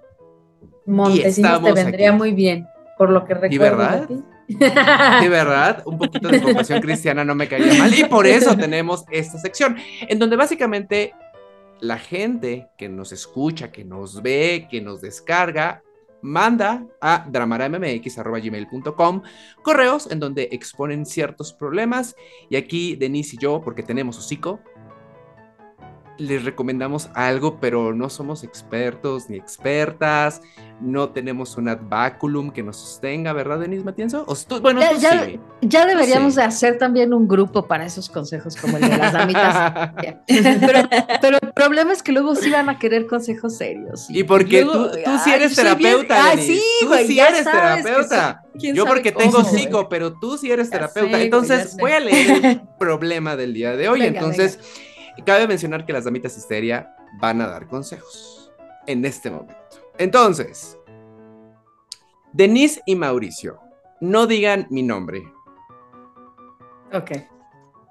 Montesinos 0.86 1.62
te 1.62 1.74
vendría 1.74 2.14
muy 2.14 2.32
bien, 2.32 2.68
por 2.98 3.10
lo 3.10 3.26
que 3.26 3.34
recuerdo. 3.34 3.54
¿Y 3.54 3.58
verdad? 3.58 4.10
De 5.22 5.30
verdad, 5.30 5.84
un 5.86 5.98
poquito 5.98 6.30
de 6.30 6.42
compasión 6.42 6.80
cristiana 6.82 7.26
no 7.26 7.36
me 7.36 7.50
caería 7.50 7.80
mal. 7.80 7.94
Y 7.94 8.06
por 8.06 8.26
eso 8.26 8.56
tenemos 8.56 9.04
esta 9.12 9.38
sección, 9.40 9.76
en 10.08 10.20
donde 10.20 10.38
básicamente 10.38 11.14
la 11.82 11.98
gente 11.98 12.70
que 12.78 12.88
nos 12.88 13.12
escucha, 13.12 13.72
que 13.72 13.84
nos 13.84 14.22
ve, 14.22 14.68
que 14.70 14.80
nos 14.82 15.02
descarga, 15.02 15.84
manda 16.22 16.86
a 17.02 17.28
dramarammx.gmail.com 17.30 19.22
correos 19.64 20.10
en 20.12 20.20
donde 20.20 20.50
exponen 20.52 21.06
ciertos 21.06 21.52
problemas. 21.54 22.16
Y 22.50 22.56
aquí 22.56 22.96
Denise 22.96 23.36
y 23.36 23.40
yo, 23.40 23.62
porque 23.62 23.84
tenemos 23.84 24.18
hocico, 24.18 24.62
les 26.22 26.46
recomendamos 26.46 27.10
algo, 27.14 27.60
pero 27.60 27.94
no 27.94 28.10
somos 28.10 28.44
expertos 28.44 29.30
ni 29.30 29.38
expertas, 29.38 30.42
no 30.80 31.10
tenemos 31.10 31.58
un 31.58 31.70
advaculum 31.70 32.52
que 32.52 32.64
nos 32.64 32.78
sostenga, 32.78 33.34
¿verdad, 33.34 33.60
Denise 33.60 33.84
Matienzo? 33.84 34.26
bueno, 34.62 34.82
ya, 35.00 35.28
ya, 35.62 35.86
deberíamos 35.86 36.36
de 36.36 36.44
hacer 36.44 36.78
también 36.78 37.14
un 37.14 37.28
grupo 37.28 37.68
para 37.68 37.86
esos 37.86 38.10
consejos 38.10 38.56
como 38.56 38.78
el 38.78 38.90
de 38.90 38.98
las 38.98 39.14
damitas. 39.14 40.02
pero, 41.22 41.38
el 41.42 41.54
problema 41.54 41.94
es 41.94 42.02
que 42.02 42.12
luego 42.12 42.36
sí 42.36 42.50
van 42.50 42.70
a 42.70 42.80
querer 42.80 43.08
consejos 43.08 43.58
serios. 43.58 44.08
Y, 44.10 44.24
porque 44.24 44.64
tú, 44.64 44.90
tú 45.04 45.12
sí 45.24 45.32
eres 45.32 45.56
terapeuta, 45.56 46.38
sí, 46.38 46.62
tú 46.82 46.94
sí 47.06 47.20
eres 47.20 47.44
terapeuta. 47.44 48.44
Yo 48.56 48.86
porque 48.86 49.12
tengo 49.12 49.44
psico, 49.44 49.88
pero 49.90 50.14
tú 50.20 50.38
sí 50.38 50.52
eres 50.52 50.70
terapeuta. 50.70 51.22
Entonces 51.22 51.76
voy 51.78 51.92
a 51.92 52.00
leer 52.00 52.46
el 52.46 52.62
problema 52.80 53.36
del 53.36 53.54
día 53.54 53.76
de 53.76 53.90
hoy. 53.90 54.04
Entonces... 54.04 54.60
Cabe 55.26 55.48
mencionar 55.48 55.86
que 55.86 55.94
las 55.94 56.06
damitas 56.06 56.38
histeria 56.38 56.96
van 57.20 57.42
a 57.42 57.48
dar 57.48 57.68
consejos 57.68 58.52
en 58.88 59.06
este 59.06 59.30
momento. 59.30 59.56
Entonces, 59.98 60.78
Denise 62.34 62.82
y 62.86 62.96
Mauricio, 62.96 63.60
no 64.00 64.26
digan 64.26 64.68
mi 64.70 64.84
nombre. 64.84 65.32
Ok. 66.94 67.12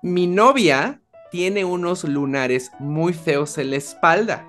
Mi 0.03 0.26
novia 0.26 1.01
tiene 1.31 1.64
unos 1.64 2.05
lunares 2.05 2.72
muy 2.78 3.12
feos 3.12 3.59
en 3.59 3.70
la 3.70 3.76
espalda. 3.76 4.47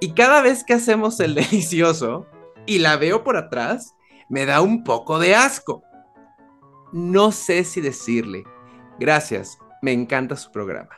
Y 0.00 0.12
cada 0.12 0.42
vez 0.42 0.64
que 0.64 0.74
hacemos 0.74 1.18
el 1.20 1.34
delicioso 1.36 2.26
y 2.66 2.80
la 2.80 2.96
veo 2.96 3.24
por 3.24 3.36
atrás, 3.36 3.94
me 4.28 4.44
da 4.44 4.60
un 4.60 4.84
poco 4.84 5.18
de 5.18 5.34
asco. 5.34 5.82
No 6.92 7.32
sé 7.32 7.64
si 7.64 7.80
decirle. 7.80 8.44
Gracias, 8.98 9.58
me 9.80 9.92
encanta 9.92 10.36
su 10.36 10.50
programa. 10.50 10.90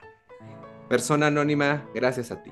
Persona 0.91 1.29
anónima, 1.29 1.85
gracias 1.95 2.33
a 2.33 2.43
ti. 2.43 2.51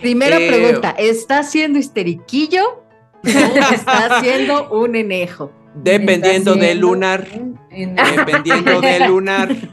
Primera 0.00 0.38
eh, 0.38 0.46
pregunta, 0.46 0.94
¿está 0.96 1.42
siendo 1.42 1.76
histeriquillo 1.76 2.84
o 3.24 3.74
está 3.74 4.18
haciendo 4.18 4.70
un 4.70 4.94
enejo? 4.94 5.50
Dependiendo 5.74 6.54
del 6.54 6.78
lunar. 6.78 7.26
Dependiendo 7.68 8.80
del 8.80 9.06
lunar. 9.08 9.48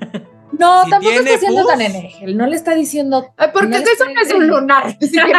No, 0.60 0.86
tampoco 0.90 1.20
está 1.20 1.38
siendo 1.38 1.68
tan 1.68 1.82
enejo. 1.82 2.26
No 2.30 2.48
le 2.48 2.56
está 2.56 2.74
diciendo. 2.74 3.32
porque 3.54 3.78
eso 3.78 4.06
no 4.06 4.22
es 4.26 4.34
un 4.34 4.48
lunar. 4.48 4.98
Sí 5.00 5.12
tiene 5.12 5.30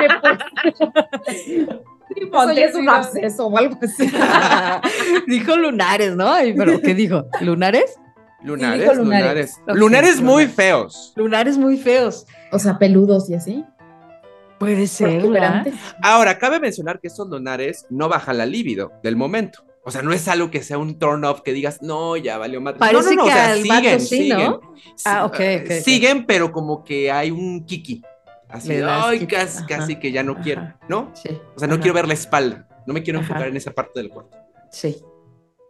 es 2.62 2.74
un 2.76 2.89
absceso 2.89 3.47
o 3.49 3.59
algo 3.59 3.76
así. 3.83 4.09
dijo 5.26 5.57
lunares, 5.57 6.14
¿no? 6.14 6.35
Pero, 6.57 6.81
¿qué 6.81 6.95
dijo? 6.95 7.24
¿Lunares? 7.41 7.97
Lunares, 8.45 8.97
lunares. 8.97 9.61
Lunares, 9.66 10.20
muy 10.20 10.47
feos. 10.47 11.12
Lunares 11.16 11.59
muy 11.59 11.76
feos. 11.76 12.24
O 12.53 12.59
sea, 12.59 12.78
peludos 12.78 13.28
y 13.30 13.34
así. 13.34 13.64
Puede 14.59 14.86
ser. 14.86 15.22
Ahora, 16.03 16.38
cabe 16.38 16.59
mencionar 16.61 17.01
que 17.01 17.07
estos 17.07 17.28
lunares 17.28 17.86
no 17.90 18.09
bajan 18.09 18.38
la 18.38 18.46
libido 18.46 18.92
del 19.03 19.16
momento. 19.16 19.64
O 19.84 19.90
sea, 19.90 20.03
no 20.03 20.12
es 20.12 20.28
algo 20.28 20.51
que 20.51 20.62
sea 20.62 20.76
un 20.76 20.99
turn 20.99 21.24
off 21.24 21.40
que 21.40 21.53
digas, 21.53 21.80
no, 21.80 22.16
ya 22.16 22.36
valió 22.36 22.61
más. 22.61 22.74
Parece 22.74 23.14
no, 23.14 23.22
no, 23.22 23.22
no, 23.22 23.24
o 23.24 23.26
sea, 23.30 23.55
siguen, 23.57 24.01
siguen. 24.01 24.57
Ah, 25.05 25.24
ok, 25.24 25.40
Siguen, 25.82 26.26
pero 26.26 26.53
como 26.53 26.84
que 26.84 27.11
hay 27.11 27.30
un 27.30 27.64
kiki. 27.64 28.03
Así, 28.49 28.72
ay, 28.82 29.26
casi, 29.26 29.64
casi, 29.66 29.96
que 29.96 30.11
ya 30.11 30.22
no 30.22 30.40
quiero, 30.40 30.74
¿no? 30.88 31.11
Sí. 31.14 31.30
O 31.55 31.59
sea, 31.59 31.68
no 31.68 31.78
quiero 31.78 31.94
ver 31.94 32.09
la 32.09 32.14
espalda. 32.14 32.66
No 32.86 32.94
me 32.94 33.03
quiero 33.03 33.18
enfocar 33.18 33.49
en 33.49 33.57
esa 33.57 33.70
parte 33.70 34.01
del 34.01 34.11
cuerpo. 34.11 34.36
Sí. 34.70 35.03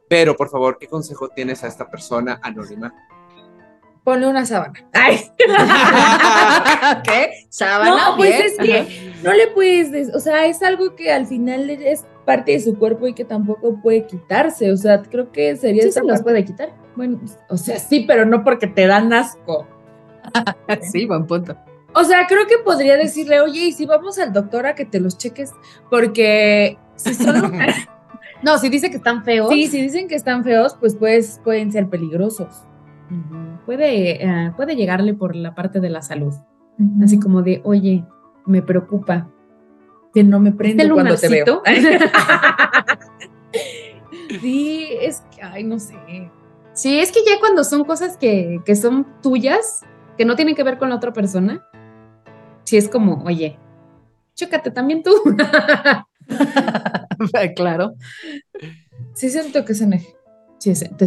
Pero, 0.09 0.37
por 0.37 0.49
favor, 0.49 0.79
¿qué 0.79 0.87
consejo 0.87 1.29
tienes 1.29 1.62
a 1.62 1.66
esta 1.66 1.91
persona 1.91 2.41
anónima? 2.43 2.93
Ponle 4.09 4.27
una 4.27 4.47
sábana. 4.47 4.73
Ay. 4.95 5.19
¿Qué? 7.05 7.47
¿Sábana? 7.51 7.91
No, 7.91 8.17
pues 8.17 8.41
es 8.41 8.57
que 8.57 9.13
no 9.23 9.35
le 9.35 9.49
puedes, 9.49 10.15
o 10.15 10.19
sea, 10.19 10.47
es 10.47 10.63
algo 10.63 10.97
que 10.97 11.13
al 11.13 11.27
final 11.27 11.69
es 11.69 12.07
parte 12.25 12.53
de 12.53 12.61
su 12.61 12.79
cuerpo 12.79 13.07
y 13.07 13.13
que 13.13 13.27
tampoco 13.27 13.83
puede 13.83 14.07
quitarse. 14.07 14.73
O 14.73 14.79
sea, 14.79 15.03
creo 15.03 15.31
que 15.31 15.55
sería. 15.57 15.83
Sí, 15.83 15.93
se 15.93 16.03
las 16.05 16.23
puede 16.23 16.43
quitar. 16.43 16.75
Bueno, 16.97 17.21
o 17.51 17.59
sea, 17.59 17.79
sí, 17.79 18.07
pero 18.09 18.25
no 18.25 18.45
porque 18.45 18.67
te 18.67 18.87
dan 18.87 19.13
asco. 19.13 19.67
sí, 20.91 21.05
buen 21.05 21.27
punto. 21.27 21.59
O 21.93 22.03
sea, 22.03 22.27
creo 22.27 22.47
que 22.47 22.57
podría 22.65 22.97
decirle, 22.97 23.43
oye, 23.43 23.67
y 23.67 23.73
si 23.73 23.85
vamos 23.85 24.19
al 24.19 24.33
doctor 24.33 24.65
a 24.65 24.75
que 24.75 24.87
te 24.87 25.01
los 25.01 25.19
cheques, 25.19 25.53
porque 25.91 26.79
si 26.97 27.13
son 27.13 27.53
No, 28.43 28.57
si 28.57 28.71
dice 28.71 28.89
que 28.91 28.97
están 28.97 29.23
feos. 29.23 29.51
Sí, 29.51 29.67
si 29.67 29.83
dicen 29.83 30.09
que 30.09 30.15
están 30.15 30.45
feos, 30.45 30.79
pues, 30.81 30.95
pues 30.95 31.43
pueden 31.45 31.73
ser 31.73 31.91
peligrosos. 31.91 32.65
Puede, 33.69 34.25
eh, 34.25 34.53
puede 34.57 34.77
llegarle 34.77 35.12
por 35.12 35.37
la 35.37 35.55
parte 35.55 35.79
de 35.79 35.91
la 35.91 36.01
salud. 36.01 36.33
Así 37.03 37.21
como 37.21 37.43
de, 37.43 37.61
oye, 37.64 38.03
me 38.47 38.62
preocupa 38.62 39.29
que 40.14 40.25
no 40.25 40.41
me 40.41 40.53
prende 40.53 40.89
cuando 40.89 41.16
te 41.16 41.29
veo. 41.29 41.62
sí, 44.41 44.89
es 45.03 45.23
que, 45.35 45.43
ay, 45.43 45.64
no 45.64 45.79
sé. 45.79 45.97
Sí, 46.73 46.99
es 46.99 47.12
que 47.12 47.21
ya 47.27 47.39
cuando 47.41 47.62
son 47.62 47.85
cosas 47.85 48.16
que, 48.16 48.62
que 48.64 48.75
son 48.75 49.07
tuyas, 49.21 49.85
que 50.16 50.25
no 50.25 50.35
tienen 50.35 50.55
que 50.55 50.62
ver 50.62 50.79
con 50.79 50.89
la 50.89 50.97
otra 50.97 51.12
persona, 51.12 51.62
sí 52.64 52.79
es 52.79 52.89
como, 52.89 53.23
oye, 53.25 53.59
chécate 54.35 54.71
también 54.71 55.03
tú. 55.03 55.12
claro. 57.55 57.97
Sí 59.12 59.29
siento 59.29 59.66
que 59.66 59.73
es 59.73 59.87
NG. 59.87 60.07
Sí, 60.59 60.71
es, 60.71 60.83
NG, 60.83 61.07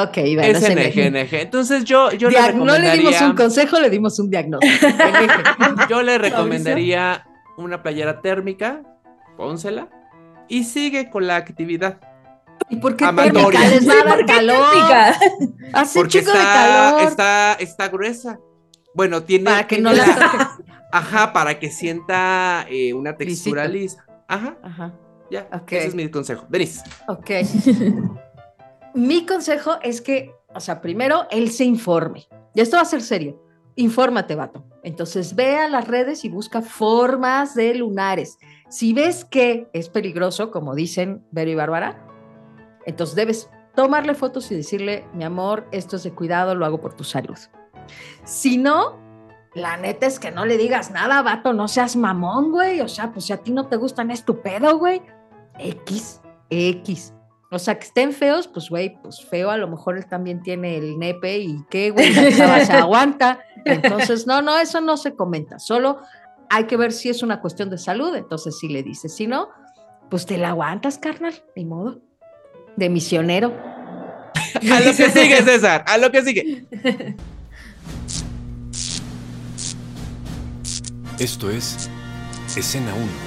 ok. 0.00 0.16
es 0.16 0.62
NG, 0.62 1.10
NG. 1.10 1.34
Entonces 1.40 1.84
yo, 1.84 2.12
yo 2.12 2.30
le 2.30 2.40
recomendaría... 2.40 2.64
No 2.64 2.78
le 2.78 2.96
dimos 2.96 3.20
un 3.20 3.34
consejo, 3.34 3.80
le 3.80 3.90
dimos 3.90 4.18
un 4.20 4.30
diagnóstico. 4.30 4.86
yo 5.90 6.02
le 6.02 6.18
recomendaría 6.18 7.26
una 7.56 7.82
playera 7.82 8.20
térmica, 8.20 8.82
pónsela, 9.36 9.88
y 10.48 10.64
sigue 10.64 11.10
con 11.10 11.26
la 11.26 11.34
actividad. 11.36 11.98
¿Y 12.70 12.76
por 12.76 12.96
qué 12.96 13.06
térmica? 13.06 13.58
Les 13.68 13.88
va 13.88 14.00
a 14.00 14.04
dar 14.04 14.24
calor. 14.24 14.64
Así 15.72 15.98
Porque 15.98 16.18
está, 16.18 16.32
de 16.32 16.38
calor. 16.38 17.02
Está, 17.08 17.52
está 17.54 17.88
gruesa. 17.88 18.38
Bueno, 18.94 19.24
tiene... 19.24 19.46
Para 19.46 19.66
que 19.66 19.78
no 19.78 19.92
la 19.92 20.56
Ajá, 20.92 21.32
para 21.32 21.58
que 21.58 21.70
sienta 21.70 22.66
eh, 22.70 22.94
una 22.94 23.16
textura 23.16 23.66
lisa. 23.66 24.06
Ajá. 24.28 24.56
Ajá. 24.62 24.94
Ya, 25.30 25.48
ese 25.66 25.88
es 25.88 25.94
mi 25.94 26.08
consejo. 26.08 26.46
Denis. 26.48 26.82
Ok. 27.08 27.30
Mi 28.96 29.26
consejo 29.26 29.76
es 29.82 30.00
que, 30.00 30.34
o 30.54 30.60
sea, 30.60 30.80
primero, 30.80 31.26
él 31.30 31.50
se 31.50 31.64
informe. 31.64 32.26
Y 32.54 32.62
esto 32.62 32.76
va 32.76 32.82
a 32.82 32.86
ser 32.86 33.02
serio. 33.02 33.40
Infórmate, 33.76 34.34
vato. 34.34 34.64
Entonces, 34.82 35.36
ve 35.36 35.56
a 35.56 35.68
las 35.68 35.86
redes 35.86 36.24
y 36.24 36.30
busca 36.30 36.62
formas 36.62 37.54
de 37.54 37.74
lunares. 37.74 38.38
Si 38.70 38.94
ves 38.94 39.26
que 39.26 39.68
es 39.74 39.90
peligroso, 39.90 40.50
como 40.50 40.74
dicen 40.74 41.22
Vero 41.30 41.50
y 41.50 41.54
Bárbara, 41.54 42.06
entonces 42.86 43.14
debes 43.14 43.50
tomarle 43.74 44.14
fotos 44.14 44.50
y 44.50 44.56
decirle, 44.56 45.04
mi 45.12 45.24
amor, 45.24 45.68
esto 45.72 45.96
es 45.96 46.02
de 46.02 46.14
cuidado, 46.14 46.54
lo 46.54 46.64
hago 46.64 46.80
por 46.80 46.94
tu 46.94 47.04
salud. 47.04 47.36
Si 48.24 48.56
no, 48.56 48.98
la 49.54 49.76
neta 49.76 50.06
es 50.06 50.18
que 50.18 50.30
no 50.30 50.46
le 50.46 50.56
digas 50.56 50.90
nada, 50.90 51.20
vato, 51.20 51.52
no 51.52 51.68
seas 51.68 51.96
mamón, 51.96 52.50
güey. 52.50 52.80
O 52.80 52.88
sea, 52.88 53.12
pues 53.12 53.26
si 53.26 53.34
a 53.34 53.42
ti 53.42 53.52
no 53.52 53.66
te 53.66 53.76
gustan, 53.76 54.10
es 54.10 54.24
tu 54.24 54.40
pedo, 54.40 54.78
güey. 54.78 55.02
X, 55.58 56.22
X. 56.48 57.12
O 57.50 57.58
sea, 57.58 57.78
que 57.78 57.86
estén 57.86 58.12
feos, 58.12 58.48
pues, 58.48 58.68
güey, 58.68 59.00
pues 59.02 59.24
feo, 59.24 59.50
a 59.50 59.56
lo 59.56 59.68
mejor 59.68 59.96
él 59.96 60.06
también 60.06 60.42
tiene 60.42 60.76
el 60.76 60.98
nepe 60.98 61.38
y 61.38 61.64
qué, 61.70 61.90
güey, 61.90 62.12
se 62.12 62.42
aguanta. 62.42 63.38
Entonces, 63.64 64.26
no, 64.26 64.42
no, 64.42 64.58
eso 64.58 64.80
no 64.80 64.96
se 64.96 65.14
comenta. 65.14 65.58
Solo 65.58 66.00
hay 66.50 66.64
que 66.64 66.76
ver 66.76 66.92
si 66.92 67.08
es 67.08 67.22
una 67.22 67.40
cuestión 67.40 67.70
de 67.70 67.78
salud. 67.78 68.14
Entonces, 68.16 68.58
si 68.58 68.68
le 68.68 68.82
dices, 68.82 69.14
si 69.14 69.26
no, 69.26 69.48
pues 70.10 70.26
te 70.26 70.38
la 70.38 70.50
aguantas, 70.50 70.98
carnal, 70.98 71.34
ni 71.54 71.64
modo. 71.64 72.00
De 72.76 72.88
misionero. 72.88 73.54
A 74.70 74.80
lo 74.80 74.94
que 74.96 75.10
sigue, 75.10 75.42
César, 75.42 75.84
a 75.86 75.98
lo 75.98 76.10
que 76.10 76.22
sigue. 76.22 76.66
Esto 81.18 81.50
es 81.50 81.90
Escena 82.56 82.94
1. 82.94 83.25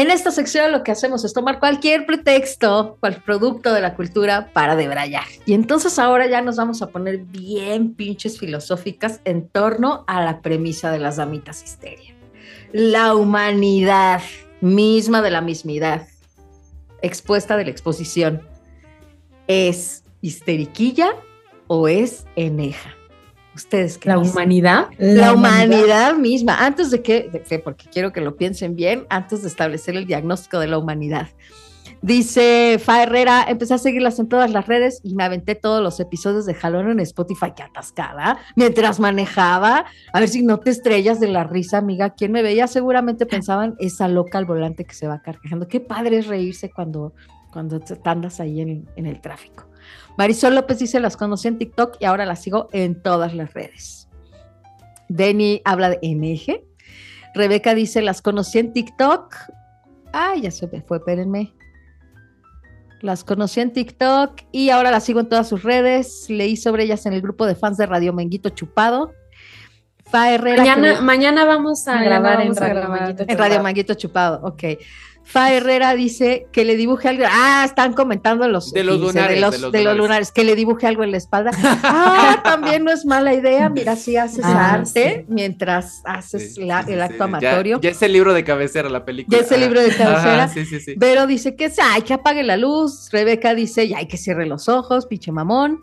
En 0.00 0.10
esta 0.10 0.30
sección 0.30 0.72
lo 0.72 0.82
que 0.82 0.92
hacemos 0.92 1.26
es 1.26 1.34
tomar 1.34 1.58
cualquier 1.58 2.06
pretexto, 2.06 2.96
cualquier 3.00 3.22
producto 3.22 3.74
de 3.74 3.82
la 3.82 3.94
cultura 3.94 4.50
para 4.54 4.74
debrayar. 4.74 5.26
Y 5.44 5.52
entonces 5.52 5.98
ahora 5.98 6.26
ya 6.26 6.40
nos 6.40 6.56
vamos 6.56 6.80
a 6.80 6.86
poner 6.86 7.18
bien 7.18 7.92
pinches 7.92 8.38
filosóficas 8.38 9.20
en 9.26 9.46
torno 9.46 10.04
a 10.06 10.24
la 10.24 10.40
premisa 10.40 10.90
de 10.90 11.00
las 11.00 11.16
damitas 11.16 11.62
histeria. 11.62 12.14
La 12.72 13.14
humanidad 13.14 14.22
misma 14.62 15.20
de 15.20 15.32
la 15.32 15.42
mismidad, 15.42 16.08
expuesta 17.02 17.58
de 17.58 17.64
la 17.64 17.70
exposición, 17.70 18.40
¿es 19.48 20.04
histeriquilla 20.22 21.10
o 21.66 21.88
es 21.88 22.24
eneja? 22.36 22.96
¿Ustedes 23.54 23.98
qué 23.98 24.08
¿La 24.08 24.18
humanidad? 24.18 24.88
La, 24.98 25.34
humanidad, 25.34 26.14
misma, 26.16 26.64
antes 26.64 26.90
de 26.90 27.02
que, 27.02 27.60
porque 27.64 27.86
quiero 27.92 28.12
que 28.12 28.20
lo 28.20 28.36
piensen 28.36 28.76
bien, 28.76 29.06
antes 29.10 29.42
de 29.42 29.48
establecer 29.48 29.96
el 29.96 30.06
diagnóstico 30.06 30.58
de 30.60 30.68
la 30.68 30.78
humanidad. 30.78 31.28
Dice 32.02 32.80
Fa 32.82 33.02
Herrera, 33.02 33.44
empecé 33.46 33.74
a 33.74 33.78
seguirlas 33.78 34.18
en 34.18 34.28
todas 34.28 34.50
las 34.50 34.66
redes 34.66 35.00
y 35.02 35.14
me 35.14 35.22
aventé 35.22 35.54
todos 35.54 35.82
los 35.82 36.00
episodios 36.00 36.46
de 36.46 36.54
Jalón 36.54 36.90
en 36.90 37.00
Spotify, 37.00 37.52
que 37.54 37.62
atascada, 37.62 38.38
mientras 38.56 39.00
manejaba. 39.00 39.84
A 40.12 40.20
ver 40.20 40.28
si 40.30 40.42
no 40.42 40.60
te 40.60 40.70
estrellas 40.70 41.20
de 41.20 41.28
la 41.28 41.44
risa, 41.44 41.76
amiga. 41.76 42.10
Quien 42.10 42.32
me 42.32 42.42
veía 42.42 42.68
seguramente 42.68 43.26
pensaban, 43.26 43.74
esa 43.80 44.08
loca 44.08 44.38
al 44.38 44.46
volante 44.46 44.86
que 44.86 44.94
se 44.94 45.08
va 45.08 45.20
carcajando. 45.20 45.68
Qué 45.68 45.80
padre 45.80 46.18
es 46.18 46.26
reírse 46.26 46.70
cuando, 46.70 47.12
cuando 47.52 47.80
te 47.80 47.98
andas 48.04 48.40
ahí 48.40 48.62
en, 48.62 48.88
en 48.96 49.04
el 49.04 49.20
tráfico. 49.20 49.69
Marisol 50.16 50.54
López 50.54 50.78
dice, 50.78 51.00
las 51.00 51.16
conocí 51.16 51.48
en 51.48 51.58
TikTok 51.58 51.96
y 52.00 52.04
ahora 52.04 52.26
las 52.26 52.42
sigo 52.42 52.68
en 52.72 53.00
todas 53.02 53.34
las 53.34 53.54
redes. 53.54 54.08
Denny 55.08 55.60
habla 55.64 55.90
de 55.90 55.98
NG. 56.02 56.62
Rebeca 57.34 57.74
dice, 57.74 58.02
las 58.02 58.22
conocí 58.22 58.58
en 58.58 58.72
TikTok. 58.72 59.34
Ay, 60.12 60.42
ya 60.42 60.50
se 60.50 60.66
me 60.66 60.82
fue, 60.82 60.98
espérenme. 60.98 61.52
Las 63.00 63.24
conocí 63.24 63.60
en 63.60 63.72
TikTok 63.72 64.42
y 64.52 64.70
ahora 64.70 64.90
las 64.90 65.04
sigo 65.04 65.20
en 65.20 65.28
todas 65.28 65.48
sus 65.48 65.62
redes. 65.62 66.26
Leí 66.28 66.56
sobre 66.56 66.84
ellas 66.84 67.06
en 67.06 67.12
el 67.12 67.22
grupo 67.22 67.46
de 67.46 67.54
fans 67.54 67.76
de 67.78 67.86
Radio 67.86 68.12
Menguito 68.12 68.50
Chupado. 68.50 69.12
Fa 70.10 70.32
Herrera. 70.32 71.00
Mañana, 71.00 71.44
vamos 71.44 71.86
a 71.88 72.02
grabar, 72.02 72.40
en, 72.40 72.54
Radio 72.54 72.88
Manguito 72.88 73.24
en 73.26 73.38
Radio 73.38 73.62
Manguito 73.62 73.94
Chupado. 73.94 74.40
Ok. 74.42 74.64
Fa 75.30 75.52
Herrera 75.52 75.94
dice 75.94 76.48
que 76.50 76.64
le 76.64 76.74
dibuje 76.74 77.08
algo. 77.08 77.22
Ah, 77.28 77.62
están 77.64 77.92
comentando 77.92 78.48
los, 78.48 78.72
de 78.72 78.82
los, 78.82 78.98
lunares, 78.98 79.36
de 79.70 79.84
los, 79.84 79.96
lunares. 79.96 80.32
Que 80.32 80.42
le 80.42 80.56
dibuje 80.56 80.88
algo 80.88 81.04
en 81.04 81.12
la 81.12 81.18
espalda. 81.18 81.52
Ah, 81.84 82.40
también 82.44 82.82
no 82.82 82.90
es 82.90 83.06
mala 83.06 83.32
idea. 83.32 83.68
Mira, 83.68 83.94
si 83.94 84.16
haces 84.16 84.44
ah, 84.44 84.72
arte 84.72 85.26
mientras 85.28 86.02
haces 86.04 86.58
el 86.58 86.72
acto 87.00 87.22
amatorio. 87.22 87.80
Ya, 87.80 87.90
es 87.90 88.02
el 88.02 88.12
libro 88.12 88.34
de 88.34 88.42
cabecera 88.42 88.88
la 88.88 89.04
película. 89.04 89.38
Ya 89.38 89.44
es 89.44 89.52
el 89.52 89.60
libro 89.60 89.80
de 89.80 89.94
cabecera. 89.94 90.48
sí, 90.48 90.64
sí, 90.64 90.80
sí. 90.80 90.96
Pero 90.98 91.28
dice 91.28 91.54
que 91.54 91.70
hay 91.80 92.02
que 92.02 92.14
apague 92.14 92.42
la 92.42 92.56
luz. 92.56 93.08
Rebeca 93.12 93.54
dice, 93.54 93.86
ya 93.86 93.98
hay 93.98 94.08
que 94.08 94.16
cierre 94.16 94.46
los 94.46 94.68
ojos, 94.68 95.06
pinche 95.06 95.30
mamón. 95.30 95.80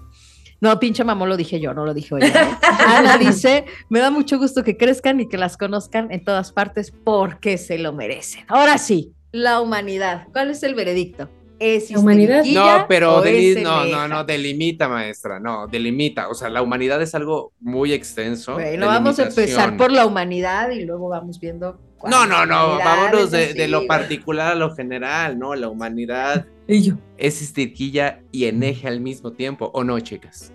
No, 0.59 0.77
pinche 0.79 1.03
mamón 1.03 1.29
lo 1.29 1.37
dije 1.37 1.59
yo, 1.61 1.73
no 1.73 1.85
lo 1.85 1.93
dijo 1.93 2.17
ella. 2.17 2.27
¿eh? 2.27 2.57
Ana 2.87 3.17
dice, 3.17 3.65
me 3.89 3.99
da 3.99 4.09
mucho 4.11 4.37
gusto 4.39 4.63
que 4.63 4.75
crezcan 4.75 5.21
y 5.21 5.29
que 5.29 5.37
las 5.37 5.55
conozcan 5.55 6.11
en 6.11 6.23
todas 6.23 6.51
partes 6.51 6.91
porque 6.91 7.57
se 7.57 7.77
lo 7.77 7.93
merecen. 7.93 8.43
Ahora 8.47 8.77
sí, 8.77 9.13
la 9.32 9.61
humanidad. 9.61 10.28
¿Cuál 10.32 10.51
es 10.51 10.63
el 10.63 10.75
veredicto? 10.75 11.30
¿Es 11.59 11.89
la 11.89 11.99
humanidad? 11.99 12.43
No, 12.45 12.86
pero 12.88 13.23
no, 13.63 13.86
no, 13.86 14.07
no, 14.07 14.23
delimita, 14.23 14.88
maestra, 14.88 15.39
no, 15.39 15.67
delimita. 15.67 16.30
O 16.30 16.36
sea, 16.36 16.49
la 16.49 16.61
humanidad 16.61 17.01
es 17.01 17.15
algo 17.15 17.51
muy 17.59 17.93
extenso. 17.93 18.53
Bueno, 18.53 18.86
vamos 18.86 19.17
a 19.19 19.23
empezar 19.23 19.75
por 19.75 19.91
la 19.91 20.05
humanidad 20.05 20.69
y 20.69 20.86
luego 20.86 21.09
vamos 21.09 21.39
viendo. 21.39 21.80
No, 22.07 22.28
no, 22.28 22.45
no, 22.45 22.78
vámonos 22.78 23.32
de, 23.32 23.67
lo 23.67 23.88
particular 23.88 24.51
a 24.51 24.55
lo 24.55 24.75
general, 24.75 25.39
¿no? 25.39 25.55
La 25.55 25.67
humanidad 25.67 26.45
es 26.67 27.41
histeriquilla 27.41 28.21
y 28.32 28.45
eneja 28.45 28.89
al 28.89 29.01
mismo 29.01 29.32
tiempo, 29.32 29.71
¿o 29.73 29.84
no, 29.84 29.99
chicas? 29.99 30.51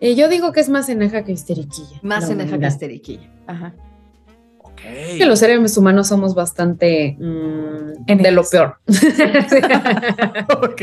Eh, 0.00 0.16
yo 0.16 0.28
digo 0.28 0.50
que 0.50 0.58
es 0.58 0.68
más 0.68 0.88
eneja 0.88 1.24
que 1.24 1.30
histeriquilla. 1.30 2.00
Más 2.02 2.28
eneja 2.28 2.58
que 2.58 2.66
histeriquilla. 2.66 3.32
Ajá. 3.46 3.72
Que 4.82 5.24
los 5.26 5.38
seres 5.38 5.76
humanos 5.76 6.08
somos 6.08 6.34
bastante 6.34 7.16
mm, 7.18 8.06
de 8.06 8.30
lo 8.30 8.42
peor. 8.44 8.78
ok. 10.62 10.82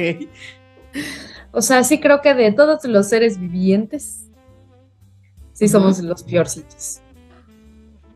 O 1.52 1.62
sea, 1.62 1.84
sí 1.84 2.00
creo 2.00 2.22
que 2.22 2.34
de 2.34 2.52
todos 2.52 2.84
los 2.86 3.08
seres 3.08 3.40
vivientes, 3.40 4.30
sí 5.54 5.68
somos 5.68 6.00
los 6.00 6.24
peorcitos. 6.24 7.02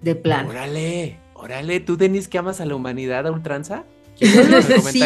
De 0.01 0.15
plan. 0.15 0.47
Órale, 0.47 1.19
órale, 1.33 1.79
¿tú, 1.79 1.97
Denis, 1.97 2.27
que 2.27 2.37
amas 2.37 2.61
a 2.61 2.65
la 2.65 2.75
humanidad 2.75 3.25
a 3.27 3.31
ultranza? 3.31 3.85
sí, 4.91 5.01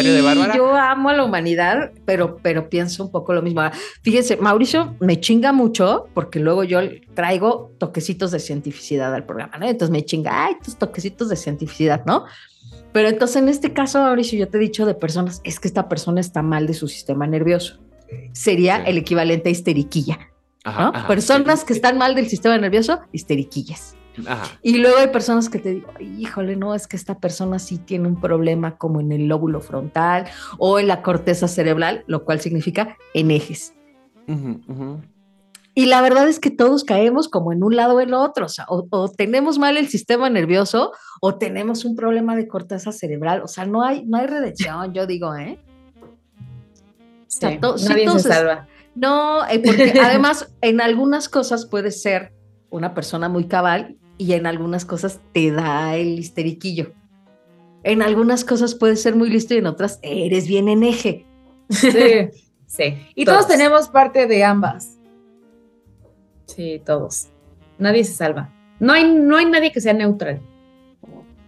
yo 0.54 0.74
amo 0.74 1.08
a 1.08 1.14
la 1.14 1.24
humanidad, 1.24 1.92
pero, 2.04 2.36
pero 2.42 2.68
pienso 2.68 3.04
un 3.04 3.10
poco 3.10 3.32
lo 3.32 3.42
mismo. 3.42 3.62
Fíjense, 4.02 4.36
Mauricio 4.36 4.96
me 5.00 5.20
chinga 5.20 5.52
mucho 5.52 6.06
porque 6.14 6.40
luego 6.40 6.64
yo 6.64 6.80
traigo 7.14 7.72
toquecitos 7.78 8.30
de 8.30 8.40
cientificidad 8.40 9.14
al 9.14 9.24
programa, 9.24 9.58
¿no? 9.58 9.66
Entonces 9.66 9.90
me 9.90 10.04
chinga, 10.04 10.44
ay, 10.46 10.56
tus 10.62 10.76
toquecitos 10.76 11.28
de 11.28 11.36
cientificidad, 11.36 12.04
¿no? 12.06 12.24
Pero 12.92 13.08
entonces 13.08 13.36
en 13.36 13.48
este 13.48 13.72
caso, 13.72 14.00
Mauricio, 14.00 14.38
yo 14.38 14.48
te 14.48 14.58
he 14.58 14.60
dicho 14.60 14.86
de 14.86 14.94
personas, 14.94 15.40
es 15.44 15.60
que 15.60 15.68
esta 15.68 15.88
persona 15.88 16.20
está 16.20 16.42
mal 16.42 16.66
de 16.66 16.74
su 16.74 16.88
sistema 16.88 17.26
nervioso. 17.26 17.78
Sería 18.32 18.82
el 18.84 18.96
equivalente 18.98 19.48
a 19.50 19.52
histeriquilla. 19.52 20.18
¿no? 20.64 20.92
personas 21.06 21.64
que 21.64 21.72
están 21.72 21.98
mal 21.98 22.14
del 22.14 22.28
sistema 22.28 22.58
nervioso, 22.58 23.00
histeriquillas. 23.12 23.97
Y 24.62 24.78
luego 24.78 24.98
hay 24.98 25.08
personas 25.08 25.48
que 25.48 25.58
te 25.58 25.70
digo, 25.70 25.92
híjole, 26.00 26.56
no, 26.56 26.74
es 26.74 26.86
que 26.86 26.96
esta 26.96 27.18
persona 27.18 27.58
sí 27.58 27.78
tiene 27.78 28.08
un 28.08 28.20
problema 28.20 28.76
como 28.76 29.00
en 29.00 29.12
el 29.12 29.26
lóbulo 29.26 29.60
frontal 29.60 30.26
o 30.58 30.78
en 30.78 30.88
la 30.88 31.02
corteza 31.02 31.48
cerebral, 31.48 32.04
lo 32.06 32.24
cual 32.24 32.40
significa 32.40 32.96
en 33.14 33.30
ejes. 33.30 33.74
Y 35.74 35.86
la 35.86 36.02
verdad 36.02 36.28
es 36.28 36.40
que 36.40 36.50
todos 36.50 36.84
caemos 36.84 37.28
como 37.28 37.52
en 37.52 37.62
un 37.62 37.76
lado 37.76 37.94
o 37.94 38.00
en 38.00 38.08
el 38.08 38.14
otro, 38.14 38.46
o 38.46 38.48
sea, 38.48 38.66
o, 38.68 39.08
tenemos 39.08 39.58
mal 39.58 39.76
el 39.76 39.88
sistema 39.88 40.28
nervioso 40.28 40.92
o 41.20 41.36
tenemos 41.36 41.84
un 41.84 41.94
problema 41.94 42.34
de 42.34 42.48
corteza 42.48 42.90
cerebral, 42.90 43.42
o 43.42 43.48
sea, 43.48 43.64
no 43.64 43.82
hay, 43.82 44.04
no 44.04 44.18
hay 44.18 44.26
redención, 44.26 44.92
yo 44.92 45.06
digo, 45.06 45.34
¿eh? 45.36 45.58
Sí, 47.28 47.46
nadie 47.60 48.10
se 48.10 48.18
salva. 48.18 48.66
No, 48.94 49.46
eh, 49.46 49.62
porque 49.64 49.92
además 50.02 50.52
en 50.60 50.80
algunas 50.80 51.28
cosas 51.28 51.66
puede 51.66 51.92
ser 51.92 52.32
una 52.70 52.92
persona 52.94 53.28
muy 53.28 53.46
cabal 53.46 53.96
y 54.18 54.32
en 54.34 54.46
algunas 54.46 54.84
cosas 54.84 55.20
te 55.32 55.50
da 55.50 55.96
el 55.96 56.18
histeriquillo. 56.18 56.92
En 57.84 58.02
algunas 58.02 58.44
cosas 58.44 58.74
puedes 58.74 59.00
ser 59.00 59.14
muy 59.14 59.30
listo 59.30 59.54
y 59.54 59.58
en 59.58 59.66
otras 59.66 60.00
eres 60.02 60.48
bien 60.48 60.68
en 60.68 60.82
eje. 60.82 61.24
Sí, 61.70 61.90
sí. 62.66 62.98
Y 63.14 63.24
todos. 63.24 63.46
tenemos 63.46 63.88
parte 63.88 64.26
de 64.26 64.44
ambas. 64.44 64.98
Sí, 66.46 66.82
todos. 66.84 67.28
Nadie 67.78 68.04
se 68.04 68.14
salva. 68.14 68.52
No 68.80 68.92
hay, 68.92 69.10
no 69.10 69.36
hay 69.36 69.46
nadie 69.46 69.72
que 69.72 69.80
sea 69.80 69.92
neutral. 69.92 70.40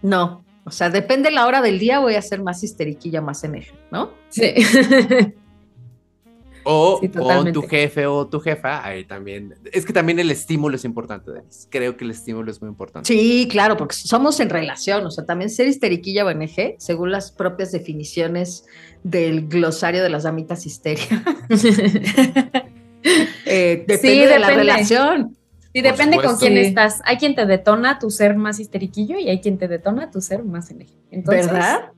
No, 0.01 0.43
o 0.63 0.71
sea, 0.71 0.89
depende 0.89 1.31
la 1.31 1.45
hora 1.47 1.61
del 1.61 1.79
día, 1.79 1.99
voy 1.99 2.15
a 2.15 2.21
ser 2.21 2.41
más 2.41 2.63
histeriquilla, 2.63 3.21
más 3.21 3.43
en 3.43 3.55
eje, 3.55 3.73
¿no? 3.91 4.11
Sí. 4.29 4.53
O 6.63 7.01
con 7.17 7.51
tu 7.51 7.63
jefe 7.63 8.05
o 8.05 8.27
tu 8.27 8.39
jefa, 8.39 8.85
ahí 8.85 9.05
también. 9.05 9.55
Es 9.71 9.85
que 9.85 9.93
también 9.93 10.19
el 10.19 10.29
estímulo 10.31 10.75
es 10.75 10.85
importante, 10.85 11.31
Denis. 11.31 11.67
Creo 11.69 11.97
que 11.97 12.05
el 12.05 12.11
estímulo 12.11 12.51
es 12.51 12.61
muy 12.61 12.69
importante. 12.69 13.07
Sí, 13.07 13.47
claro, 13.49 13.77
porque 13.77 13.95
somos 13.95 14.39
en 14.39 14.49
relación, 14.49 15.05
o 15.05 15.11
sea, 15.11 15.25
también 15.25 15.49
ser 15.49 15.67
histeriquilla 15.67 16.25
o 16.25 16.33
NG, 16.33 16.75
según 16.77 17.11
las 17.11 17.31
propias 17.31 17.71
definiciones 17.71 18.65
del 19.03 19.47
glosario 19.47 20.03
de 20.03 20.09
las 20.09 20.23
damitas 20.23 20.65
histeria. 20.65 21.23
eh, 23.45 23.83
depende 23.87 24.27
de 24.27 24.39
la 24.39 24.49
relación. 24.51 25.37
Sí, 25.73 25.81
depende 25.81 26.21
con 26.21 26.37
quién 26.37 26.57
estás. 26.57 27.01
Hay 27.05 27.17
quien 27.17 27.33
te 27.33 27.45
detona 27.45 27.97
tu 27.97 28.09
ser 28.09 28.35
más 28.35 28.59
histeriquillo 28.59 29.17
y 29.17 29.29
hay 29.29 29.39
quien 29.39 29.57
te 29.57 29.67
detona 29.67 30.11
tu 30.11 30.21
ser 30.21 30.43
más 30.43 30.71
NG. 30.71 30.87
Entonces, 31.11 31.47
¿Verdad? 31.47 31.91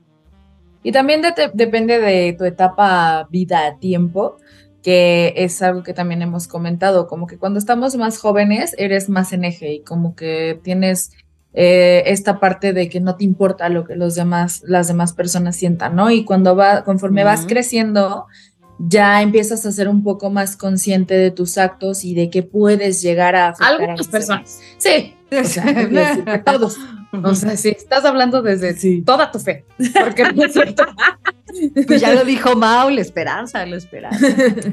Y 0.84 0.92
también 0.92 1.22
depende 1.54 1.98
de 1.98 2.34
tu 2.38 2.44
etapa 2.44 3.26
vida-tiempo, 3.30 4.36
que 4.82 5.32
es 5.36 5.62
algo 5.62 5.82
que 5.82 5.94
también 5.94 6.20
hemos 6.20 6.46
comentado, 6.46 7.08
como 7.08 7.26
que 7.26 7.38
cuando 7.38 7.58
estamos 7.58 7.96
más 7.96 8.18
jóvenes 8.18 8.76
eres 8.76 9.08
más 9.08 9.32
en 9.32 9.44
eje 9.44 9.72
y 9.72 9.80
como 9.80 10.14
que 10.14 10.60
tienes 10.62 11.10
eh, 11.54 12.02
esta 12.06 12.38
parte 12.38 12.74
de 12.74 12.90
que 12.90 13.00
no 13.00 13.16
te 13.16 13.24
importa 13.24 13.70
lo 13.70 13.84
que 13.84 13.96
los 13.96 14.14
demás, 14.14 14.62
las 14.66 14.86
demás 14.86 15.14
personas 15.14 15.56
sientan, 15.56 15.96
¿no? 15.96 16.10
Y 16.10 16.26
cuando 16.26 16.54
va, 16.54 16.84
conforme 16.84 17.24
vas 17.24 17.46
creciendo, 17.46 18.26
ya 18.78 19.22
empiezas 19.22 19.64
a 19.66 19.72
ser 19.72 19.88
un 19.88 20.02
poco 20.02 20.30
más 20.30 20.56
consciente 20.56 21.14
de 21.14 21.30
tus 21.30 21.58
actos 21.58 22.04
y 22.04 22.14
de 22.14 22.30
que 22.30 22.42
puedes 22.42 23.02
llegar 23.02 23.36
a 23.36 23.54
algunas 23.60 24.08
personas. 24.08 24.60
Sí, 24.78 25.14
todos. 26.44 26.78
O 27.22 27.34
sea, 27.34 27.56
sí, 27.56 27.68
estás 27.68 28.04
hablando 28.04 28.42
desde 28.42 29.02
toda 29.02 29.30
tu 29.30 29.38
fe. 29.38 29.64
Porque 30.02 30.24
no 30.32 30.44
es 30.44 30.52
cierto. 30.52 30.84
Pues 31.86 32.00
ya 32.00 32.12
lo 32.12 32.24
dijo 32.24 32.56
Mau, 32.56 32.90
la 32.90 33.00
esperanza, 33.00 33.64
la 33.64 33.76
esperanza. 33.76 34.26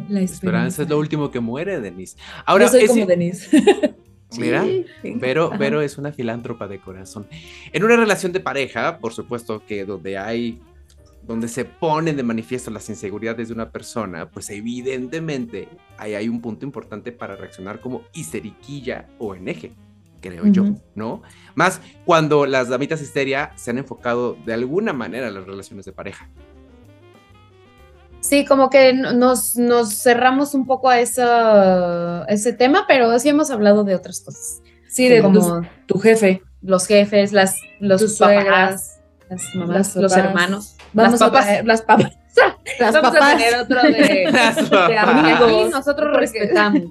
La 0.09 0.21
esperanza, 0.21 0.81
es 0.81 0.89
lo 0.89 0.97
último 0.97 1.29
que 1.29 1.39
muere, 1.39 1.79
Denise. 1.79 2.17
Ahora, 2.43 2.65
Yo 2.65 2.71
soy 2.71 2.87
como 2.87 3.05
Denise. 3.05 3.47
Mira, 4.39 4.65
pero 5.19 5.51
Vero 5.51 5.81
es 5.81 5.99
una 5.99 6.11
filántropa 6.11 6.67
de 6.67 6.79
corazón. 6.79 7.27
En 7.71 7.83
una 7.83 7.97
relación 7.97 8.31
de 8.31 8.39
pareja, 8.39 8.97
por 8.97 9.13
supuesto 9.13 9.63
que 9.63 9.85
donde 9.85 10.17
hay 10.17 10.59
donde 11.23 11.47
se 11.47 11.65
ponen 11.65 12.17
de 12.17 12.23
manifiesto 12.23 12.71
las 12.71 12.89
inseguridades 12.89 13.49
de 13.49 13.53
una 13.53 13.71
persona, 13.71 14.29
pues 14.29 14.49
evidentemente 14.49 15.69
ahí 15.97 16.15
hay 16.15 16.27
un 16.27 16.41
punto 16.41 16.65
importante 16.65 17.11
para 17.11 17.35
reaccionar 17.35 17.79
como 17.79 18.03
histeriquilla 18.13 19.07
o 19.19 19.35
eneje, 19.35 19.73
creo 20.19 20.47
yo, 20.47 20.65
¿no? 20.95 21.21
Más 21.55 21.81
cuando 22.05 22.45
las 22.45 22.69
damitas 22.69 23.01
histeria 23.01 23.51
se 23.55 23.71
han 23.71 23.77
enfocado 23.77 24.35
de 24.45 24.53
alguna 24.53 24.93
manera 24.93 25.27
en 25.27 25.35
las 25.35 25.45
relaciones 25.45 25.85
de 25.85 25.91
pareja. 25.91 26.29
Sí, 28.21 28.45
como 28.45 28.69
que 28.69 28.93
nos, 28.93 29.55
nos 29.57 29.95
cerramos 29.95 30.53
un 30.53 30.65
poco 30.65 30.89
a, 30.89 30.99
ese 30.99 32.53
tema, 32.53 32.85
pero 32.87 33.17
sí 33.19 33.29
hemos 33.29 33.49
hablado 33.49 33.83
de 33.83 33.95
otras 33.95 34.21
cosas. 34.21 34.61
Sí, 34.87 35.07
de 35.07 35.21
como 35.21 35.61
tu 35.87 35.99
jefe, 35.99 36.43
los 36.61 36.85
jefes, 36.85 37.33
las, 37.33 37.55
los 37.79 38.17
papás, 38.17 39.01
las 39.29 39.55
mamás, 39.55 39.95
los 39.95 40.15
hermanos. 40.15 40.75
Vamos 40.93 41.19
las 41.19 41.29
papas. 41.29 41.47
A 41.47 41.63
las 41.63 41.81
papas. 41.81 42.17
Las 42.79 42.93
Vamos 42.93 43.15
a 43.15 43.31
tener 43.37 43.55
otro 43.59 43.81
de, 43.83 43.91
de 44.87 44.97
amigos. 44.97 45.71
nosotros 45.71 46.15
respetamos. 46.17 46.83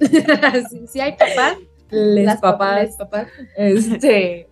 si, 0.88 1.00
hay 1.00 1.12
papás, 1.12 1.56
las 1.90 2.40
papás. 2.40 2.96
papás. 2.96 3.28
Este, 3.56 4.48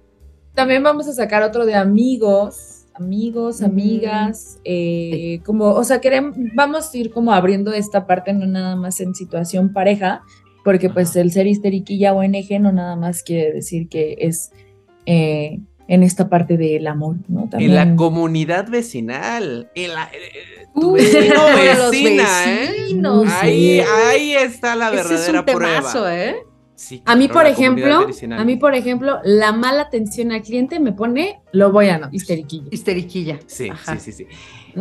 también 0.55 0.83
vamos 0.83 1.09
a 1.09 1.13
sacar 1.13 1.43
otro 1.43 1.67
de 1.67 1.75
amigos, 1.75 2.87
amigos, 2.95 3.63
amigas, 3.63 4.59
eh, 4.65 5.41
como, 5.45 5.71
o 5.71 5.85
sea, 5.85 6.01
queremos, 6.01 6.37
vamos 6.55 6.93
a 6.93 6.99
ir 6.99 7.11
como 7.11 7.33
abriendo 7.33 7.73
esta 7.73 8.07
parte, 8.07 8.33
no 8.33 8.47
nada 8.47 8.77
más 8.77 9.01
en 9.01 9.15
situación 9.15 9.73
pareja, 9.73 10.23
porque 10.65 10.91
pues 10.91 11.17
el 11.17 11.33
ser 11.33 11.47
histeriquilla 11.47 12.13
o 12.13 12.23
NG 12.23 12.61
no 12.61 12.73
nada 12.73 12.97
más 12.97 13.23
quiere 13.23 13.53
decir 13.53 13.89
que 13.89 14.17
es 14.21 14.53
eh, 15.07 15.61
en 15.93 16.03
esta 16.03 16.31
parte 16.31 16.57
del 16.57 16.87
amor, 16.87 17.17
¿no? 17.29 17.51
En 17.53 17.75
la 17.75 17.97
comunidad 17.97 18.67
vecinal, 18.67 19.71
en 19.75 19.93
la, 19.93 20.05
eh, 20.05 20.67
tu 20.75 20.93
vecino, 20.93 21.45
vecina, 21.91 22.25
¿eh? 22.47 23.29
Ahí, 23.29 23.81
ahí 23.81 24.33
está 24.33 24.75
la 24.75 24.89
verdadera 24.89 25.21
Ese 25.21 25.31
es 25.31 25.37
un 25.39 25.45
prueba. 25.45 26.17
¿eh? 26.17 26.37
a 27.05 27.15
mí, 27.15 27.29
por 27.29 27.45
ejemplo, 27.45 28.07
a 28.39 28.45
mí, 28.45 28.57
por 28.57 28.75
ejemplo, 28.75 29.19
la 29.23 29.53
mala 29.53 29.83
atención 29.83 30.33
al 30.33 30.41
cliente 30.41 30.81
me 30.81 30.93
pone, 30.93 31.43
lo 31.53 31.71
voy 31.73 31.91
a 31.91 31.99
no, 31.99 32.09
histeriquilla. 32.11 32.69
Histeriquilla. 32.71 33.41
Sí, 33.47 33.69
sí, 33.85 33.99
sí, 33.99 34.13
sí. 34.13 34.27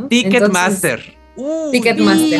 Ticketmaster. 0.07 1.17
Ticketmaster. 1.73 2.39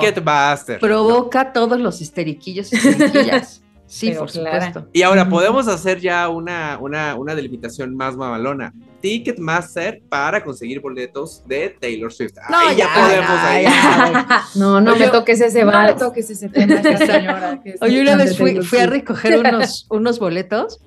Ticketmaster. 0.00 0.80
Provoca 0.80 1.52
todos 1.52 1.78
los 1.78 2.00
histeriquillos 2.00 2.72
y 2.72 2.76
histeriquillas. 2.76 3.60
Sí, 3.86 4.10
por 4.12 4.30
supuesto. 4.30 4.88
Y 4.92 5.02
ahora 5.02 5.28
podemos 5.28 5.68
hacer 5.68 6.00
ya 6.00 6.28
una, 6.28 6.78
una, 6.80 7.14
una 7.16 7.34
delimitación 7.34 7.94
más 7.94 8.16
mamalona. 8.16 8.72
Ticketmaster 9.00 10.00
para 10.08 10.42
conseguir 10.42 10.80
boletos 10.80 11.42
de 11.46 11.76
Taylor 11.78 12.12
Swift. 12.12 12.34
No, 12.48 12.72
ya, 12.72 12.88
podemos 12.94 13.38
ahí. 13.40 13.66
No, 14.54 14.80
no 14.80 14.96
me 14.96 15.08
toques 15.08 15.40
ese 15.40 15.64
bar. 15.64 15.88
No 15.88 15.94
me 15.94 16.00
toques 16.00 16.30
ese 16.30 16.48
tema, 16.48 16.82
señora. 16.96 17.62
Oye, 17.82 18.00
una 18.00 18.16
vez 18.16 18.38
fui, 18.38 18.62
fui 18.62 18.78
a 18.78 18.86
recoger 18.86 19.38
unos, 19.38 19.86
unos 19.90 20.18
boletos 20.18 20.80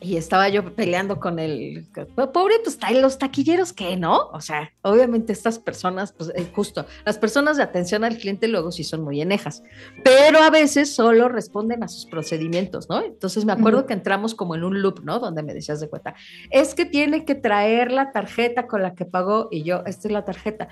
y 0.00 0.16
estaba 0.16 0.48
yo 0.48 0.74
peleando 0.74 1.18
con 1.18 1.38
el 1.38 1.86
pobre, 2.32 2.54
pues 2.62 2.78
los 3.00 3.18
taquilleros 3.18 3.72
que 3.72 3.96
no, 3.96 4.28
o 4.32 4.40
sea, 4.40 4.70
obviamente 4.82 5.32
estas 5.32 5.58
personas, 5.58 6.12
pues 6.12 6.30
eh, 6.34 6.50
justo, 6.54 6.86
las 7.04 7.18
personas 7.18 7.56
de 7.56 7.62
atención 7.62 8.04
al 8.04 8.16
cliente 8.16 8.48
luego 8.48 8.70
sí 8.70 8.84
son 8.84 9.02
muy 9.02 9.20
enejas, 9.20 9.62
pero 10.04 10.38
a 10.40 10.50
veces 10.50 10.94
solo 10.94 11.28
responden 11.28 11.82
a 11.82 11.88
sus 11.88 12.06
procedimientos, 12.06 12.88
¿no? 12.88 13.02
Entonces 13.02 13.44
me 13.44 13.52
acuerdo 13.52 13.86
que 13.86 13.94
entramos 13.94 14.34
como 14.34 14.54
en 14.54 14.64
un 14.64 14.82
loop, 14.82 15.00
¿no? 15.02 15.18
Donde 15.18 15.42
me 15.42 15.54
decías 15.54 15.80
de 15.80 15.88
cuenta, 15.88 16.14
es 16.50 16.74
que 16.74 16.84
tiene 16.84 17.24
que 17.24 17.34
traer 17.34 17.90
la 17.90 18.12
tarjeta 18.12 18.66
con 18.66 18.82
la 18.82 18.94
que 18.94 19.04
pagó 19.04 19.48
y 19.50 19.64
yo, 19.64 19.82
esta 19.86 20.08
es 20.08 20.12
la 20.12 20.24
tarjeta. 20.24 20.68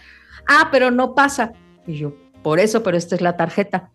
Ah, 0.46 0.68
pero 0.70 0.90
no 0.90 1.14
pasa. 1.14 1.52
Y 1.86 1.94
yo, 1.94 2.14
por 2.42 2.60
eso, 2.60 2.82
pero 2.82 2.96
esta 2.96 3.14
es 3.14 3.20
la 3.20 3.36
tarjeta. 3.36 3.90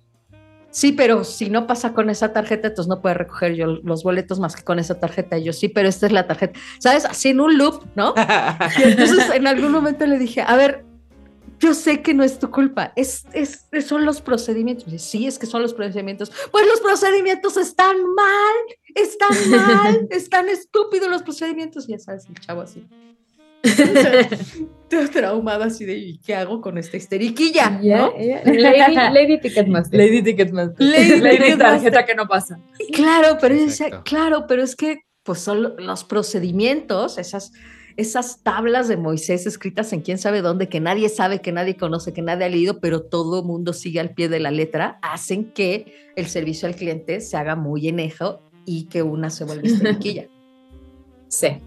Sí, 0.71 0.93
pero 0.93 1.25
si 1.25 1.49
no 1.49 1.67
pasa 1.67 1.93
con 1.93 2.09
esa 2.09 2.31
tarjeta, 2.31 2.69
entonces 2.69 2.89
no 2.89 3.01
puede 3.01 3.15
recoger 3.15 3.55
yo 3.55 3.67
los 3.67 4.03
boletos 4.03 4.39
más 4.39 4.55
que 4.55 4.63
con 4.63 4.79
esa 4.79 4.99
tarjeta. 4.99 5.37
Y 5.37 5.43
yo, 5.43 5.53
sí, 5.53 5.67
pero 5.67 5.89
esta 5.89 6.05
es 6.05 6.13
la 6.13 6.27
tarjeta. 6.27 6.59
¿Sabes? 6.79 7.05
Así 7.05 7.29
en 7.29 7.41
un 7.41 7.57
loop, 7.57 7.83
¿no? 7.95 8.13
Y 8.79 8.83
entonces 8.83 9.29
en 9.33 9.47
algún 9.47 9.71
momento 9.71 10.05
le 10.05 10.17
dije, 10.17 10.41
a 10.41 10.55
ver, 10.55 10.85
yo 11.59 11.75
sé 11.75 12.01
que 12.01 12.13
no 12.13 12.23
es 12.23 12.39
tu 12.39 12.49
culpa, 12.49 12.91
es, 12.95 13.25
es, 13.33 13.67
son 13.85 14.03
los 14.03 14.19
procedimientos. 14.21 14.85
sí, 14.99 15.27
es 15.27 15.37
que 15.37 15.45
son 15.45 15.61
los 15.61 15.75
procedimientos. 15.75 16.31
Pues 16.51 16.65
los 16.65 16.81
procedimientos 16.81 17.55
están 17.57 17.97
mal, 18.15 18.55
están 18.95 19.51
mal, 19.67 20.07
están 20.09 20.49
estúpidos 20.49 21.09
los 21.09 21.21
procedimientos. 21.21 21.87
Y 21.87 21.91
ya 21.91 21.99
sabes, 21.99 22.25
el 22.27 22.39
chavo 22.39 22.61
así. 22.61 22.87
Traumada 25.13 25.65
así 25.65 25.85
de 25.85 26.19
¿qué 26.25 26.35
hago 26.35 26.61
con 26.61 26.77
esta 26.77 26.97
histeriquilla? 26.97 27.79
Lady, 27.81 29.39
Ticketmaster. 29.39 29.99
Lady 29.99 30.21
Ticketmaster. 30.21 30.85
Lady, 30.85 31.57
tarjeta 31.57 32.05
que 32.05 32.15
no 32.15 32.27
pasa. 32.27 32.59
Claro, 32.93 33.37
pero 33.39 33.55
es, 33.55 33.81
claro, 34.03 34.45
pero 34.47 34.63
es 34.63 34.75
que 34.75 34.99
pues 35.23 35.39
son 35.39 35.75
los 35.77 36.03
procedimientos, 36.03 37.17
esas, 37.17 37.51
esas 37.95 38.43
tablas 38.43 38.87
de 38.87 38.97
Moisés 38.97 39.45
escritas 39.45 39.93
en 39.93 40.01
quién 40.01 40.17
sabe 40.17 40.41
dónde, 40.41 40.67
que 40.67 40.79
nadie 40.79 41.09
sabe, 41.09 41.41
que 41.41 41.51
nadie 41.51 41.77
conoce, 41.77 42.13
que 42.13 42.21
nadie 42.21 42.45
ha 42.45 42.49
leído, 42.49 42.79
pero 42.79 43.03
todo 43.03 43.41
el 43.41 43.45
mundo 43.45 43.73
sigue 43.73 43.99
al 43.99 44.13
pie 44.13 44.29
de 44.29 44.39
la 44.39 44.51
letra, 44.51 44.99
hacen 45.01 45.51
que 45.53 46.11
el 46.15 46.25
servicio 46.27 46.67
al 46.67 46.75
cliente 46.75 47.21
se 47.21 47.37
haga 47.37 47.55
muy 47.55 47.87
enejo 47.87 48.41
y 48.65 48.85
que 48.85 49.03
una 49.03 49.29
se 49.29 49.45
vuelva 49.45 49.63
histeriquilla. 49.67 50.27
Sí. 51.27 51.59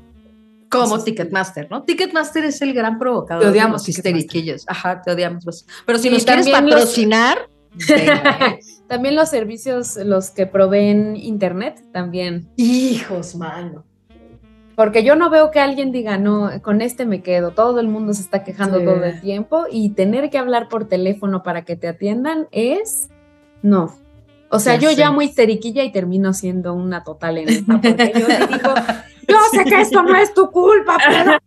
Como 0.71 1.03
Ticketmaster, 1.03 1.71
¿no? 1.71 1.83
Ticketmaster 1.83 2.45
es 2.45 2.61
el 2.63 2.75
gran 2.75 2.99
provocador. 2.99 3.45
Te 3.45 3.51
odiamos, 3.51 3.89
histeriquillos. 3.89 4.65
Ajá, 4.67 5.03
te 5.03 5.13
odiamos. 5.13 5.45
Pues. 5.45 5.67
Pero 5.87 5.99
si 5.99 6.11
nos 6.11 6.25
quieres 6.25 6.49
patrocinar. 6.49 7.49
también 8.89 9.17
los 9.17 9.31
servicios, 9.31 9.97
los 9.97 10.31
que 10.31 10.47
proveen 10.47 11.17
internet, 11.17 11.83
también. 11.93 12.49
Hijos, 12.57 13.35
mano. 13.35 13.85
Porque 14.77 15.05
yo 15.05 15.15
no 15.15 15.31
veo 15.31 15.51
que 15.51 15.61
alguien 15.61 15.93
diga, 15.93 16.19
no, 16.19 16.51
con 16.63 16.81
este 16.81 17.07
me 17.07 17.23
quedo. 17.23 17.53
Todo 17.53 17.81
el 17.81 17.89
mundo 17.89 18.13
se 18.13 18.23
está 18.23 18.43
quejando 18.43 18.81
todo 18.81 19.05
el 19.05 19.21
tiempo 19.21 19.65
y 19.71 19.91
tener 19.91 20.31
que 20.31 20.39
hablar 20.39 20.69
por 20.69 20.89
teléfono 20.89 21.43
para 21.43 21.65
que 21.65 21.77
te 21.77 21.89
atiendan 21.89 22.49
es. 22.51 23.09
No. 23.63 23.95
O 24.51 24.59
sea, 24.59 24.77
yo 24.77 24.91
llamo 24.93 25.23
histeriquilla 25.23 25.85
y 25.85 25.93
termino 25.93 26.33
siendo 26.33 26.75
una 26.75 27.05
total 27.05 27.39
enemiga. 27.39 27.81
Porque 27.81 28.13
yo 28.15 28.27
digo, 28.27 28.75
yo 29.29 29.39
sé 29.53 29.65
que 29.65 29.81
esto 29.81 30.03
no 30.03 30.17
es 30.17 30.33
tu 30.35 30.51
culpa, 30.51 30.99
pero... 31.07 31.39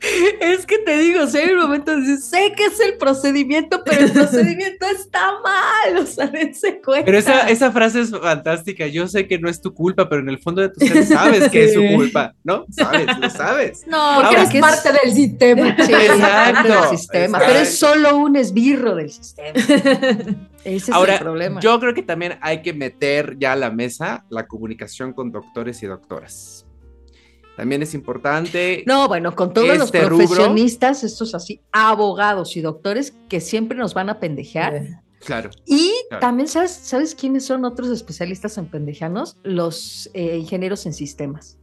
Es 0.00 0.64
que 0.64 0.78
te 0.78 0.96
digo, 0.98 1.26
sé 1.26 1.42
en 1.42 1.50
el 1.50 1.56
momento 1.56 1.96
dices, 1.96 2.24
sé 2.26 2.52
que 2.56 2.66
es 2.66 2.78
el 2.78 2.96
procedimiento, 2.98 3.82
pero 3.84 4.04
el 4.04 4.12
procedimiento 4.12 4.86
está 4.86 5.40
mal, 5.42 5.98
o 5.98 6.06
sea, 6.06 6.28
dense 6.28 6.80
cuenta. 6.80 7.04
Pero 7.04 7.18
esa, 7.18 7.48
esa, 7.48 7.72
frase 7.72 8.02
es 8.02 8.10
fantástica, 8.10 8.86
yo 8.86 9.08
sé 9.08 9.26
que 9.26 9.38
no 9.38 9.48
es 9.48 9.60
tu 9.60 9.74
culpa, 9.74 10.08
pero 10.08 10.22
en 10.22 10.28
el 10.28 10.38
fondo 10.38 10.62
de 10.62 10.68
tu 10.68 10.86
ser 10.86 11.04
sabes 11.04 11.50
que 11.50 11.64
es 11.64 11.74
su 11.74 11.82
culpa, 11.96 12.34
¿no? 12.44 12.64
Sabes, 12.70 13.18
lo 13.18 13.30
sabes. 13.30 13.86
No, 13.88 14.20
porque 14.20 14.36
eres 14.36 14.60
parte 14.60 14.92
del 15.02 15.12
sistema. 15.12 15.76
Sí, 15.88 15.94
exacto, 15.94 16.68
del 16.68 16.98
sistema, 16.98 17.38
pero 17.38 17.60
es 17.60 17.78
solo 17.78 18.16
un 18.16 18.36
esbirro 18.36 18.94
del 18.94 19.10
sistema. 19.10 19.52
Ese 20.64 20.90
es 20.92 20.96
el 20.96 21.18
problema. 21.18 21.60
Yo 21.60 21.78
creo 21.80 21.94
que 21.94 22.02
también 22.02 22.38
hay 22.40 22.62
que 22.62 22.72
meter 22.72 23.36
ya 23.38 23.52
a 23.52 23.56
la 23.56 23.70
mesa 23.70 24.24
la 24.28 24.46
comunicación 24.46 25.12
con 25.12 25.32
doctores 25.32 25.82
y 25.82 25.86
doctoras 25.86 26.67
también 27.58 27.82
es 27.82 27.92
importante. 27.92 28.84
No, 28.86 29.08
bueno, 29.08 29.34
con 29.34 29.52
todos 29.52 29.76
los 29.76 29.86
este 29.86 30.06
profesionistas, 30.06 31.02
estos 31.02 31.34
así, 31.34 31.60
abogados 31.72 32.56
y 32.56 32.60
doctores 32.60 33.16
que 33.28 33.40
siempre 33.40 33.76
nos 33.76 33.94
van 33.94 34.10
a 34.10 34.20
pendejear. 34.20 35.02
Claro. 35.18 35.50
Y 35.66 35.92
también, 36.20 36.46
¿sabes, 36.46 36.70
¿sabes 36.70 37.16
quiénes 37.16 37.44
son 37.44 37.64
otros 37.64 37.88
especialistas 37.88 38.56
en 38.58 38.66
pendejanos? 38.66 39.38
Los 39.42 40.08
eh, 40.14 40.36
ingenieros 40.36 40.86
en 40.86 40.94
sistemas. 40.94 41.58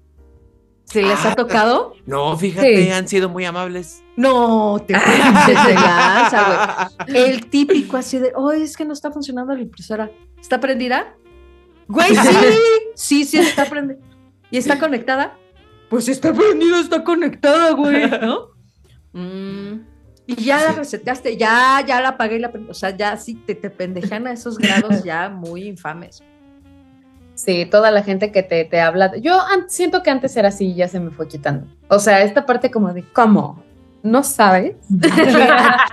¿Se 0.84 1.02
les 1.02 1.18
ha 1.24 1.32
ah, 1.32 1.36
tocado? 1.36 1.93
No, 2.06 2.38
fíjate, 2.38 2.91
han 2.91 3.08
sido 3.08 3.30
muy 3.30 3.46
amables. 3.46 4.04
No, 4.18 4.84
te, 4.86 4.93
lanza, 5.74 6.91
güey. 7.08 7.18
El 7.18 7.46
típico 7.46 7.96
así 7.96 8.20
de, 8.20 8.34
oh, 8.36 8.52
es 8.52 8.76
que 8.76 8.84
no 8.84 8.91
está 8.91 9.14
funcionando 9.14 9.56
la 9.56 9.62
impresora. 9.62 10.12
¿Está 10.41 10.60
prendida? 10.60 11.16
Güey, 11.88 12.14
sí, 12.96 13.24
sí, 13.24 13.24
sí, 13.24 13.38
está 13.38 13.64
prendida. 13.64 14.00
¿Y 14.52 14.58
está 14.58 14.78
conectada? 14.78 15.38
Pues 15.90 16.08
está 16.08 16.34
prendida, 16.34 16.80
está 16.80 17.04
conectada, 17.04 17.72
güey, 17.72 18.10
¿no? 18.10 18.54
Mm. 19.18 19.86
Y 20.28 20.36
ya 20.44 20.58
la 20.58 20.74
reseteaste, 20.74 21.38
ya, 21.38 21.82
ya 21.88 22.02
la 22.02 22.10
apagué, 22.10 22.38
la, 22.38 22.52
o 22.68 22.74
sea, 22.74 22.90
ya 22.90 23.16
sí 23.16 23.36
te, 23.36 23.56
te 23.56 23.70
pendejan 23.70 24.28
a 24.28 24.34
esos 24.34 24.58
grados 24.58 25.06
ya 25.06 25.30
muy 25.30 25.64
infames. 25.64 26.22
Sí, 27.34 27.66
toda 27.66 27.92
la 27.92 28.04
gente 28.04 28.34
que 28.34 28.44
te, 28.44 28.66
te 28.66 28.82
habla. 28.82 29.16
Yo 29.16 29.40
siento 29.70 30.04
que 30.04 30.10
antes 30.10 30.36
era 30.36 30.50
así 30.50 30.72
y 30.72 30.76
ya 30.76 30.90
se 30.90 31.00
me 31.00 31.12
fue 31.12 31.30
quitando. 31.30 31.66
O 31.88 32.00
sea, 32.00 32.24
esta 32.24 32.46
parte 32.46 32.70
como 32.70 32.92
de, 32.92 33.06
¿cómo? 33.14 33.64
no 34.06 34.24
sabes. 34.24 34.76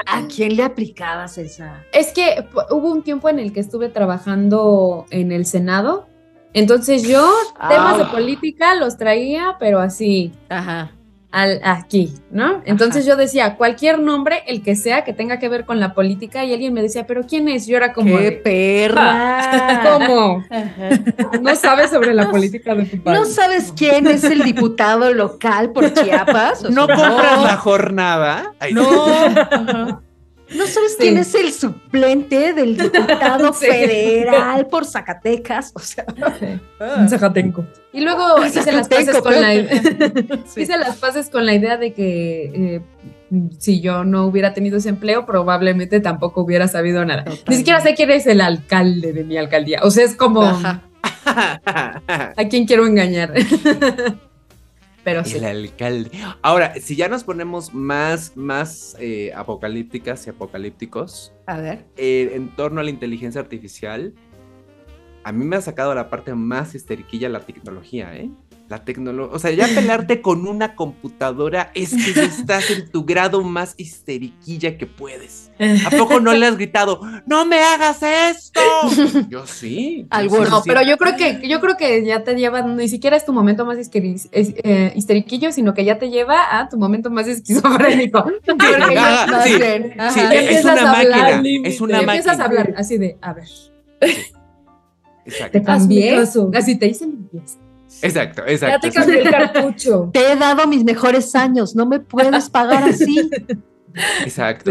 ¿A 0.06 0.22
quién 0.34 0.56
le 0.56 0.62
aplicabas 0.62 1.38
esa? 1.38 1.82
Es 1.92 2.12
que 2.12 2.46
hubo 2.70 2.92
un 2.92 3.02
tiempo 3.02 3.28
en 3.28 3.38
el 3.38 3.52
que 3.52 3.60
estuve 3.60 3.88
trabajando 3.88 5.06
en 5.10 5.32
el 5.32 5.46
Senado. 5.46 6.06
Entonces 6.54 7.02
yo 7.02 7.30
temas 7.68 7.96
de 7.98 8.04
ah. 8.04 8.10
política 8.10 8.74
los 8.74 8.96
traía, 8.96 9.56
pero 9.58 9.80
así. 9.80 10.32
Ajá 10.48 10.92
al, 11.32 11.60
aquí, 11.64 12.12
¿no? 12.30 12.60
Entonces 12.66 13.06
yo 13.06 13.16
decía, 13.16 13.56
cualquier 13.56 13.98
nombre, 13.98 14.42
el 14.46 14.62
que 14.62 14.76
sea, 14.76 15.02
que 15.02 15.14
tenga 15.14 15.38
que 15.38 15.48
ver 15.48 15.64
con 15.64 15.80
la 15.80 15.94
política, 15.94 16.44
y 16.44 16.52
alguien 16.52 16.74
me 16.74 16.82
decía, 16.82 17.06
¿pero 17.06 17.22
quién 17.26 17.48
es? 17.48 17.66
Yo 17.66 17.78
era 17.78 17.94
como. 17.94 18.18
¡Qué 18.18 18.32
perra! 18.32 19.80
¿Cómo? 19.82 20.44
No 21.40 21.56
sabes 21.56 21.90
sobre 21.90 22.12
la 22.12 22.30
política 22.30 22.74
de 22.74 22.84
tu 22.84 23.02
país. 23.02 23.18
¿No 23.18 23.24
sabes 23.24 23.72
quién 23.74 24.06
es 24.06 24.22
el 24.24 24.42
diputado 24.42 25.12
local 25.12 25.72
por 25.72 25.92
Chiapas? 25.94 26.70
¿No 26.70 26.86
compras 26.86 27.42
la 27.42 27.56
jornada? 27.56 28.52
no. 28.70 30.02
¿No 30.54 30.66
sabes 30.66 30.96
quién 30.98 31.18
es 31.18 31.34
el 31.34 31.52
suplente 31.52 32.52
del 32.52 32.76
diputado 32.78 33.52
federal 33.52 34.66
por 34.66 34.84
Zacatecas? 34.84 35.72
O 35.74 35.80
sea, 35.80 36.04
ah. 36.80 37.06
Zacatenco. 37.08 37.64
Y 37.92 38.00
luego 38.00 38.44
hice 38.44 38.70
las 38.72 38.88
paces 38.88 39.20
con 39.20 39.40
la 39.40 39.54
hice 40.56 40.78
las 40.78 40.96
paces 40.96 41.30
con 41.30 41.46
la 41.46 41.54
idea 41.54 41.76
de 41.76 41.92
que 41.92 42.44
eh, 42.54 42.80
si 43.58 43.80
yo 43.80 44.04
no 44.04 44.26
hubiera 44.26 44.54
tenido 44.54 44.78
ese 44.78 44.90
empleo, 44.90 45.24
probablemente 45.26 46.00
tampoco 46.00 46.42
hubiera 46.42 46.68
sabido 46.68 47.04
nada. 47.04 47.24
Ni 47.48 47.56
siquiera 47.56 47.80
sé 47.80 47.94
quién 47.94 48.10
es 48.10 48.26
el 48.26 48.40
alcalde 48.40 49.12
de 49.12 49.24
mi 49.24 49.36
alcaldía. 49.36 49.80
O 49.82 49.90
sea, 49.90 50.04
es 50.04 50.16
como 50.16 50.42
a 50.42 50.80
quién 52.50 52.66
quiero 52.66 52.86
engañar. 52.86 53.32
Pero 55.04 55.22
El 55.24 55.44
alcalde. 55.44 56.10
Ahora, 56.42 56.74
si 56.80 56.94
ya 56.94 57.08
nos 57.08 57.24
ponemos 57.24 57.74
más, 57.74 58.36
más 58.36 58.96
eh, 59.00 59.32
apocalípticas 59.34 60.26
y 60.26 60.30
apocalípticos. 60.30 61.32
A 61.46 61.58
ver. 61.58 61.84
Eh, 61.96 62.30
en 62.34 62.54
torno 62.54 62.80
a 62.80 62.84
la 62.84 62.90
inteligencia 62.90 63.40
artificial, 63.40 64.14
a 65.24 65.32
mí 65.32 65.44
me 65.44 65.56
ha 65.56 65.60
sacado 65.60 65.94
la 65.94 66.08
parte 66.08 66.34
más 66.34 66.74
histeriquilla 66.74 67.28
la 67.28 67.40
tecnología, 67.40 68.16
¿eh? 68.16 68.30
La 68.72 68.86
tecnología, 68.86 69.36
o 69.36 69.38
sea, 69.38 69.50
ya 69.50 69.66
pelearte 69.66 70.22
con 70.22 70.46
una 70.48 70.74
computadora 70.76 71.70
es 71.74 71.90
que 71.90 72.14
ya 72.14 72.22
estás 72.22 72.70
en 72.70 72.90
tu 72.90 73.04
grado 73.04 73.42
más 73.42 73.74
histeriquilla 73.76 74.78
que 74.78 74.86
puedes. 74.86 75.50
¿A 75.84 75.90
poco 75.90 76.20
no 76.20 76.32
le 76.32 76.46
has 76.46 76.56
gritado, 76.56 77.02
no 77.26 77.44
me 77.44 77.60
hagas 77.60 78.02
esto? 78.02 78.62
Yo 79.28 79.46
sí. 79.46 80.06
Algo 80.08 80.46
no, 80.46 80.62
pero 80.64 80.80
yo 80.80 80.96
creo 80.96 81.16
que 81.16 81.46
yo 81.46 81.60
creo 81.60 81.76
que 81.76 82.02
ya 82.02 82.24
te 82.24 82.34
lleva, 82.34 82.62
ni 82.62 82.88
siquiera 82.88 83.14
es 83.14 83.26
tu 83.26 83.34
momento 83.34 83.66
más 83.66 83.76
eh, 83.92 84.92
histeriquillo, 84.96 85.52
sino 85.52 85.74
que 85.74 85.84
ya 85.84 85.98
te 85.98 86.08
lleva 86.08 86.58
a 86.58 86.70
tu 86.70 86.78
momento 86.78 87.10
más 87.10 87.28
esquizofrénico. 87.28 88.24
sí, 88.24 89.52
sí, 90.14 90.20
es 90.30 90.64
una 90.64 90.92
máquina, 90.92 91.42
es 91.68 91.78
una 91.82 91.96
máquina. 91.96 92.14
Empiezas 92.14 92.40
a 92.40 92.44
hablar 92.46 92.72
así 92.78 92.96
de, 92.96 93.18
a 93.20 93.34
ver. 93.34 93.48
Exacto. 95.26 95.58
Te 95.58 95.62
cambié, 95.62 96.16
así 96.54 96.78
te 96.78 96.86
hice 96.86 97.04
limpieza. 97.04 97.58
Exacto, 98.00 98.42
exacto. 98.46 98.86
Ya 98.86 98.90
te 98.90 98.90
cambié 98.90 99.22
el 99.22 99.30
cartucho. 99.30 100.10
Te 100.12 100.32
he 100.32 100.36
dado 100.36 100.66
mis 100.66 100.84
mejores 100.84 101.34
años, 101.34 101.74
no 101.74 101.86
me 101.86 102.00
puedes 102.00 102.48
pagar 102.48 102.84
así. 102.84 103.30
Exacto. 104.24 104.70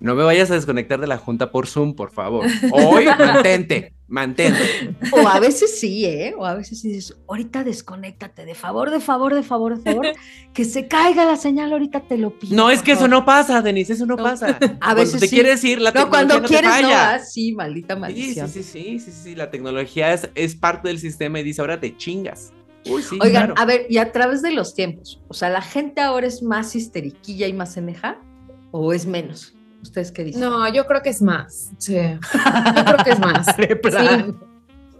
No 0.00 0.14
me 0.14 0.24
vayas 0.24 0.50
a 0.50 0.54
desconectar 0.54 0.98
de 0.98 1.06
la 1.06 1.18
junta 1.18 1.52
por 1.52 1.66
Zoom, 1.66 1.94
por 1.94 2.10
favor. 2.10 2.46
Hoy 2.72 3.04
mantente, 3.18 3.92
mantente. 4.08 4.96
O 5.12 5.28
a 5.28 5.38
veces 5.40 5.78
sí, 5.78 6.06
¿eh? 6.06 6.34
O 6.38 6.46
a 6.46 6.54
veces 6.54 6.80
sí 6.80 6.88
dices, 6.88 7.18
ahorita 7.28 7.64
desconéctate, 7.64 8.46
de 8.46 8.54
favor, 8.54 8.90
de 8.90 9.00
favor, 9.00 9.34
de 9.34 9.42
favor, 9.42 9.76
de 9.78 9.82
favor, 9.82 10.06
que 10.54 10.64
se 10.64 10.88
caiga 10.88 11.26
la 11.26 11.36
señal, 11.36 11.70
ahorita 11.72 12.00
te 12.00 12.16
lo 12.16 12.30
pido. 12.30 12.56
No, 12.56 12.70
es 12.70 12.80
que 12.80 12.92
eso 12.92 13.08
no 13.08 13.26
pasa, 13.26 13.60
Denise, 13.60 13.92
eso 13.92 14.06
no, 14.06 14.16
pasa. 14.16 14.58
A 14.80 14.94
veces 14.94 15.10
cuando 15.10 15.18
te 15.18 15.28
quieres 15.28 15.62
ir, 15.64 15.82
la 15.82 15.90
no, 15.90 16.08
cuando 16.08 16.42
quieres 16.44 16.80
no, 16.80 16.88
ah, 16.92 17.18
sí, 17.18 17.52
maldita 17.52 17.94
maldición. 17.94 18.48
Sí, 18.48 18.62
sí, 18.62 18.98
sí, 18.98 18.98
sí, 19.00 19.12
sí, 19.12 19.34
la 19.34 19.50
tecnología 19.50 20.14
es, 20.14 20.30
es 20.34 20.56
parte 20.56 20.88
del 20.88 20.98
sistema 20.98 21.40
y 21.40 21.42
dice, 21.42 21.60
ahora 21.60 21.78
te 21.78 21.94
chingas. 21.94 22.54
Oigan, 23.20 23.54
a 23.56 23.64
ver, 23.64 23.86
y 23.88 23.98
a 23.98 24.10
través 24.12 24.42
de 24.42 24.52
los 24.52 24.74
tiempos, 24.74 25.20
o 25.28 25.34
sea, 25.34 25.50
¿la 25.50 25.62
gente 25.62 26.00
ahora 26.00 26.26
es 26.26 26.42
más 26.42 26.74
histeriquilla 26.74 27.46
y 27.46 27.52
más 27.52 27.76
eneja 27.76 28.18
o 28.70 28.92
es 28.92 29.06
menos? 29.06 29.54
¿Ustedes 29.82 30.12
qué 30.12 30.24
dicen? 30.24 30.42
No, 30.42 30.72
yo 30.72 30.86
creo 30.86 31.02
que 31.02 31.10
es 31.10 31.22
más. 31.22 31.70
Sí. 31.78 31.96
Yo 31.96 32.84
creo 32.84 33.04
que 33.04 33.10
es 33.10 33.18
más. 33.18 33.46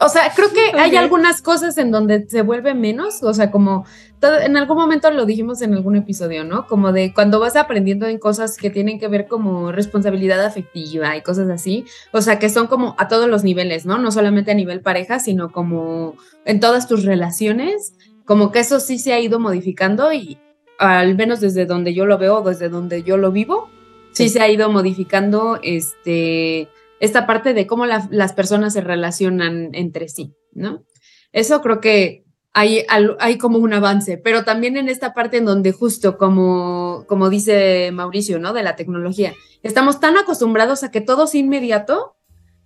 O 0.03 0.09
sea, 0.09 0.33
creo 0.35 0.51
que 0.51 0.79
hay 0.79 0.97
algunas 0.97 1.43
cosas 1.43 1.77
en 1.77 1.91
donde 1.91 2.27
se 2.27 2.41
vuelve 2.41 2.73
menos, 2.73 3.23
o 3.23 3.35
sea, 3.35 3.51
como 3.51 3.85
en 4.23 4.57
algún 4.57 4.79
momento 4.79 5.11
lo 5.11 5.27
dijimos 5.27 5.61
en 5.61 5.75
algún 5.75 5.95
episodio, 5.95 6.43
¿no? 6.43 6.67
Como 6.67 6.93
de 6.93 7.13
cuando 7.13 7.39
vas 7.39 7.55
aprendiendo 7.55 8.07
en 8.07 8.19
cosas 8.19 8.57
que 8.57 8.71
tienen 8.71 8.99
que 8.99 9.09
ver 9.09 9.29
como 9.29 9.73
responsabilidad 9.73 10.43
afectiva 10.43 11.17
y 11.17 11.23
cosas 11.23 11.51
así, 11.51 11.85
o 12.13 12.23
sea, 12.23 12.39
que 12.39 12.49
son 12.49 12.67
como 12.67 12.95
a 12.99 13.09
todos 13.09 13.29
los 13.29 13.45
niveles, 13.45 13.85
¿no? 13.85 13.99
No 13.99 14.11
solamente 14.11 14.51
a 14.51 14.55
nivel 14.55 14.81
pareja, 14.81 15.21
sino 15.21 15.53
como 15.53 16.17
en 16.47 16.61
todas 16.61 16.89
tus 16.89 17.05
relaciones, 17.05 17.93
como 18.25 18.53
que 18.53 18.61
eso 18.61 18.81
sí 18.81 18.99
se 18.99 19.13
ha 19.13 19.21
ido 19.21 19.39
modificando 19.39 20.13
y 20.15 20.39
al 20.79 21.15
menos 21.15 21.41
desde 21.41 21.67
donde 21.67 21.93
yo 21.93 22.07
lo 22.07 22.17
veo, 22.17 22.41
desde 22.41 22.71
donde 22.71 23.03
yo 23.03 23.19
lo 23.19 23.33
vivo, 23.33 23.69
sí, 24.13 24.31
se 24.31 24.41
ha 24.41 24.51
ido 24.51 24.71
modificando 24.71 25.59
este 25.63 26.69
esta 27.01 27.27
parte 27.27 27.55
de 27.55 27.67
cómo 27.67 27.87
las 27.87 28.33
personas 28.35 28.75
se 28.75 28.81
relacionan 28.81 29.71
entre 29.73 30.09
sí, 30.09 30.35
¿no? 30.53 30.85
Eso 31.33 31.61
creo 31.61 31.81
que 31.81 32.25
hay, 32.53 32.85
hay 32.89 33.39
como 33.39 33.59
un 33.59 33.73
avance, 33.73 34.19
pero 34.19 34.45
también 34.45 34.77
en 34.77 34.89
esta 34.89 35.15
parte 35.15 35.39
en 35.39 35.45
donde 35.45 35.73
justo 35.73 36.19
como, 36.19 37.05
como 37.09 37.31
dice 37.31 37.91
Mauricio, 37.93 38.39
¿no? 38.39 38.53
De 38.53 38.63
la 38.63 38.77
tecnología, 38.77 39.35
estamos 39.63 39.99
tan 39.99 40.17
acostumbrados 40.17 40.85
a 40.85 40.91
que 40.91 41.01
todo 41.01 41.25
es 41.25 41.35
inmediato 41.35 42.17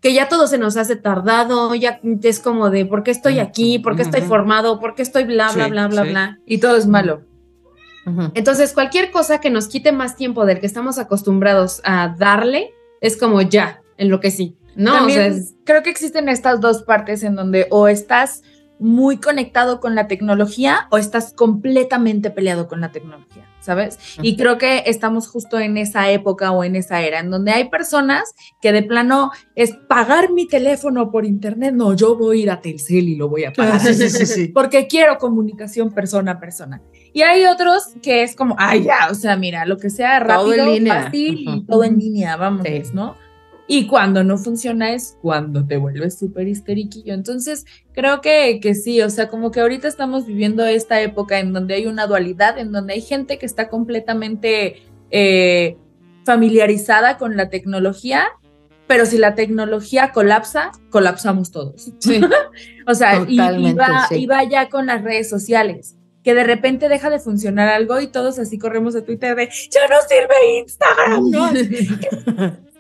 que 0.05 0.13
ya 0.13 0.29
todo 0.29 0.47
se 0.49 0.59
nos 0.59 0.77
hace 0.77 0.97
tardado, 0.97 1.75
ya 1.75 1.99
es 2.23 2.39
como 2.39 2.69
de 2.69 2.85
por 2.85 3.05
qué 3.05 3.11
estoy 3.11 3.39
aquí, 3.39 3.79
por 3.79 3.97
qué 3.97 4.03
estoy 4.03 4.21
formado, 4.21 4.79
por 4.79 4.95
qué 4.95 5.01
estoy 5.01 5.25
bla, 5.25 5.51
bla, 5.51 5.69
bla, 5.69 5.89
bla, 5.89 6.03
bla, 6.03 6.39
y 6.45 6.59
todo 6.59 6.77
es 6.77 6.87
malo. 6.87 7.23
Entonces, 8.35 8.75
cualquier 8.75 9.11
cosa 9.11 9.41
que 9.41 9.49
nos 9.49 9.67
quite 9.67 9.93
más 9.93 10.15
tiempo 10.15 10.45
del 10.45 10.61
que 10.61 10.67
estamos 10.67 10.99
acostumbrados 10.99 11.81
a 11.85 12.15
darle, 12.19 12.75
es 13.01 13.17
como 13.17 13.41
ya, 13.41 13.81
en 13.97 14.11
lo 14.11 14.21
que 14.21 14.31
sí. 14.31 14.57
No, 14.77 15.07
creo 15.65 15.83
que 15.83 15.91
existen 15.91 16.29
estas 16.29 16.61
dos 16.61 16.83
partes 16.83 17.23
en 17.23 17.37
donde 17.37 17.69
o 17.71 17.89
estás 17.89 18.43
muy 18.81 19.19
conectado 19.19 19.81
con 19.81 19.95
la 19.95 20.09
tecnología 20.09 20.89
o 20.91 20.99
estás 20.99 21.33
completamente 21.33 22.31
peleado 22.31 22.67
con 22.67 22.81
la 22.81 22.91
tecnología, 22.91 23.49
¿sabes? 23.61 23.99
Y 24.21 24.37
creo 24.37 24.59
que 24.59 24.83
estamos 24.87 25.29
justo 25.29 25.61
en 25.61 25.77
esa 25.77 26.11
época 26.11 26.51
o 26.51 26.65
en 26.65 26.75
esa 26.75 27.01
era 27.03 27.21
en 27.21 27.31
donde 27.31 27.53
hay 27.53 27.69
personas 27.71 28.35
que 28.61 28.73
de 28.73 28.83
plano 28.83 29.31
es 29.55 29.73
pagar 29.73 30.33
mi 30.33 30.49
teléfono 30.49 31.13
por 31.13 31.25
internet, 31.25 31.73
no, 31.73 31.95
yo 31.95 32.17
voy 32.17 32.41
a 32.41 32.43
ir 32.43 32.51
a 32.51 32.61
Telcel 32.61 33.09
y 33.09 33.15
lo 33.17 33.29
voy 33.29 33.45
a 33.45 33.53
pagar. 33.53 33.81
Sí, 33.81 33.95
sí, 33.95 34.27
sí, 34.27 34.49
porque 34.49 34.89
quiero 34.89 35.19
comunicación 35.19 35.93
persona 35.93 36.33
a 36.33 36.41
persona. 36.41 36.83
Y 37.13 37.23
hay 37.23 37.45
otros 37.45 37.91
que 38.03 38.25
es 38.25 38.35
como, 38.35 38.57
ay, 38.59 38.85
ya, 38.85 39.09
o 39.09 39.15
sea, 39.15 39.37
mira, 39.37 39.65
lo 39.67 39.79
que 39.79 39.89
sea 39.89 40.19
rápido, 40.19 40.67
fácil 40.87 41.45
y 41.49 41.65
todo 41.65 41.85
en 41.85 41.97
línea, 41.97 42.37
vamos, 42.37 42.67
¿no? 42.93 43.17
Y 43.67 43.87
cuando 43.87 44.23
no 44.25 44.37
funciona 44.37 44.93
es 44.93 45.17
cuando 45.23 45.67
te 45.67 45.79
vuelves 45.79 46.19
súper 46.19 46.49
histeriquillo. 46.49 47.15
Entonces, 47.15 47.65
creo 47.93 48.21
que, 48.21 48.61
que 48.61 48.75
sí, 48.75 49.01
o 49.01 49.09
sea, 49.09 49.29
como 49.29 49.51
que 49.51 49.61
ahorita 49.61 49.89
estamos 49.89 50.27
viviendo 50.27 50.67
esta 50.67 51.01
época 51.01 51.39
en 51.39 51.53
donde 51.53 51.75
hay 51.75 51.87
una 51.87 52.07
dualidad, 52.07 52.59
en 52.59 52.73
donde 52.73 52.95
hay 52.95 53.01
gente 53.01 53.39
que 53.39 53.47
está 53.47 53.69
completamente 53.69 54.83
eh, 55.11 55.79
familiarizada 56.25 57.17
con 57.17 57.37
la 57.37 57.49
tecnología, 57.49 58.27
pero 58.87 59.07
si 59.07 59.17
la 59.17 59.35
tecnología 59.35 60.13
colapsa, 60.13 60.71
colapsamos 60.91 61.51
todos. 61.51 61.93
o 62.87 62.95
sea, 62.95 63.25
y, 63.27 63.39
va, 63.39 64.45
ya 64.45 64.69
con 64.69 64.87
las 64.87 65.03
redes 65.03 65.29
sociales 65.29 65.97
que 66.23 66.35
de 66.35 66.45
repente 66.45 66.89
deja 66.89 67.11
de 67.11 67.21
funcionar 67.21 67.69
algo 67.69 68.01
y 68.01 68.07
todos 68.07 68.39
así 68.39 68.59
corremos 68.59 68.97
a 68.97 69.05
Twitter 69.05 69.37
de 69.37 69.51
ya 69.71 69.81
no 69.89 69.97
sirve 70.09 70.59
Instagram, 70.59 71.31
¿no? 71.31 72.65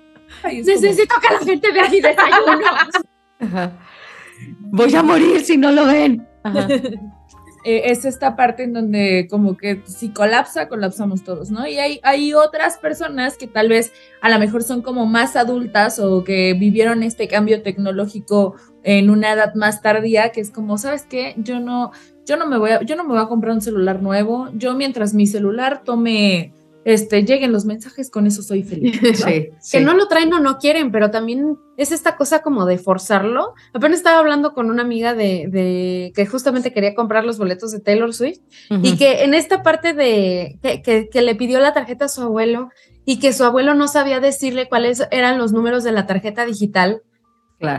Necesito 0.45 1.14
que 1.20 1.34
la 1.34 1.40
gente 1.40 1.72
vea 1.72 1.88
mi 1.88 2.01
desayuno. 2.01 2.66
Voy 4.70 4.95
a 4.95 5.03
morir 5.03 5.45
si 5.45 5.57
no 5.57 5.72
lo 5.72 5.86
ven. 5.86 6.26
Eh, 7.66 7.90
es 7.90 8.05
esta 8.05 8.36
parte 8.36 8.64
en 8.64 8.74
donde 8.74 9.26
como 9.30 9.57
que 9.57 9.80
si 9.86 10.11
colapsa, 10.11 10.68
colapsamos 10.68 11.24
todos, 11.24 11.51
¿no? 11.51 11.66
Y 11.66 11.78
hay, 11.78 11.99
hay 12.03 12.34
otras 12.34 12.76
personas 12.76 13.38
que 13.38 13.47
tal 13.47 13.70
vez 13.70 13.90
a 14.20 14.28
lo 14.28 14.38
mejor 14.38 14.62
son 14.62 14.82
como 14.82 15.07
más 15.07 15.34
adultas 15.34 15.99
o 15.99 16.24
que 16.24 16.53
vivieron 16.53 17.03
este 17.03 17.26
cambio 17.26 17.62
tecnológico 17.62 18.55
en 18.82 19.09
una 19.09 19.32
edad 19.32 19.55
más 19.55 19.80
tardía, 19.80 20.30
que 20.30 20.42
es 20.42 20.51
como, 20.51 20.76
¿sabes 20.76 21.07
qué? 21.09 21.32
Yo 21.38 21.59
no, 21.59 21.90
yo 22.26 22.36
no 22.36 22.47
me 22.47 22.59
voy 22.59 22.72
a, 22.72 22.82
yo 22.82 22.97
no 22.97 23.05
me 23.05 23.14
voy 23.14 23.22
a 23.22 23.28
comprar 23.28 23.55
un 23.55 23.62
celular 23.62 24.03
nuevo. 24.03 24.51
Yo 24.53 24.74
mientras 24.74 25.14
mi 25.14 25.26
celular 25.26 25.84
tome 25.84 26.53
este, 26.85 27.24
lleguen 27.24 27.53
los 27.53 27.64
mensajes, 27.64 28.11
con 28.11 28.26
eso 28.26 28.43
soy 28.43 28.62
feliz. 28.62 29.01
Que 29.72 29.80
no 29.80 29.95
lo 29.95 30.07
traen 30.09 30.32
o 30.32 30.41
no 30.41 30.59
quieren, 30.59 30.93
pero 30.93 31.11
también 31.11 31.57
es 31.76 31.93
esta 31.93 32.16
cosa 32.16 32.43
como 32.43 32.66
de 32.66 32.78
forzarlo. 32.78 33.55
Apenas 33.72 33.99
estaba 33.99 34.18
hablando 34.18 34.53
con 34.53 34.70
una 34.70 34.82
amiga 34.82 35.14
de, 35.14 36.12
que 36.14 36.26
justamente 36.26 36.72
quería 36.72 36.95
comprar 36.95 37.24
los 37.24 37.39
boletos 37.39 37.72
de 37.72 37.80
Taylor 37.80 38.12
Swift 38.12 38.41
y 38.82 38.97
que 38.97 39.24
en 39.24 39.35
esta 39.35 39.62
parte 39.62 39.95
de 39.95 40.59
que, 40.62 41.09
que, 41.11 41.22
le 41.22 41.35
pidió 41.35 41.59
la 41.61 41.72
tarjeta 41.72 42.05
a 42.05 42.09
su 42.09 42.22
abuelo 42.22 42.68
y 43.05 43.18
que 43.18 43.32
su 43.32 43.45
abuelo 43.45 43.74
no 43.74 43.89
sabía 43.89 44.20
decirle 44.20 44.68
cuáles 44.68 45.07
eran 45.11 45.39
los 45.39 45.53
números 45.53 45.85
de 45.85 45.93
la 45.93 46.07
tarjeta 46.07 46.45
digital. 46.45 47.03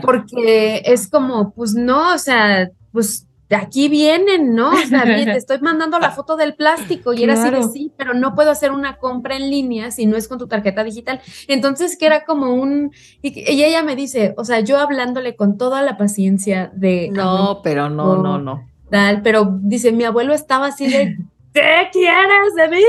Porque 0.02 0.82
es 0.84 1.08
como, 1.08 1.54
pues 1.54 1.74
no, 1.74 2.12
o 2.12 2.18
sea, 2.18 2.70
pues 2.92 3.26
de 3.48 3.56
aquí 3.56 3.88
vienen, 3.88 4.54
¿no? 4.54 4.70
O 4.70 4.76
sea, 4.76 5.04
te 5.04 5.30
estoy 5.36 5.60
mandando 5.60 5.98
la 5.98 6.10
foto 6.10 6.36
del 6.36 6.54
plástico 6.54 7.12
y 7.12 7.22
era 7.22 7.34
así 7.34 7.50
de 7.50 7.62
sí, 7.62 7.92
pero 7.96 8.14
no 8.14 8.34
puedo 8.34 8.50
hacer 8.50 8.72
una 8.72 8.96
compra 8.96 9.36
en 9.36 9.50
línea 9.50 9.90
si 9.90 10.06
no 10.06 10.16
es 10.16 10.26
con 10.26 10.38
tu 10.38 10.48
tarjeta 10.48 10.82
digital. 10.82 11.20
Entonces, 11.46 11.96
que 11.96 12.06
era 12.06 12.24
como 12.24 12.54
un, 12.54 12.92
y, 13.22 13.44
ella 13.46 13.82
me 13.82 13.94
dice, 13.94 14.34
o 14.36 14.44
sea, 14.44 14.60
yo 14.60 14.78
hablándole 14.78 15.36
con 15.36 15.58
toda 15.58 15.82
la 15.82 15.96
paciencia 15.96 16.72
de... 16.74 17.10
No, 17.12 17.60
pero 17.62 17.88
no, 17.88 18.22
no, 18.22 18.38
no. 18.38 18.66
Tal, 18.90 19.22
pero 19.22 19.58
dice, 19.62 19.92
mi 19.92 20.04
abuelo 20.04 20.32
estaba 20.32 20.66
así 20.66 20.88
de, 20.88 21.16
¿qué 21.56 21.88
quieres 21.92 22.54
de 22.54 22.68
mí? 22.68 22.82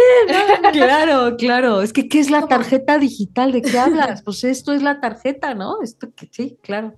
claro, 0.73 1.37
claro. 1.37 1.81
Es 1.81 1.93
que, 1.93 2.07
¿qué 2.09 2.19
es 2.19 2.29
la 2.29 2.47
tarjeta 2.47 2.97
digital? 2.97 3.51
¿De 3.51 3.61
qué 3.61 3.79
hablas? 3.79 4.21
Pues 4.23 4.43
esto 4.43 4.73
es 4.73 4.83
la 4.83 4.99
tarjeta, 4.99 5.53
¿no? 5.53 5.81
Esto 5.81 6.09
que 6.13 6.27
sí, 6.31 6.57
claro. 6.61 6.93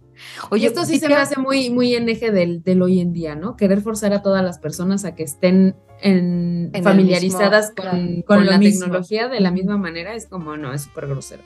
Oye, 0.49 0.67
esto 0.67 0.83
sí 0.85 0.99
se 0.99 1.07
me 1.07 1.15
hace 1.15 1.39
muy, 1.39 1.69
muy 1.69 1.95
en 1.95 2.09
eje 2.09 2.31
del, 2.31 2.63
del, 2.63 2.81
hoy 2.81 2.99
en 2.99 3.13
día, 3.13 3.35
¿no? 3.35 3.55
Querer 3.55 3.81
forzar 3.81 4.13
a 4.13 4.21
todas 4.21 4.43
las 4.43 4.59
personas 4.59 5.05
a 5.05 5.15
que 5.15 5.23
estén 5.23 5.75
en, 6.01 6.71
familiarizadas 6.83 7.71
con, 7.75 8.23
con, 8.23 8.45
la 8.45 8.59
tecnología 8.59 9.27
de 9.27 9.39
la 9.39 9.51
misma 9.51 9.77
manera 9.77 10.15
es 10.15 10.27
como, 10.27 10.57
no, 10.57 10.73
es 10.73 10.83
súper 10.83 11.07
grosero. 11.07 11.43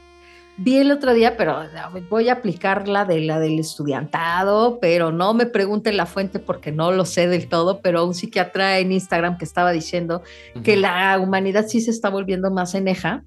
Vi 0.57 0.77
el 0.77 0.91
otro 0.91 1.13
día, 1.13 1.35
pero 1.35 1.61
voy 2.09 2.29
a 2.29 2.33
aplicar 2.33 2.87
la 2.87 3.05
de 3.05 3.21
la 3.21 3.39
del 3.39 3.59
estudiantado, 3.59 4.77
pero 4.79 5.11
no 5.11 5.33
me 5.33 5.47
pregunten 5.47 5.97
la 5.97 6.05
fuente 6.05 6.37
porque 6.37 6.71
no 6.71 6.91
lo 6.91 7.05
sé 7.05 7.27
del 7.27 7.47
todo, 7.47 7.81
pero 7.81 8.05
un 8.05 8.13
psiquiatra 8.13 8.77
en 8.77 8.91
Instagram 8.91 9.37
que 9.37 9.45
estaba 9.45 9.71
diciendo 9.71 10.21
que 10.63 10.77
la 10.77 11.17
humanidad 11.19 11.65
sí 11.67 11.81
se 11.81 11.89
está 11.89 12.09
volviendo 12.09 12.51
más 12.51 12.75
eneja 12.75 13.23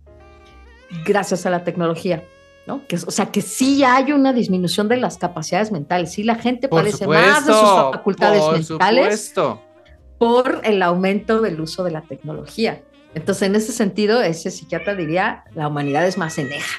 gracias 1.04 1.46
a 1.46 1.50
la 1.50 1.64
tecnología. 1.64 2.22
¿no? 2.66 2.86
Que, 2.86 2.96
o 2.96 3.10
sea, 3.10 3.26
que 3.30 3.42
sí 3.42 3.84
hay 3.84 4.12
una 4.12 4.32
disminución 4.32 4.88
de 4.88 4.96
las 4.96 5.18
capacidades 5.18 5.70
mentales, 5.70 6.12
sí 6.12 6.24
la 6.24 6.34
gente 6.34 6.68
parece 6.68 7.06
más 7.06 7.46
de 7.46 7.52
sus 7.52 7.70
facultades 7.92 8.68
mentales 8.68 9.34
por 10.18 10.60
el 10.64 10.82
aumento 10.82 11.40
del 11.40 11.60
uso 11.60 11.84
de 11.84 11.92
la 11.92 12.02
tecnología. 12.02 12.82
Entonces, 13.14 13.48
en 13.48 13.54
ese 13.54 13.72
sentido, 13.72 14.20
ese 14.20 14.50
psiquiatra 14.50 14.94
diría, 14.94 15.44
la 15.54 15.68
humanidad 15.68 16.06
es 16.06 16.18
más 16.18 16.38
eneja. 16.38 16.76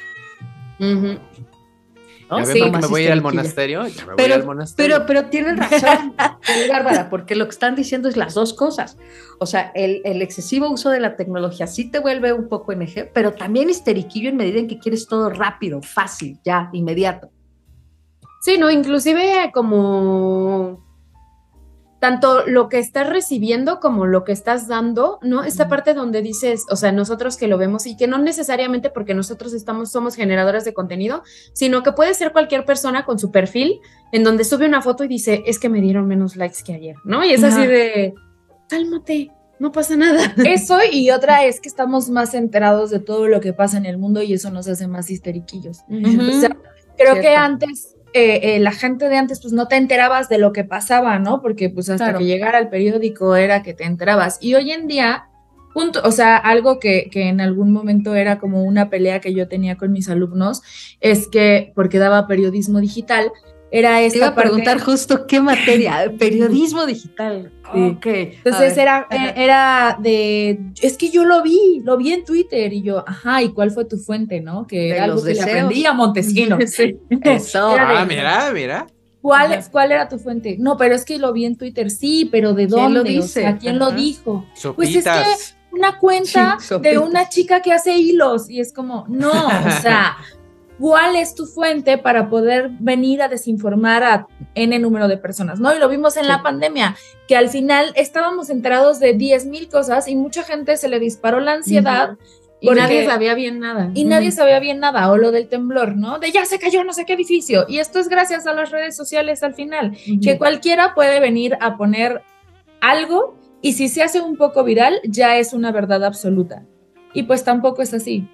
¿No? 0.79 2.45
Sí, 2.45 2.61
que 2.61 2.71
me 2.71 2.87
voy 2.87 3.01
a 3.03 3.05
ir 3.05 3.11
al 3.11 3.21
monasterio. 3.21 3.83
pero, 4.17 4.45
Pero, 4.75 5.05
pero 5.05 5.25
tienen 5.27 5.57
razón, 5.57 6.13
Bárbara, 6.69 7.09
porque 7.09 7.35
lo 7.35 7.45
que 7.45 7.51
están 7.51 7.75
diciendo 7.75 8.09
es 8.09 8.17
las 8.17 8.33
dos 8.33 8.53
cosas. 8.53 8.97
O 9.39 9.45
sea, 9.45 9.71
el, 9.75 10.01
el, 10.03 10.21
excesivo 10.21 10.69
uso 10.69 10.89
de 10.89 10.99
la 10.99 11.15
tecnología 11.15 11.67
sí 11.67 11.89
te 11.89 11.99
vuelve 11.99 12.33
un 12.33 12.49
poco 12.49 12.73
NG, 12.73 13.11
pero 13.13 13.33
también 13.33 13.69
histeriquillo 13.69 14.29
en 14.29 14.37
medida 14.37 14.59
en 14.59 14.67
que 14.67 14.77
quieres 14.77 15.07
todo 15.07 15.29
rápido, 15.29 15.81
fácil, 15.81 16.39
ya, 16.43 16.69
inmediato. 16.73 17.29
Sí, 18.41 18.57
no, 18.57 18.69
inclusive 18.69 19.51
como 19.53 20.86
tanto 21.99 22.45
lo 22.45 22.69
que 22.69 22.79
estás 22.79 23.09
recibiendo 23.09 23.79
como 23.79 24.05
lo 24.05 24.23
que 24.23 24.31
estás 24.31 24.67
dando, 24.67 25.19
¿no? 25.21 25.43
Esta 25.43 25.67
parte 25.67 25.93
donde 25.93 26.21
dices, 26.21 26.65
o 26.69 26.75
sea, 26.75 26.91
nosotros 26.91 27.37
que 27.37 27.47
lo 27.47 27.57
vemos 27.57 27.87
y 27.87 27.97
que 27.97 28.07
no 28.07 28.17
necesariamente 28.19 28.89
porque 28.89 29.13
nosotros 29.13 29.53
estamos, 29.53 29.91
somos 29.91 30.15
generadores 30.15 30.63
de 30.63 30.73
contenido, 30.73 31.23
sino 31.53 31.81
que 31.81 31.93
puede 31.93 32.13
ser 32.13 32.31
cualquier 32.31 32.65
persona 32.65 33.03
con 33.03 33.17
su 33.17 33.31
perfil 33.31 33.79
en 34.11 34.23
donde 34.23 34.43
sube 34.43 34.67
una 34.67 34.81
foto 34.81 35.03
y 35.03 35.07
dice, 35.07 35.43
es 35.47 35.59
que 35.59 35.69
me 35.69 35.81
dieron 35.81 36.07
menos 36.07 36.35
likes 36.35 36.63
que 36.63 36.73
ayer, 36.73 36.95
¿no? 37.03 37.25
Y 37.25 37.31
es 37.31 37.43
así 37.43 37.65
de, 37.65 38.13
cálmate, 38.69 39.31
no 39.59 39.71
pasa 39.71 39.95
nada. 39.95 40.33
Eso 40.45 40.77
y 40.91 41.09
otra 41.09 41.45
es 41.45 41.59
que 41.59 41.67
estamos 41.67 42.09
más 42.09 42.35
enterados 42.35 42.91
de 42.91 42.99
todo 42.99 43.27
lo 43.27 43.39
que 43.39 43.53
pasa 43.53 43.77
en 43.77 43.87
el 43.87 43.97
mundo 43.97 44.21
y 44.21 44.33
eso 44.33 44.51
nos 44.51 44.67
hace 44.67 44.87
más 44.87 45.09
histeriquillos. 45.09 45.79
o 45.89 46.39
sea, 46.39 46.55
creo 46.95 47.15
que 47.15 47.35
antes 47.35 47.96
eh, 48.13 48.55
eh, 48.55 48.59
la 48.59 48.71
gente 48.71 49.09
de 49.09 49.17
antes 49.17 49.41
pues 49.41 49.53
no 49.53 49.67
te 49.67 49.75
enterabas 49.75 50.29
de 50.29 50.37
lo 50.37 50.53
que 50.53 50.63
pasaba, 50.63 51.19
¿no? 51.19 51.41
Porque 51.41 51.69
pues 51.69 51.89
hasta 51.89 52.17
que 52.17 52.25
llegara 52.25 52.59
el 52.59 52.69
periódico 52.69 53.35
era 53.35 53.63
que 53.63 53.73
te 53.73 53.83
enterabas. 53.83 54.37
Y 54.41 54.55
hoy 54.55 54.71
en 54.71 54.87
día, 54.87 55.27
punto, 55.73 56.01
o 56.03 56.11
sea, 56.11 56.37
algo 56.37 56.79
que, 56.79 57.09
que, 57.11 57.27
en 57.27 57.41
algún 57.41 57.71
momento 57.71 58.15
era 58.15 58.39
como 58.39 58.63
una 58.63 58.89
pelea 58.89 59.19
que 59.19 59.33
yo 59.33 59.47
tenía 59.47 59.77
con 59.77 59.91
mis 59.91 60.09
alumnos, 60.09 60.63
es 61.01 61.27
que, 61.27 61.73
porque 61.75 61.99
daba 61.99 62.27
periodismo 62.27 62.79
digital, 62.79 63.31
era 63.71 64.01
esta 64.01 64.13
Te 64.13 64.17
iba 64.17 64.27
a 64.27 64.35
preguntar 64.35 64.79
justo 64.79 65.27
qué 65.27 65.41
materia, 65.41 66.11
periodismo 66.19 66.85
digital. 66.85 67.51
Entonces 67.73 68.77
era, 68.77 69.07
eh, 69.11 69.33
era 69.35 69.97
de, 69.99 70.59
es 70.81 70.97
que 70.97 71.09
yo 71.09 71.25
lo 71.25 71.43
vi, 71.43 71.81
lo 71.83 71.97
vi 71.97 72.13
en 72.13 72.23
Twitter 72.23 72.71
y 72.71 72.81
yo, 72.81 73.03
ajá, 73.05 73.41
¿y 73.41 73.49
cuál 73.49 73.71
fue 73.71 73.85
tu 73.85 73.97
fuente, 73.97 74.39
no? 74.39 74.65
Que 74.65 74.89
era 74.91 75.03
algo 75.03 75.21
que 75.21 75.33
le 75.33 75.41
aprendí 75.41 75.85
a 75.85 75.93
Montesino. 75.93 76.57
Eso. 77.23 77.75
ah, 77.77 78.05
mira, 78.07 78.51
mira. 78.53 78.87
¿Cuál, 79.21 79.61
¿Cuál 79.71 79.91
era 79.91 80.07
tu 80.07 80.19
fuente? 80.19 80.55
No, 80.57 80.77
pero 80.77 80.95
es 80.95 81.03
que 81.03 81.17
lo 81.17 81.33
vi 81.33 81.45
en 81.45 81.57
Twitter, 81.57 81.91
sí, 81.91 82.29
pero 82.31 82.53
¿de 82.53 82.67
dónde? 82.67 83.01
¿Quién 83.01 83.17
lo 83.17 83.21
dice? 83.21 83.45
¿A 83.45 83.57
quién 83.57 83.79
lo 83.79 83.91
dijo? 83.91 84.45
Pues 84.75 84.95
es 84.95 85.03
que 85.03 85.57
una 85.71 85.97
cuenta 85.99 86.57
de 86.81 86.97
una 86.97 87.29
chica 87.29 87.61
que 87.61 87.71
hace 87.71 87.97
hilos 87.97 88.49
y 88.49 88.59
es 88.59 88.73
como, 88.73 89.05
no, 89.09 89.31
o 89.31 89.81
sea, 89.81 90.17
cuál 90.79 91.15
es 91.15 91.35
tu 91.35 91.45
fuente 91.45 91.97
para 91.97 92.29
poder 92.29 92.69
venir 92.79 93.21
a 93.21 93.27
desinformar 93.27 94.03
a 94.03 94.27
N 94.55 94.77
número 94.79 95.07
de 95.07 95.17
personas, 95.17 95.59
¿no? 95.59 95.75
Y 95.75 95.79
lo 95.79 95.89
vimos 95.89 96.17
en 96.17 96.27
la 96.27 96.43
pandemia, 96.43 96.95
que 97.27 97.35
al 97.35 97.49
final 97.49 97.91
estábamos 97.95 98.49
enterados 98.49 98.99
de 98.99 99.13
10 99.13 99.45
mil 99.47 99.69
cosas 99.69 100.07
y 100.07 100.15
mucha 100.15 100.43
gente 100.43 100.77
se 100.77 100.89
le 100.89 100.99
disparó 100.99 101.39
la 101.39 101.53
ansiedad. 101.53 102.17
Y 102.59 102.71
nadie 102.71 103.05
sabía 103.05 103.35
bien 103.35 103.59
nada. 103.59 103.91
Y 103.93 104.05
nadie 104.05 104.31
sabía 104.31 104.59
bien 104.59 104.79
nada, 104.79 105.11
o 105.11 105.17
lo 105.17 105.31
del 105.31 105.47
temblor, 105.47 105.95
¿no? 105.95 106.17
De 106.17 106.31
ya 106.31 106.43
se 106.45 106.57
cayó 106.57 106.83
no 106.83 106.91
sé 106.91 107.05
qué 107.05 107.13
edificio. 107.13 107.65
Y 107.67 107.77
esto 107.77 107.99
es 107.99 108.09
gracias 108.09 108.47
a 108.47 108.53
las 108.53 108.71
redes 108.71 108.95
sociales 108.95 109.43
al 109.43 109.53
final, 109.53 109.95
que 110.23 110.37
cualquiera 110.37 110.95
puede 110.95 111.19
venir 111.19 111.55
a 111.61 111.77
poner 111.77 112.23
algo 112.81 113.37
y 113.61 113.73
si 113.73 113.89
se 113.89 114.03
hace 114.03 114.21
un 114.21 114.37
poco 114.37 114.63
viral, 114.63 114.99
ya 115.03 115.37
es 115.37 115.53
una 115.53 115.71
verdad 115.71 116.03
absoluta. 116.03 116.65
Y 117.13 117.23
pues 117.23 117.43
tampoco 117.43 117.81
es 117.81 117.93
así. 117.93 118.27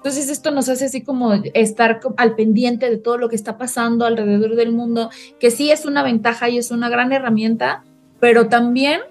Entonces 0.00 0.30
esto 0.30 0.50
nos 0.50 0.70
hace 0.70 0.86
así 0.86 1.02
como 1.02 1.34
estar 1.52 2.00
al 2.16 2.34
pendiente 2.34 2.88
de 2.88 2.96
todo 2.96 3.18
lo 3.18 3.28
que 3.28 3.36
está 3.36 3.58
pasando 3.58 4.06
alrededor 4.06 4.56
del 4.56 4.72
mundo, 4.72 5.10
que 5.38 5.50
sí 5.50 5.70
es 5.70 5.84
una 5.84 6.02
ventaja 6.02 6.48
y 6.48 6.56
es 6.56 6.70
una 6.70 6.88
gran 6.88 7.12
herramienta, 7.12 7.84
pero 8.18 8.48
también 8.48 9.02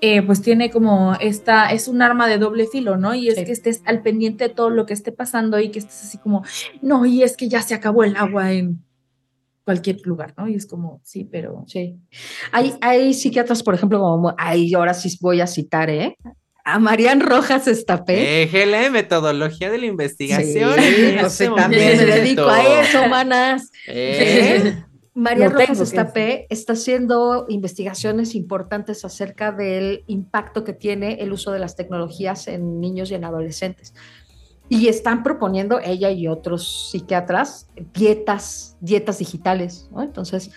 eh, 0.00 0.20
pues 0.20 0.42
tiene 0.42 0.72
como 0.72 1.14
esta, 1.20 1.70
es 1.70 1.86
un 1.86 2.02
arma 2.02 2.26
de 2.26 2.38
doble 2.38 2.66
filo, 2.66 2.96
¿no? 2.96 3.14
Y 3.14 3.28
es 3.28 3.36
que 3.36 3.52
estés 3.52 3.80
al 3.84 4.02
pendiente 4.02 4.48
de 4.48 4.54
todo 4.54 4.70
lo 4.70 4.86
que 4.86 4.92
esté 4.92 5.12
pasando 5.12 5.60
y 5.60 5.70
que 5.70 5.78
estés 5.78 6.02
así 6.02 6.18
como, 6.18 6.42
no, 6.80 7.06
y 7.06 7.22
es 7.22 7.36
que 7.36 7.48
ya 7.48 7.62
se 7.62 7.74
acabó 7.74 8.02
el 8.02 8.16
agua 8.16 8.50
en 8.50 8.84
cualquier 9.64 10.04
lugar, 10.04 10.34
¿no? 10.36 10.48
Y 10.48 10.56
es 10.56 10.66
como, 10.66 11.00
sí, 11.04 11.28
pero... 11.30 11.62
Sí. 11.68 11.96
Hay, 12.50 12.74
hay 12.80 13.14
psiquiatras, 13.14 13.62
por 13.62 13.74
ejemplo, 13.74 14.00
como, 14.00 14.34
ahí 14.36 14.74
ahora 14.74 14.94
sí 14.94 15.16
voy 15.20 15.40
a 15.40 15.46
citar, 15.46 15.88
¿eh? 15.88 16.16
A 16.64 16.78
Marian 16.78 17.20
Rojas 17.20 17.66
Estapé. 17.66 18.14
Déjele, 18.14 18.90
metodología 18.90 19.70
de 19.70 19.78
la 19.78 19.86
investigación. 19.86 20.74
Sí, 21.30 21.46
también 21.56 21.98
me 21.98 22.04
dedico 22.06 22.48
a 22.48 22.80
eso, 22.80 23.06
manas. 23.08 23.70
¿Eh? 23.86 24.82
Marian 25.14 25.52
Rojas 25.52 25.80
Estapé 25.80 26.46
está 26.48 26.72
haciendo 26.72 27.46
investigaciones 27.48 28.34
importantes 28.34 29.04
acerca 29.04 29.52
del 29.52 30.04
impacto 30.06 30.64
que 30.64 30.72
tiene 30.72 31.14
el 31.20 31.32
uso 31.32 31.52
de 31.52 31.58
las 31.58 31.76
tecnologías 31.76 32.48
en 32.48 32.80
niños 32.80 33.10
y 33.10 33.14
en 33.14 33.24
adolescentes. 33.24 33.94
Y 34.68 34.88
están 34.88 35.22
proponiendo 35.22 35.80
ella 35.80 36.10
y 36.10 36.28
otros 36.28 36.90
psiquiatras 36.90 37.66
dietas, 37.92 38.78
dietas 38.80 39.18
digitales, 39.18 39.90
¿no? 39.92 40.02
Entonces, 40.02 40.50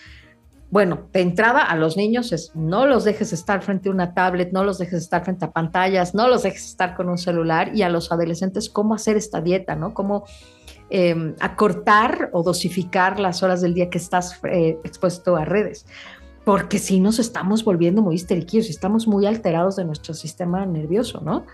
bueno, 0.72 1.07
de 1.13 1.22
entrada 1.22 1.61
a 1.61 1.76
los 1.76 1.95
niños 1.95 2.32
es 2.32 2.51
no 2.55 2.88
los 2.88 3.03
dejes 3.03 3.32
estar 3.34 3.61
frente 3.61 3.89
a 3.89 3.91
una 3.91 4.13
tablet, 4.13 4.51
no 4.51 4.63
los 4.63 4.78
dejes 4.78 5.03
estar 5.03 5.24
frente 5.24 5.45
a 5.45 5.51
pantallas, 5.51 6.16
no 6.16 6.28
los 6.28 6.43
dejes 6.43 6.66
estar 6.66 6.95
con 6.95 7.07
un 7.07 7.18
celular 7.18 7.76
y 7.76 7.84
a 7.84 7.89
los 7.89 8.11
adolescentes 8.11 8.70
cómo 8.70 8.95
hacer 8.95 9.16
esta 9.16 9.41
dieta, 9.41 9.76
¿no? 9.76 9.93
Cómo 9.93 10.26
em, 10.89 11.36
acortar 11.39 12.30
o 12.34 12.43
dosificar 12.43 13.20
las 13.20 13.43
horas 13.43 13.61
del 13.61 13.74
día 13.74 13.89
que 13.89 13.99
estás 13.99 14.39
eh, 14.51 14.80
expuesto 14.84 15.36
a 15.36 15.45
redes. 15.45 15.86
Porque 16.43 16.80
si 16.80 16.99
nos 16.99 17.20
estamos 17.20 17.63
volviendo 17.63 18.01
muy 18.01 18.16
histéricos, 18.16 18.70
estamos 18.70 19.07
muy 19.07 19.26
alterados 19.26 19.76
de 19.76 19.86
nuestro 19.86 20.13
sistema 20.13 20.66
nervioso, 20.66 21.22
¿no? 21.22 21.45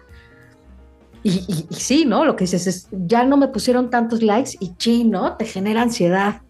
Y, 1.24 1.44
y, 1.48 1.74
sí, 1.74 2.06
¿no? 2.06 2.26
Lo 2.26 2.36
que 2.36 2.46
dices 2.46 2.66
es, 2.66 2.88
ya 2.92 3.24
no 3.24 3.38
me 3.38 3.50
pusieron 3.50 3.90
tantos 3.90 4.22
likes 4.24 4.58
y 4.60 5.04
¿no? 5.04 5.38
Te 5.38 5.46
genera 5.46 5.82
ansiedad 5.82 6.42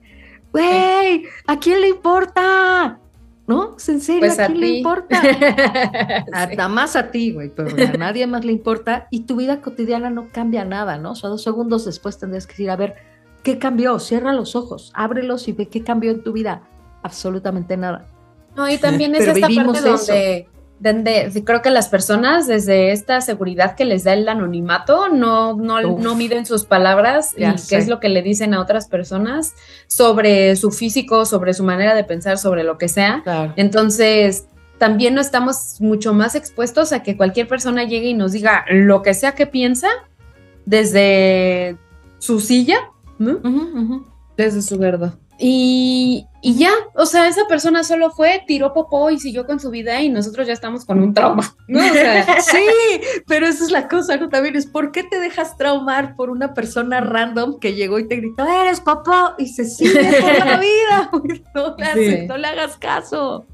güey, 0.52 1.26
¿a 1.48 1.60
quién 1.60 1.82
le 1.82 1.90
importa? 1.90 3.00
¿No? 3.48 3.76
¿En 3.88 4.00
serio? 4.02 4.22
Pues 4.22 4.40
¿A, 4.40 4.48
quién 4.48 4.60
le 4.60 4.68
importa? 4.70 5.22
Nada 6.32 6.70
más 6.70 6.96
a 6.96 7.12
ti, 7.12 7.34
güey, 7.34 7.50
pero 7.50 7.70
a 7.70 7.98
nadie 7.98 8.26
más 8.28 8.46
le 8.46 8.52
importa 8.52 9.08
y 9.10 9.22
tu 9.22 9.36
vida 9.36 9.62
cotidiana 9.62 10.10
no 10.10 10.28
cambia 10.32 10.64
nada, 10.64 10.98
¿no? 10.98 11.12
O 11.12 11.16
sea, 11.16 11.30
dos 11.30 11.44
segundos 11.44 11.86
después 11.86 12.18
tendrías 12.18 12.48
que 12.48 12.54
decir, 12.54 12.70
a 12.70 12.76
ver, 12.76 12.96
¿qué 13.44 13.60
cambió? 13.60 14.00
Cierra 14.00 14.34
los 14.34 14.56
ojos, 14.56 14.92
ábrelos 14.94 15.48
y 15.48 15.54
ve 15.54 15.68
qué 15.68 15.84
cambió 15.84 16.12
en 16.12 16.24
tu 16.24 16.32
vida. 16.32 16.64
Absolutamente 17.04 17.76
nada. 17.78 18.08
No, 18.56 18.70
y 18.70 18.78
también 18.78 19.16
es 19.16 19.28
esta 19.28 19.48
parte 19.48 19.82
donde 19.82 20.48
creo 20.82 21.62
que 21.62 21.70
las 21.70 21.90
personas 21.90 22.48
desde 22.48 22.92
esta 22.92 23.22
seguridad 23.22 23.76
que 23.76 23.86
les 23.86 24.04
da 24.04 24.14
el 24.14 24.28
anonimato 24.28 25.10
no, 25.10 25.56
no, 25.56 26.16
miden 26.16 26.46
sus 26.46 26.66
palabras 26.66 27.34
y 27.38 27.44
qué 27.70 27.78
es 27.78 27.88
lo 27.88 28.00
que 28.00 28.10
le 28.10 28.22
dicen 28.22 28.54
a 28.54 28.62
otras 28.62 28.88
personas 28.88 29.54
sobre 29.88 30.56
su 30.56 30.72
físico, 30.72 31.26
sobre 31.26 31.54
su 31.54 31.64
manera 31.64 31.96
de 31.96 32.04
pensar, 32.04 32.38
sobre 32.38 32.64
lo 32.64 32.78
que 32.78 32.88
sea. 32.88 33.24
Entonces, 33.56 34.46
también 34.78 35.14
no 35.14 35.22
estamos 35.22 35.80
mucho 35.80 36.14
más 36.14 36.34
expuestos 36.34 36.92
a 36.92 37.04
que 37.04 37.16
cualquier 37.16 37.48
persona 37.48 37.84
llegue 37.84 38.08
y 38.08 38.14
nos 38.16 38.32
diga 38.32 38.66
lo 38.70 39.04
que 39.04 39.14
sea 39.14 39.36
que 39.36 39.46
piensa 39.46 39.88
desde 40.66 41.78
su 42.18 42.40
silla, 42.40 42.78
desde 44.36 44.62
su 44.62 44.80
verdad. 44.80 45.14
Y, 45.44 46.28
ya, 46.44 46.70
o 46.94 47.08
sea, 47.08 47.28
esa 47.28 47.48
persona 47.48 47.84
solo 47.84 48.12
fue, 48.12 48.44
tiró 48.46 48.74
popó 48.74 49.10
y 49.10 49.20
siguió 49.20 49.48
con 49.48 49.60
su 49.60 49.72
vida 49.72 50.00
y 50.00 50.10
nosotros 50.10 50.46
ya 50.46 50.54
estamos 50.54 50.86
con 50.86 51.02
un 51.02 51.16
trauma, 51.16 51.42
sí, 51.68 53.02
pero 53.28 53.48
esa 53.48 53.64
es 53.64 53.72
la 53.72 53.88
cosa, 53.88 54.18
¿no? 54.18 54.30
También 54.30 54.56
es, 54.56 54.68
¿por 54.68 54.92
qué 54.92 55.04
te 55.04 55.20
dejas 55.20 55.58
traumar 55.58 56.16
por 56.16 56.30
una 56.30 56.54
persona 56.54 57.02
random 57.02 57.60
que 57.60 57.74
llegó 57.74 57.98
y 57.98 58.08
te 58.08 58.18
gritó, 58.18 58.46
eres 58.46 58.82
popó? 58.82 59.34
Y 59.40 59.48
se 59.48 59.66
sigue 59.66 60.04
por 60.22 60.46
la 60.46 60.58
vida, 60.60 61.12
no 62.28 62.38
le 62.38 62.48
hagas 62.48 62.78
caso 62.78 63.48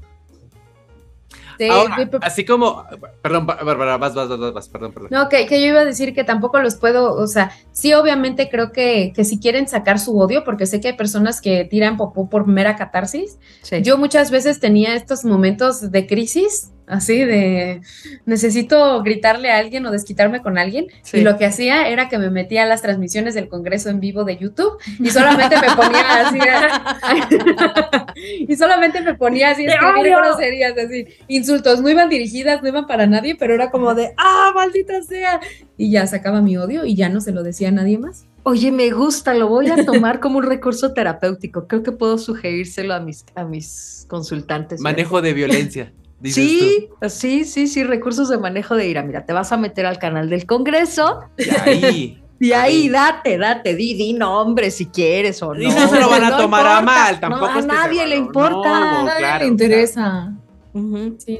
así 2.20 2.44
como, 2.44 2.84
perdón, 3.22 3.46
Bárbara, 3.46 3.96
vas, 3.96 4.14
vas, 4.14 4.28
vas, 4.28 4.52
vas, 4.52 4.68
perdón, 4.68 4.92
perdón. 4.92 5.08
No, 5.10 5.28
que, 5.28 5.46
que, 5.46 5.60
yo 5.60 5.68
iba 5.68 5.80
a 5.80 5.84
decir 5.84 6.14
que 6.14 6.24
tampoco 6.24 6.60
los 6.60 6.76
puedo, 6.76 7.14
o 7.14 7.26
sea, 7.26 7.52
sí, 7.72 7.92
obviamente 7.94 8.48
creo 8.50 8.72
que, 8.72 9.12
que 9.14 9.24
si 9.24 9.40
quieren 9.40 9.68
sacar 9.68 9.98
su 9.98 10.18
odio, 10.18 10.44
porque 10.44 10.66
sé 10.66 10.80
que 10.80 10.88
hay 10.88 10.96
personas 10.96 11.40
que 11.40 11.64
tiran 11.64 11.96
popó 11.96 12.28
por 12.28 12.46
mera 12.46 12.76
catarsis. 12.76 13.38
Yo 13.82 13.98
muchas 13.98 14.30
veces 14.30 14.60
tenía 14.60 14.94
estos 14.94 15.24
momentos 15.24 15.90
de 15.90 16.06
crisis 16.06 16.72
así 16.88 17.24
de 17.24 17.80
necesito 18.26 19.02
gritarle 19.02 19.50
a 19.50 19.58
alguien 19.58 19.86
o 19.86 19.90
desquitarme 19.90 20.42
con 20.42 20.58
alguien. 20.58 20.86
Y 21.12 21.20
lo 21.20 21.38
que 21.38 21.46
hacía 21.46 21.88
era 21.88 22.08
que 22.08 22.18
me 22.18 22.30
metía 22.30 22.64
a 22.64 22.66
las 22.66 22.82
transmisiones 22.82 23.34
del 23.34 23.48
Congreso 23.48 23.90
en 23.90 24.00
vivo 24.00 24.24
de 24.24 24.36
YouTube 24.36 24.78
y 24.98 25.10
solamente 25.10 25.56
me 25.60 25.74
ponía 25.74 26.26
así, 26.26 26.38
y 28.48 28.56
solamente 28.56 29.00
me 29.00 29.14
ponía 29.14 29.50
así, 29.50 29.64
escribir 29.64 30.14
groserías, 30.16 30.76
así, 30.76 31.06
insultos, 31.28 31.80
no 31.80 31.88
iban 31.88 32.08
dirigidas, 32.08 32.62
no 32.62 32.68
iban 32.68 32.86
para 32.86 33.06
nadie, 33.06 33.36
pero 33.36 33.54
era 33.54 33.70
como 33.70 33.94
de, 33.94 34.12
ah, 34.16 34.52
maldita 34.54 35.02
sea. 35.02 35.40
Y 35.76 35.92
ya 35.92 36.06
sacaba 36.06 36.42
mi 36.42 36.56
odio 36.56 36.84
y 36.84 36.96
ya 36.96 37.08
no 37.08 37.20
se 37.20 37.32
lo 37.32 37.42
decía 37.42 37.68
a 37.68 37.72
nadie 37.72 37.98
más. 37.98 38.26
Oye, 38.42 38.72
me 38.72 38.90
gusta, 38.90 39.34
lo 39.34 39.48
voy 39.48 39.68
a 39.68 39.84
tomar 39.84 40.20
como 40.20 40.38
un 40.38 40.44
recurso 40.44 40.92
terapéutico. 40.92 41.68
Creo 41.68 41.82
que 41.82 41.92
puedo 41.92 42.18
sugerírselo 42.18 42.94
a 42.94 43.00
mis, 43.00 43.24
a 43.34 43.44
mis 43.44 44.06
consultantes. 44.08 44.80
Manejo 44.80 45.20
de 45.20 45.34
violencia. 45.34 45.92
Sí, 46.24 46.88
sí, 47.08 47.44
sí, 47.44 47.66
sí, 47.68 47.84
recursos 47.84 48.28
de 48.28 48.38
manejo 48.38 48.74
de 48.74 48.88
ira. 48.88 49.02
Mira, 49.02 49.24
te 49.24 49.32
vas 49.32 49.52
a 49.52 49.56
meter 49.56 49.86
al 49.86 49.98
canal 49.98 50.28
del 50.28 50.46
Congreso. 50.46 51.20
Y 51.36 51.50
ahí. 51.50 52.22
Y 52.40 52.52
ahí, 52.52 52.88
date, 52.88 53.36
date, 53.36 53.74
di, 53.74 53.94
di 53.94 54.12
nombre 54.12 54.70
si 54.70 54.86
quieres 54.86 55.42
o 55.42 55.54
no. 55.54 55.60
Y 55.60 55.66
no 55.66 55.88
se 55.88 55.98
lo 55.98 56.08
van 56.08 56.22
a 56.22 56.36
tomar 56.36 56.64
a 56.66 56.80
mal, 56.80 57.18
tampoco. 57.18 57.46
a 57.46 57.62
nadie 57.62 58.06
le 58.06 58.14
importa. 58.14 59.00
a 59.00 59.02
nadie 59.02 59.40
le 59.40 59.46
interesa. 59.46 60.36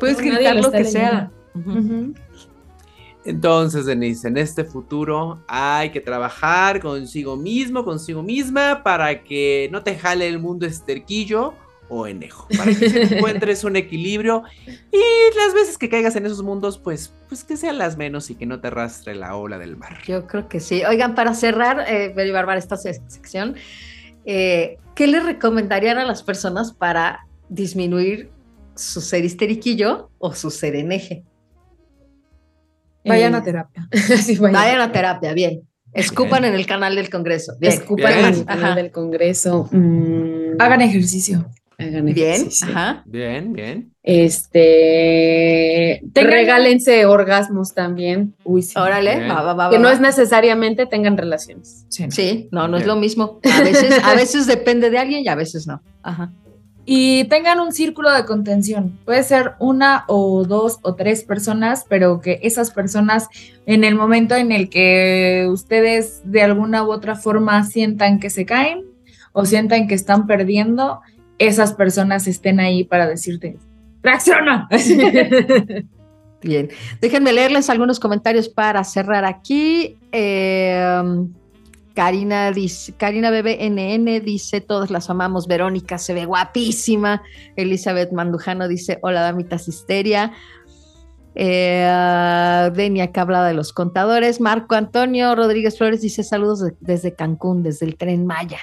Puedes 0.00 0.18
gritar 0.18 0.56
lo 0.56 0.72
que 0.72 0.84
sea. 0.84 1.30
Entonces, 3.24 3.86
Denise, 3.86 4.26
en 4.26 4.38
este 4.38 4.64
futuro 4.64 5.40
hay 5.46 5.90
que 5.90 6.00
trabajar 6.00 6.80
consigo 6.80 7.36
mismo, 7.36 7.84
consigo 7.84 8.22
misma, 8.22 8.82
para 8.82 9.22
que 9.22 9.68
no 9.70 9.82
te 9.82 9.96
jale 9.96 10.26
el 10.26 10.38
mundo 10.38 10.66
esterquillo 10.66 11.54
o 11.88 12.06
enejo, 12.06 12.46
para 12.56 12.74
que 12.74 12.86
encuentres 13.02 13.64
un 13.64 13.76
equilibrio 13.76 14.42
y 14.66 15.36
las 15.36 15.54
veces 15.54 15.78
que 15.78 15.88
caigas 15.88 16.16
en 16.16 16.26
esos 16.26 16.42
mundos, 16.42 16.78
pues, 16.78 17.14
pues 17.28 17.44
que 17.44 17.56
sean 17.56 17.78
las 17.78 17.96
menos 17.96 18.30
y 18.30 18.34
que 18.34 18.46
no 18.46 18.60
te 18.60 18.68
arrastre 18.68 19.14
la 19.14 19.36
ola 19.36 19.58
del 19.58 19.76
mar. 19.76 19.98
Yo 20.06 20.26
creo 20.26 20.48
que 20.48 20.60
sí. 20.60 20.84
Oigan, 20.84 21.14
para 21.14 21.34
cerrar, 21.34 21.84
eh, 21.88 22.14
y 22.16 22.30
Bárbara, 22.30 22.58
esta 22.58 22.76
sección, 22.76 23.56
eh, 24.24 24.78
¿qué 24.94 25.06
le 25.06 25.20
recomendarían 25.20 25.98
a 25.98 26.04
las 26.04 26.22
personas 26.22 26.72
para 26.72 27.26
disminuir 27.48 28.30
su 28.74 29.00
ser 29.00 29.24
histeriquillo 29.24 30.10
o 30.18 30.34
su 30.34 30.50
ser 30.50 30.76
eneje? 30.76 31.24
Vayan 33.04 33.34
a 33.34 33.38
eh, 33.38 33.42
terapia. 33.42 33.88
vayan. 34.40 34.80
a 34.80 34.92
terapia, 34.92 35.32
bien. 35.32 35.62
Escupan 35.94 36.44
en 36.44 36.54
el 36.54 36.66
canal 36.66 36.94
del 36.94 37.08
Congreso. 37.08 37.56
Escupan 37.60 38.12
en 38.12 38.24
el 38.26 38.44
canal 38.44 38.74
del 38.74 38.90
Congreso. 38.90 39.68
Mm. 39.72 40.60
Hagan 40.60 40.82
ejercicio. 40.82 41.50
Bien, 41.78 42.48
ajá. 42.62 43.02
Bien, 43.06 43.52
bien. 43.52 43.92
Este, 44.02 46.02
regálense 46.12 47.06
orgasmos 47.06 47.72
también. 47.72 48.34
Uy, 48.42 48.62
sí. 48.62 48.76
Órale, 48.76 49.28
va, 49.28 49.42
va, 49.42 49.54
va, 49.54 49.70
que 49.70 49.78
no 49.78 49.88
es 49.88 50.00
necesariamente 50.00 50.86
tengan 50.86 51.16
relaciones. 51.16 51.86
Sí, 51.88 52.48
no, 52.50 52.66
no 52.66 52.78
es 52.78 52.86
lo 52.86 52.96
mismo. 52.96 53.38
A 53.44 53.62
veces, 53.62 54.02
a 54.02 54.14
veces 54.14 54.46
depende 54.46 54.90
de 54.90 54.98
alguien 54.98 55.24
y 55.24 55.28
a 55.28 55.36
veces 55.36 55.68
no. 55.68 55.80
Ajá. 56.02 56.32
Y 56.84 57.24
tengan 57.24 57.60
un 57.60 57.72
círculo 57.72 58.10
de 58.10 58.24
contención. 58.24 58.98
Puede 59.04 59.22
ser 59.22 59.52
una 59.60 60.04
o 60.08 60.44
dos 60.44 60.78
o 60.82 60.94
tres 60.94 61.22
personas, 61.22 61.84
pero 61.88 62.20
que 62.20 62.40
esas 62.42 62.70
personas 62.70 63.28
en 63.66 63.84
el 63.84 63.94
momento 63.94 64.34
en 64.34 64.52
el 64.52 64.70
que 64.70 65.46
ustedes 65.50 66.22
de 66.24 66.42
alguna 66.42 66.82
u 66.82 66.90
otra 66.90 67.14
forma 67.14 67.62
sientan 67.64 68.18
que 68.18 68.30
se 68.30 68.46
caen 68.46 68.84
o 69.32 69.44
sientan 69.44 69.86
que 69.86 69.94
están 69.94 70.26
perdiendo, 70.26 71.02
esas 71.38 71.72
personas 71.72 72.26
estén 72.26 72.60
ahí 72.60 72.84
para 72.84 73.06
decirte, 73.06 73.56
reacciona. 74.02 74.68
Bien, 76.40 76.68
déjenme 77.00 77.32
leerles 77.32 77.68
algunos 77.68 77.98
comentarios 77.98 78.48
para 78.48 78.84
cerrar 78.84 79.24
aquí. 79.24 79.98
Em, 80.12 81.32
Karina 81.94 82.52
dice, 82.52 82.92
Karina 82.92 83.30
BBNN 83.30 84.20
dice, 84.24 84.60
todos 84.60 84.90
las 84.90 85.10
amamos, 85.10 85.48
Verónica 85.48 85.98
se 85.98 86.14
ve 86.14 86.26
guapísima. 86.26 87.22
Elizabeth 87.56 88.12
Mandujano 88.12 88.68
dice, 88.68 88.98
hola 89.02 89.22
damitas 89.22 89.66
histeria. 89.66 90.32
Eh, 91.34 92.70
Denia 92.74 93.12
que 93.12 93.20
habla 93.20 93.44
de 93.44 93.54
los 93.54 93.72
contadores. 93.72 94.40
Marco 94.40 94.76
Antonio 94.76 95.34
Rodríguez 95.34 95.76
Flores 95.76 96.02
dice 96.02 96.22
saludos 96.22 96.64
desde 96.80 97.14
Cancún, 97.14 97.64
desde 97.64 97.86
el 97.86 97.96
tren 97.96 98.26
Maya. 98.26 98.58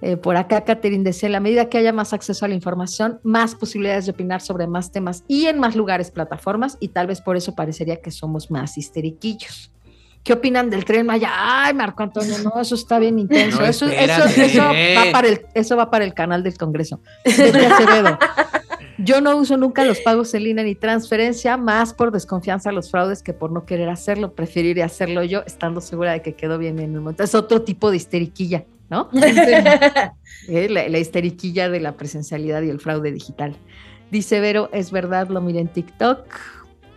Eh, 0.00 0.16
por 0.16 0.36
acá, 0.36 0.64
Catherine 0.64 1.02
decía, 1.02 1.36
a 1.36 1.40
medida 1.40 1.68
que 1.68 1.78
haya 1.78 1.92
más 1.92 2.12
acceso 2.12 2.44
a 2.44 2.48
la 2.48 2.54
información, 2.54 3.20
más 3.24 3.54
posibilidades 3.54 4.06
de 4.06 4.12
opinar 4.12 4.40
sobre 4.40 4.66
más 4.66 4.92
temas 4.92 5.24
y 5.26 5.46
en 5.46 5.58
más 5.58 5.74
lugares, 5.74 6.10
plataformas, 6.10 6.76
y 6.80 6.88
tal 6.88 7.08
vez 7.08 7.20
por 7.20 7.36
eso 7.36 7.54
parecería 7.54 8.00
que 8.00 8.10
somos 8.10 8.50
más 8.50 8.78
histeriquillos. 8.78 9.72
¿Qué 10.22 10.32
opinan 10.34 10.68
del 10.68 10.84
tren 10.84 11.06
Maya? 11.06 11.30
Ay, 11.32 11.74
Marco 11.74 12.02
Antonio, 12.02 12.36
no, 12.44 12.60
eso 12.60 12.74
está 12.74 12.98
bien 12.98 13.18
intenso. 13.18 13.64
eso, 13.64 13.86
va 13.86 15.12
para 15.12 15.28
el, 15.28 15.46
eso 15.54 15.76
va 15.76 15.90
para 15.90 16.04
el 16.04 16.12
canal 16.12 16.42
del 16.42 16.56
Congreso. 16.58 17.00
Yo 18.98 19.20
no 19.20 19.36
uso 19.36 19.56
nunca 19.56 19.84
los 19.84 20.00
pagos 20.00 20.34
en 20.34 20.42
línea 20.42 20.64
ni 20.64 20.74
transferencia, 20.74 21.56
más 21.56 21.94
por 21.94 22.10
desconfianza 22.10 22.70
a 22.70 22.72
los 22.72 22.90
fraudes 22.90 23.22
que 23.22 23.32
por 23.32 23.52
no 23.52 23.64
querer 23.64 23.88
hacerlo. 23.88 24.34
Preferiría 24.34 24.86
hacerlo 24.86 25.22
yo, 25.22 25.44
estando 25.46 25.80
segura 25.80 26.12
de 26.12 26.20
que 26.20 26.34
quedó 26.34 26.58
bien 26.58 26.80
en 26.80 26.94
el 26.94 27.00
momento. 27.00 27.22
Es 27.22 27.36
otro 27.36 27.62
tipo 27.62 27.92
de 27.92 27.96
histeriquilla. 27.96 28.64
¿No? 28.90 29.08
Eh, 30.48 30.68
la, 30.70 30.88
la, 30.88 30.98
histeriquilla 30.98 31.68
de 31.68 31.78
la 31.78 31.92
presencialidad 31.96 32.62
y 32.62 32.70
el 32.70 32.80
fraude 32.80 33.12
digital. 33.12 33.54
Dice 34.10 34.40
Vero, 34.40 34.70
es 34.72 34.90
verdad, 34.90 35.28
lo 35.28 35.42
miré 35.42 35.60
en 35.60 35.68
TikTok. 35.68 36.24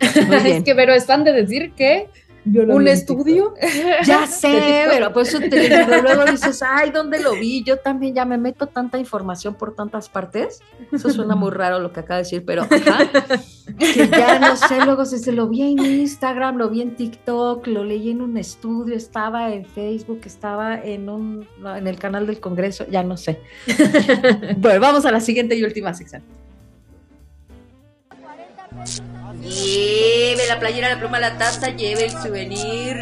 es 0.00 0.64
que 0.64 0.74
Vero 0.74 0.94
es 0.94 1.04
fan 1.04 1.24
de 1.24 1.32
decir 1.32 1.72
que 1.72 2.08
un 2.44 2.88
estudio. 2.88 3.54
Ya 4.04 4.26
sé, 4.26 4.86
pero 4.90 5.12
pues 5.12 5.30
te 5.30 6.02
luego 6.02 6.24
dices, 6.24 6.62
ay, 6.62 6.90
¿dónde 6.90 7.20
lo 7.20 7.32
vi? 7.32 7.62
Yo 7.62 7.78
también 7.78 8.14
ya 8.14 8.24
me 8.24 8.36
meto 8.36 8.66
tanta 8.66 8.98
información 8.98 9.54
por 9.54 9.74
tantas 9.74 10.08
partes. 10.08 10.60
Eso 10.90 11.10
suena 11.10 11.36
muy 11.36 11.50
raro 11.50 11.78
lo 11.78 11.92
que 11.92 12.00
acaba 12.00 12.16
de 12.16 12.22
decir, 12.24 12.44
pero 12.44 12.62
ajá, 12.62 13.10
que 13.78 14.08
ya 14.08 14.38
no 14.38 14.56
sé, 14.56 14.84
luego 14.84 15.04
se, 15.04 15.18
se 15.18 15.32
lo 15.32 15.48
vi 15.48 15.62
en 15.62 15.78
Instagram, 15.78 16.56
lo 16.56 16.68
vi 16.68 16.82
en 16.82 16.96
TikTok, 16.96 17.66
lo 17.66 17.84
leí 17.84 18.10
en 18.10 18.22
un 18.22 18.36
estudio, 18.36 18.96
estaba 18.96 19.52
en 19.52 19.64
Facebook, 19.64 20.22
estaba 20.24 20.82
en 20.82 21.08
un 21.08 21.46
en 21.64 21.86
el 21.86 21.98
canal 21.98 22.26
del 22.26 22.40
Congreso, 22.40 22.86
ya 22.90 23.02
no 23.02 23.16
sé. 23.16 23.40
bueno, 24.56 24.80
vamos 24.80 25.04
a 25.04 25.12
la 25.12 25.20
siguiente 25.20 25.54
y 25.54 25.64
última 25.64 25.94
sección. 25.94 26.22
Lleve 29.42 30.46
la 30.46 30.60
playera, 30.60 30.88
la 30.88 30.98
pluma, 30.98 31.18
la 31.18 31.36
taza, 31.36 31.70
lleve 31.70 32.04
el 32.04 32.12
souvenir. 32.12 32.96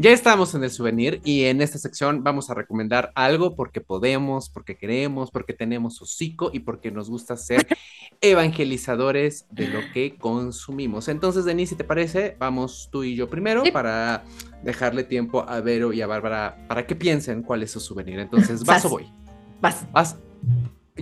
Ya 0.00 0.12
estamos 0.12 0.54
en 0.54 0.62
el 0.62 0.70
souvenir 0.70 1.20
y 1.24 1.46
en 1.46 1.60
esta 1.60 1.76
sección 1.76 2.22
vamos 2.22 2.50
a 2.50 2.54
recomendar 2.54 3.10
algo 3.16 3.56
porque 3.56 3.80
podemos, 3.80 4.48
porque 4.48 4.76
queremos, 4.76 5.32
porque 5.32 5.54
tenemos 5.54 6.00
hocico 6.00 6.50
y 6.52 6.60
porque 6.60 6.92
nos 6.92 7.10
gusta 7.10 7.36
ser 7.36 7.66
evangelizadores 8.20 9.46
de 9.50 9.66
lo 9.66 9.80
que 9.92 10.16
consumimos. 10.16 11.08
Entonces, 11.08 11.44
Denise, 11.44 11.70
si 11.70 11.76
te 11.76 11.82
parece, 11.82 12.36
vamos 12.38 12.88
tú 12.92 13.02
y 13.02 13.16
yo 13.16 13.28
primero 13.28 13.64
para 13.72 14.24
dejarle 14.62 15.02
tiempo 15.02 15.44
a 15.48 15.60
Vero 15.60 15.92
y 15.92 16.00
a 16.00 16.06
Bárbara 16.06 16.64
para 16.68 16.86
que 16.86 16.94
piensen 16.94 17.42
cuál 17.42 17.64
es 17.64 17.72
su 17.72 17.80
souvenir. 17.80 18.20
Entonces, 18.20 18.62
¿vas, 18.62 18.84
o 18.84 18.90
voy? 18.90 19.12
Vas. 19.60 19.84
Vas. 19.90 20.16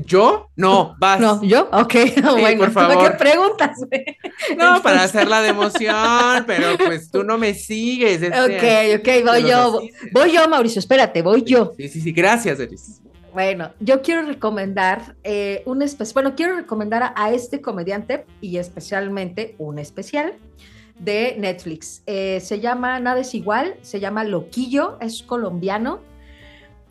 ¿Yo? 0.04 0.50
No, 0.56 0.94
vas. 0.98 1.20
No, 1.20 1.42
¿yo? 1.42 1.68
Ok, 1.72 1.94
bueno, 2.38 2.58
por 2.58 2.72
favor. 2.72 3.10
¿qué 3.10 3.16
preguntas? 3.16 3.78
No, 4.56 4.82
para 4.82 5.02
hacerla 5.02 5.40
de 5.42 5.48
emoción, 5.48 6.44
pero 6.46 6.76
pues 6.76 7.10
tú 7.10 7.24
no 7.24 7.38
me 7.38 7.54
sigues. 7.54 8.22
ok, 8.22 9.00
ok, 9.00 9.24
voy 9.24 9.48
yo. 9.48 9.80
Voy 10.12 10.32
yo, 10.32 10.48
Mauricio, 10.48 10.78
espérate, 10.78 11.22
voy 11.22 11.42
yo. 11.42 11.72
Sí, 11.76 11.88
sí, 11.88 12.00
sí, 12.00 12.12
gracias, 12.12 12.60
Elis. 12.60 13.00
Bueno, 13.32 13.72
yo 13.80 14.02
quiero 14.02 14.22
recomendar 14.22 15.16
eh, 15.22 15.62
un 15.66 15.82
especial, 15.82 16.14
bueno, 16.14 16.34
quiero 16.34 16.56
recomendar 16.56 17.12
a, 17.14 17.30
este 17.32 17.60
comediante 17.60 18.24
y 18.40 18.56
especialmente 18.56 19.54
un 19.58 19.78
especial 19.78 20.34
de 20.98 21.36
Netflix. 21.38 22.02
Eh, 22.06 22.40
se 22.40 22.60
llama 22.60 22.98
Nada 23.00 23.20
es 23.20 23.34
igual, 23.34 23.76
se 23.82 24.00
llama 24.00 24.24
Loquillo, 24.24 24.98
es 25.00 25.22
colombiano 25.22 26.00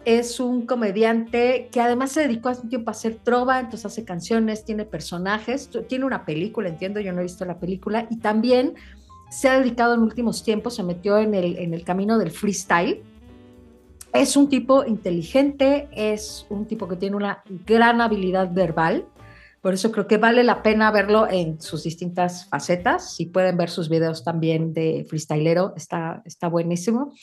es 0.05 0.39
un 0.39 0.65
comediante 0.65 1.69
que 1.71 1.81
además 1.81 2.11
se 2.11 2.21
dedicó 2.21 2.49
hace 2.49 2.61
un 2.61 2.69
tiempo 2.69 2.89
a 2.89 2.93
hacer 2.93 3.17
trova, 3.23 3.59
entonces 3.59 3.85
hace 3.87 4.05
canciones, 4.05 4.63
tiene 4.63 4.85
personajes, 4.85 5.69
tiene 5.89 6.05
una 6.05 6.25
película, 6.25 6.69
entiendo, 6.69 6.99
yo 6.99 7.11
no 7.11 7.19
he 7.19 7.23
visto 7.23 7.43
la 7.43 7.59
película, 7.59 8.07
y 8.09 8.17
también 8.17 8.75
se 9.29 9.49
ha 9.49 9.59
dedicado 9.59 9.95
en 9.95 10.01
últimos 10.01 10.43
tiempos, 10.43 10.75
se 10.75 10.83
metió 10.83 11.17
en 11.17 11.33
el, 11.33 11.57
en 11.57 11.73
el 11.73 11.83
camino 11.83 12.17
del 12.17 12.31
freestyle. 12.31 13.01
Es 14.13 14.37
un 14.37 14.47
tipo 14.47 14.85
inteligente, 14.85 15.89
es 15.91 16.45
un 16.49 16.65
tipo 16.65 16.87
que 16.87 16.95
tiene 16.95 17.15
una 17.15 17.43
gran 17.65 17.99
habilidad 17.99 18.53
verbal, 18.53 19.05
por 19.65 19.73
eso 19.73 19.91
creo 19.91 20.05
que 20.05 20.17
vale 20.17 20.43
la 20.43 20.61
pena 20.61 20.91
verlo 20.91 21.27
en 21.27 21.59
sus 21.59 21.81
distintas 21.81 22.47
facetas. 22.47 23.15
Si 23.15 23.25
pueden 23.25 23.57
ver 23.57 23.71
sus 23.71 23.89
videos 23.89 24.23
también 24.23 24.75
de 24.75 25.07
freestylero, 25.09 25.73
está, 25.75 26.21
está 26.23 26.49
buenísimo. 26.49 27.15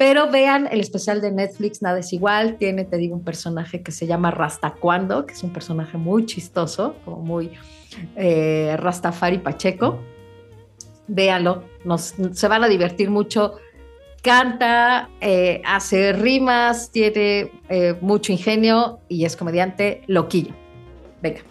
Pero 0.00 0.30
vean 0.30 0.66
el 0.72 0.80
especial 0.80 1.20
de 1.20 1.30
Netflix, 1.30 1.82
Nada 1.82 1.98
es 1.98 2.10
igual. 2.14 2.56
Tiene, 2.56 2.86
te 2.86 2.96
digo, 2.96 3.14
un 3.14 3.22
personaje 3.22 3.82
que 3.82 3.92
se 3.92 4.06
llama 4.06 4.30
Rastacuando, 4.30 5.26
que 5.26 5.34
es 5.34 5.42
un 5.42 5.52
personaje 5.52 5.98
muy 5.98 6.24
chistoso, 6.24 6.96
como 7.04 7.18
muy 7.18 7.50
eh, 8.16 8.78
Rastafari 8.78 9.36
Pacheco. 9.36 10.00
Véanlo, 11.06 11.64
nos, 11.84 12.14
se 12.32 12.48
van 12.48 12.64
a 12.64 12.68
divertir 12.68 13.10
mucho. 13.10 13.56
Canta, 14.22 15.10
eh, 15.20 15.60
hace 15.66 16.14
rimas, 16.14 16.90
tiene 16.90 17.52
eh, 17.68 17.94
mucho 18.00 18.32
ingenio 18.32 19.00
y 19.06 19.26
es 19.26 19.36
comediante 19.36 20.00
loquillo. 20.06 20.54
Venga. 21.20 21.42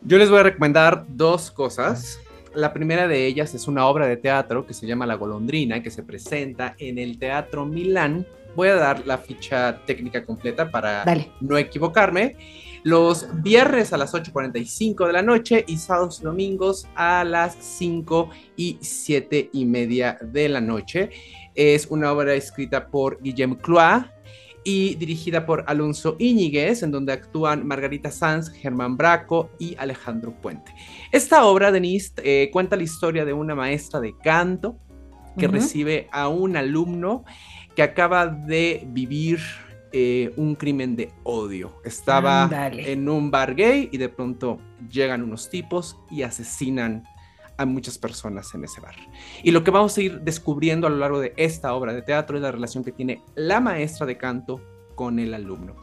Yo 0.00 0.16
les 0.16 0.30
voy 0.30 0.38
a 0.38 0.44
recomendar 0.44 1.04
dos 1.06 1.50
cosas. 1.50 2.18
La 2.58 2.72
primera 2.72 3.06
de 3.06 3.24
ellas 3.24 3.54
es 3.54 3.68
una 3.68 3.86
obra 3.86 4.08
de 4.08 4.16
teatro 4.16 4.66
que 4.66 4.74
se 4.74 4.84
llama 4.84 5.06
La 5.06 5.14
Golondrina, 5.14 5.80
que 5.80 5.92
se 5.92 6.02
presenta 6.02 6.74
en 6.80 6.98
el 6.98 7.16
Teatro 7.16 7.64
Milán. 7.64 8.26
Voy 8.56 8.66
a 8.66 8.74
dar 8.74 9.06
la 9.06 9.16
ficha 9.16 9.80
técnica 9.86 10.24
completa 10.24 10.68
para 10.68 11.04
no 11.40 11.56
equivocarme. 11.56 12.34
Los 12.82 13.28
viernes 13.44 13.92
a 13.92 13.96
las 13.96 14.12
8.45 14.12 15.06
de 15.06 15.12
la 15.12 15.22
noche 15.22 15.64
y 15.68 15.76
sábados 15.76 16.18
y 16.18 16.24
domingos 16.24 16.88
a 16.96 17.22
las 17.22 17.56
5 17.60 18.28
y 18.56 18.76
7 18.80 19.50
y 19.52 19.64
media 19.64 20.18
de 20.20 20.48
la 20.48 20.60
noche. 20.60 21.10
Es 21.54 21.86
una 21.86 22.10
obra 22.10 22.34
escrita 22.34 22.88
por 22.88 23.22
Guillaume 23.22 23.58
Clois, 23.58 24.02
y 24.64 24.94
dirigida 24.96 25.46
por 25.46 25.64
Alonso 25.66 26.16
Íñiguez, 26.18 26.82
en 26.82 26.90
donde 26.90 27.12
actúan 27.12 27.66
Margarita 27.66 28.10
Sanz, 28.10 28.50
Germán 28.50 28.96
Braco 28.96 29.50
y 29.58 29.76
Alejandro 29.76 30.32
Puente. 30.40 30.74
Esta 31.12 31.44
obra, 31.44 31.72
Denise, 31.72 32.12
eh, 32.22 32.50
cuenta 32.52 32.76
la 32.76 32.82
historia 32.82 33.24
de 33.24 33.32
una 33.32 33.54
maestra 33.54 34.00
de 34.00 34.14
canto 34.22 34.78
que 35.38 35.46
recibe 35.46 36.08
a 36.10 36.28
un 36.28 36.56
alumno 36.56 37.24
que 37.76 37.82
acaba 37.82 38.26
de 38.26 38.84
vivir 38.88 39.38
eh, 39.92 40.32
un 40.36 40.54
crimen 40.54 40.96
de 40.96 41.12
odio. 41.22 41.80
Estaba 41.84 42.50
en 42.72 43.08
un 43.08 43.30
bar 43.30 43.54
gay 43.54 43.88
y 43.92 43.98
de 43.98 44.08
pronto 44.08 44.58
llegan 44.90 45.22
unos 45.22 45.48
tipos 45.48 45.96
y 46.10 46.22
asesinan 46.22 47.04
a 47.58 47.66
muchas 47.66 47.98
personas 47.98 48.54
en 48.54 48.64
ese 48.64 48.80
bar. 48.80 48.94
Y 49.42 49.50
lo 49.50 49.62
que 49.62 49.70
vamos 49.70 49.96
a 49.98 50.00
ir 50.00 50.20
descubriendo 50.20 50.86
a 50.86 50.90
lo 50.90 50.96
largo 50.96 51.20
de 51.20 51.34
esta 51.36 51.74
obra 51.74 51.92
de 51.92 52.02
teatro 52.02 52.36
es 52.36 52.42
la 52.42 52.52
relación 52.52 52.84
que 52.84 52.92
tiene 52.92 53.22
la 53.34 53.60
maestra 53.60 54.06
de 54.06 54.16
canto 54.16 54.62
con 54.94 55.18
el 55.18 55.34
alumno. 55.34 55.76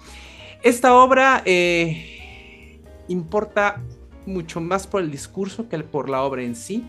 Esta 0.63 0.95
obra 0.95 1.43
eh, 1.45 2.81
importa 3.07 3.83
mucho 4.25 4.61
más 4.61 4.87
por 4.87 5.01
el 5.01 5.11
discurso 5.11 5.69
que 5.69 5.77
por 5.79 6.09
la 6.09 6.23
obra 6.23 6.41
en 6.41 6.55
sí, 6.55 6.87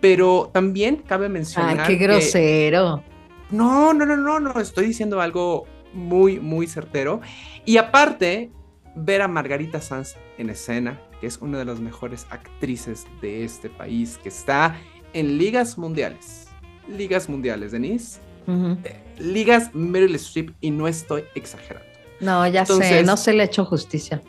pero 0.00 0.50
también 0.52 0.96
cabe 1.06 1.28
mencionar... 1.28 1.80
¡Ay, 1.80 1.86
qué 1.98 2.04
grosero! 2.04 3.02
no, 3.50 3.92
no, 3.92 4.06
no, 4.06 4.16
no, 4.16 4.40
no, 4.40 4.60
estoy 4.60 4.86
diciendo 4.86 5.20
algo 5.20 5.66
muy, 5.92 6.40
muy 6.40 6.66
certero. 6.66 7.20
Y 7.64 7.76
aparte, 7.76 8.50
ver 8.94 9.22
a 9.22 9.28
Margarita 9.28 9.80
Sanz 9.80 10.16
en 10.38 10.50
escena, 10.50 11.00
que 11.22 11.28
es 11.28 11.38
una 11.40 11.56
de 11.56 11.64
las 11.64 11.78
mejores 11.78 12.26
actrices 12.30 13.06
de 13.20 13.44
este 13.44 13.70
país, 13.70 14.18
que 14.20 14.28
está 14.28 14.76
en 15.12 15.38
ligas 15.38 15.78
mundiales. 15.78 16.48
Ligas 16.88 17.28
mundiales, 17.28 17.70
Denise. 17.70 18.18
Eh, 18.48 19.00
ligas 19.20 19.72
Meryl 19.72 20.16
Streep 20.16 20.50
y 20.60 20.72
no 20.72 20.88
estoy 20.88 21.22
exagerando. 21.36 21.86
No, 22.18 22.44
ya 22.48 22.66
sé, 22.66 23.04
no 23.04 23.16
se 23.16 23.34
le 23.34 23.44
echó 23.44 23.64
justicia. 23.64 24.20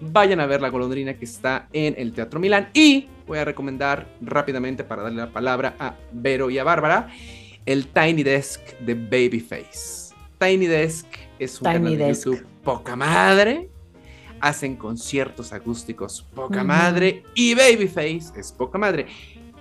Vayan 0.00 0.40
a 0.40 0.46
ver 0.46 0.60
La 0.60 0.68
Golondrina 0.70 1.14
que 1.14 1.26
está 1.26 1.68
en 1.72 1.94
el 1.96 2.12
Teatro 2.12 2.40
Milán 2.40 2.70
y 2.74 3.06
voy 3.28 3.38
a 3.38 3.44
recomendar 3.44 4.08
rápidamente 4.20 4.82
para 4.82 5.04
darle 5.04 5.18
la 5.18 5.30
palabra 5.30 5.76
a 5.78 5.94
Vero 6.10 6.50
y 6.50 6.58
a 6.58 6.64
Bárbara 6.64 7.08
el 7.66 7.86
Tiny 7.86 8.24
Desk 8.24 8.60
de 8.80 8.94
Babyface. 8.94 10.12
Tiny 10.40 10.66
Desk 10.66 11.06
es 11.38 11.60
un 11.60 11.66
canal 11.66 11.96
de 11.96 12.12
YouTube 12.12 12.44
poca 12.64 12.96
madre 12.96 13.70
hacen 14.42 14.76
conciertos 14.76 15.52
acústicos 15.52 16.26
poca 16.34 16.64
madre 16.64 17.22
y 17.34 17.54
Babyface 17.54 18.32
es 18.36 18.52
poca 18.52 18.76
madre. 18.76 19.06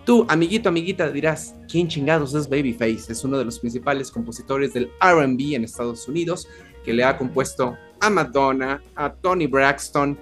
Tú, 0.04 0.26
amiguito, 0.28 0.70
amiguita, 0.70 1.10
dirás, 1.12 1.56
¿quién 1.70 1.88
chingados 1.88 2.34
es 2.34 2.50
Babyface? 2.50 3.12
Es 3.12 3.24
uno 3.24 3.38
de 3.38 3.46
los 3.46 3.60
principales 3.60 4.10
compositores 4.10 4.74
del 4.74 4.92
RB 5.00 5.54
en 5.54 5.64
Estados 5.64 6.08
Unidos, 6.08 6.48
que 6.84 6.94
le 6.94 7.04
ha 7.04 7.16
compuesto 7.16 7.78
a 8.00 8.10
Madonna, 8.10 8.82
a 8.96 9.14
Tony 9.14 9.46
Braxton, 9.46 10.18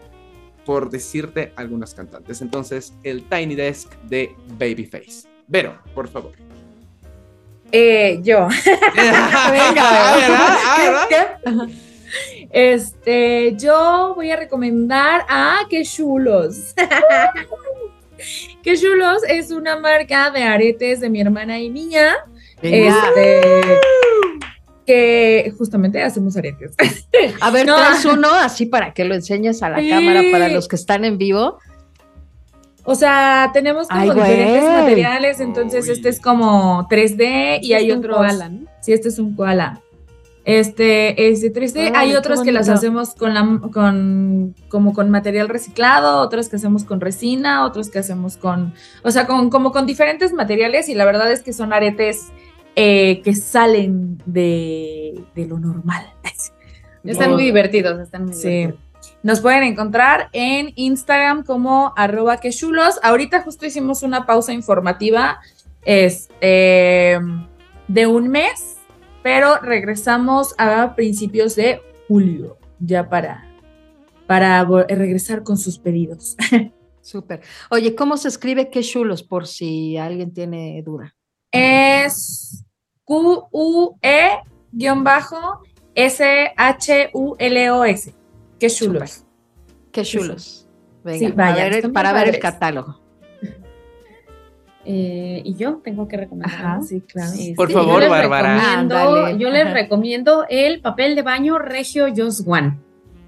por 0.66 0.90
decirte 0.90 1.54
algunas 1.56 1.94
cantantes. 1.94 2.42
Entonces, 2.42 2.94
el 3.04 3.24
Tiny 3.24 3.56
Desk 3.56 3.96
de 4.04 4.36
Babyface. 4.60 5.30
Vero, 5.48 5.80
por 5.96 6.10
favor. 6.10 6.34
Eh, 7.72 8.20
yo. 8.22 8.50
Venga, 8.96 10.16
¿verdad? 10.18 11.70
Este, 12.52 13.56
yo 13.58 14.14
voy 14.16 14.32
a 14.32 14.36
recomendar 14.36 15.26
a 15.30 15.60
Que 15.70 15.84
Chulos. 15.84 16.74
que 18.64 18.78
Chulos 18.78 19.24
es 19.28 19.52
una 19.52 19.80
marca 19.80 20.32
de 20.32 20.44
aretes 20.44 21.00
de 21.00 21.10
mi 21.10 21.22
hermana 21.22 21.60
y 21.60 21.70
mía. 21.70 22.16
Este, 22.62 23.42
que 24.86 25.54
justamente 25.58 26.02
hacemos 26.02 26.36
aretes. 26.36 26.76
A 27.42 27.52
ver, 27.52 27.66
traes 27.66 28.06
uno 28.06 28.34
así 28.34 28.66
para 28.66 28.94
que 28.94 29.06
lo 29.06 29.14
enseñes 29.16 29.62
a 29.62 29.70
la 29.70 29.76
cámara 29.78 30.22
para 30.32 30.50
los 30.50 30.68
que 30.68 30.76
están 30.76 31.06
en 31.06 31.18
vivo. 31.18 31.60
O 32.84 32.96
sea, 32.96 33.52
tenemos 33.54 33.88
como 33.88 34.14
diferentes 34.14 34.64
materiales, 34.64 35.40
entonces 35.40 35.88
este 35.90 36.10
es 36.10 36.20
como 36.20 36.88
3D 36.90 37.60
y 37.62 37.74
hay 37.74 37.92
otro. 37.92 38.16
Koala, 38.16 38.52
Sí, 38.82 38.94
este 38.94 39.10
es 39.10 39.20
un 39.20 39.36
koala. 39.36 39.80
Este, 40.50 41.30
este 41.30 41.52
triste. 41.52 41.94
Hay 41.96 42.16
otros 42.16 42.42
que 42.42 42.52
las 42.52 42.70
hacemos 42.70 43.14
con 43.14 43.36
la, 43.36 43.60
con, 43.72 44.56
como 44.68 44.94
con 44.94 45.12
material 45.12 45.48
reciclado, 45.48 46.22
otros 46.22 46.50
que 46.50 46.56
hacemos 46.56 46.86
con 46.86 47.00
resina, 47.00 47.64
otros 47.66 47.92
que 47.92 48.00
hacemos 48.00 48.36
con, 48.36 48.74
o 49.04 49.12
sea, 49.12 49.28
con, 49.28 49.52
como 49.52 49.72
con 49.72 49.86
diferentes 49.86 50.34
materiales 50.34 50.90
y 50.90 50.96
la 50.96 51.06
verdad 51.06 51.32
es 51.32 51.44
que 51.44 51.54
son 51.54 51.72
aretes 51.72 52.30
eh, 52.76 53.22
que 53.22 53.36
salen 53.36 54.18
de, 54.26 55.24
lo 55.36 55.60
normal. 55.60 56.12
Están 57.04 57.34
muy 57.34 57.44
divertidos, 57.44 58.00
están 58.00 58.26
muy 58.26 58.34
sí. 58.34 58.74
Nos 59.22 59.40
pueden 59.40 59.64
encontrar 59.64 60.30
en 60.34 60.74
Instagram 60.76 61.44
como 61.44 61.94
arroba 61.96 62.38
quesulos. 62.38 63.00
Ahorita 63.04 63.42
justo 63.42 63.66
hicimos 63.66 64.04
una 64.04 64.26
pausa 64.26 64.52
informativa 64.52 65.40
este, 65.86 67.20
de 67.88 68.08
un 68.08 68.28
mes 68.30 68.79
pero 69.24 69.58
regresamos 69.60 70.56
a 70.58 70.96
principios 70.96 71.56
de 71.56 71.82
julio, 72.08 72.58
ya 72.80 73.10
para, 73.10 73.46
para 74.28 74.64
regresar 74.64 75.44
con 75.44 75.58
sus 75.58 75.78
pedidos. 75.78 76.36
Súper. 77.02 77.42
Oye, 77.72 77.96
¿cómo 77.96 78.18
se 78.18 78.28
escribe 78.28 78.70
qué 78.70 78.82
chulos 78.82 79.24
por 79.24 79.48
si 79.48 79.98
alguien 79.98 80.32
tiene 80.34 80.82
duda? 80.84 81.16
Es 81.52 82.64
Q-U-E-S-H-U-L-O-S. 83.04 84.54
Qué 88.60 88.70
chulos. 88.70 89.26
Qué 89.92 90.04
chulos. 90.04 90.68
Venga, 91.04 91.34
para, 91.92 92.14
ver, 92.14 92.30
el 92.30 92.40
catálogo. 92.40 93.02
Eh, 94.92 95.44
y 95.46 95.54
yo 95.54 95.82
tengo 95.84 96.08
que 96.08 96.18
recomendar. 96.18 96.82
Sí, 96.82 97.02
claro. 97.02 97.32
Por 97.56 97.72
favor, 97.72 98.10
Bárbara. 98.10 98.88
Yo 99.38 99.52
les 99.52 99.72
recomiendo 99.72 100.48
el 100.50 100.82
papel 100.82 101.16
de 101.16 101.22
baño 101.22 101.60
Regio 101.60 102.08
Just 102.08 102.42
One. 102.48 102.80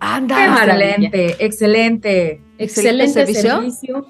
excelente, 0.02 1.36
excelente, 1.38 2.42
excelente, 2.58 3.26
servicio. 3.36 4.08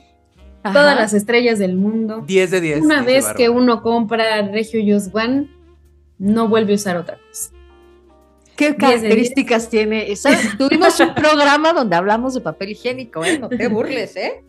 Todas 0.63 0.97
las 0.97 1.13
estrellas 1.13 1.59
del 1.59 1.75
mundo. 1.75 2.23
10 2.25 2.51
de 2.51 2.61
10. 2.61 2.81
Una 2.83 3.01
vez 3.01 3.25
que 3.35 3.49
uno 3.49 3.81
compra 3.81 4.43
Regio 4.43 4.79
Just 4.87 5.13
One, 5.13 5.49
no 6.19 6.47
vuelve 6.47 6.71
a 6.71 6.75
usar 6.75 6.95
otra 6.95 7.17
cosa. 7.17 7.51
¿Qué 8.55 8.77
características 8.77 9.69
tiene? 9.69 10.07
Tuvimos 10.57 10.97
un 11.01 11.13
programa 11.13 11.73
donde 11.73 11.97
hablamos 11.97 12.33
de 12.33 12.39
papel 12.39 12.69
higiénico, 12.69 13.25
¿eh? 13.25 13.39
No 13.39 13.49
te 13.49 13.67
burles, 13.67 14.15
¿eh? 14.15 14.41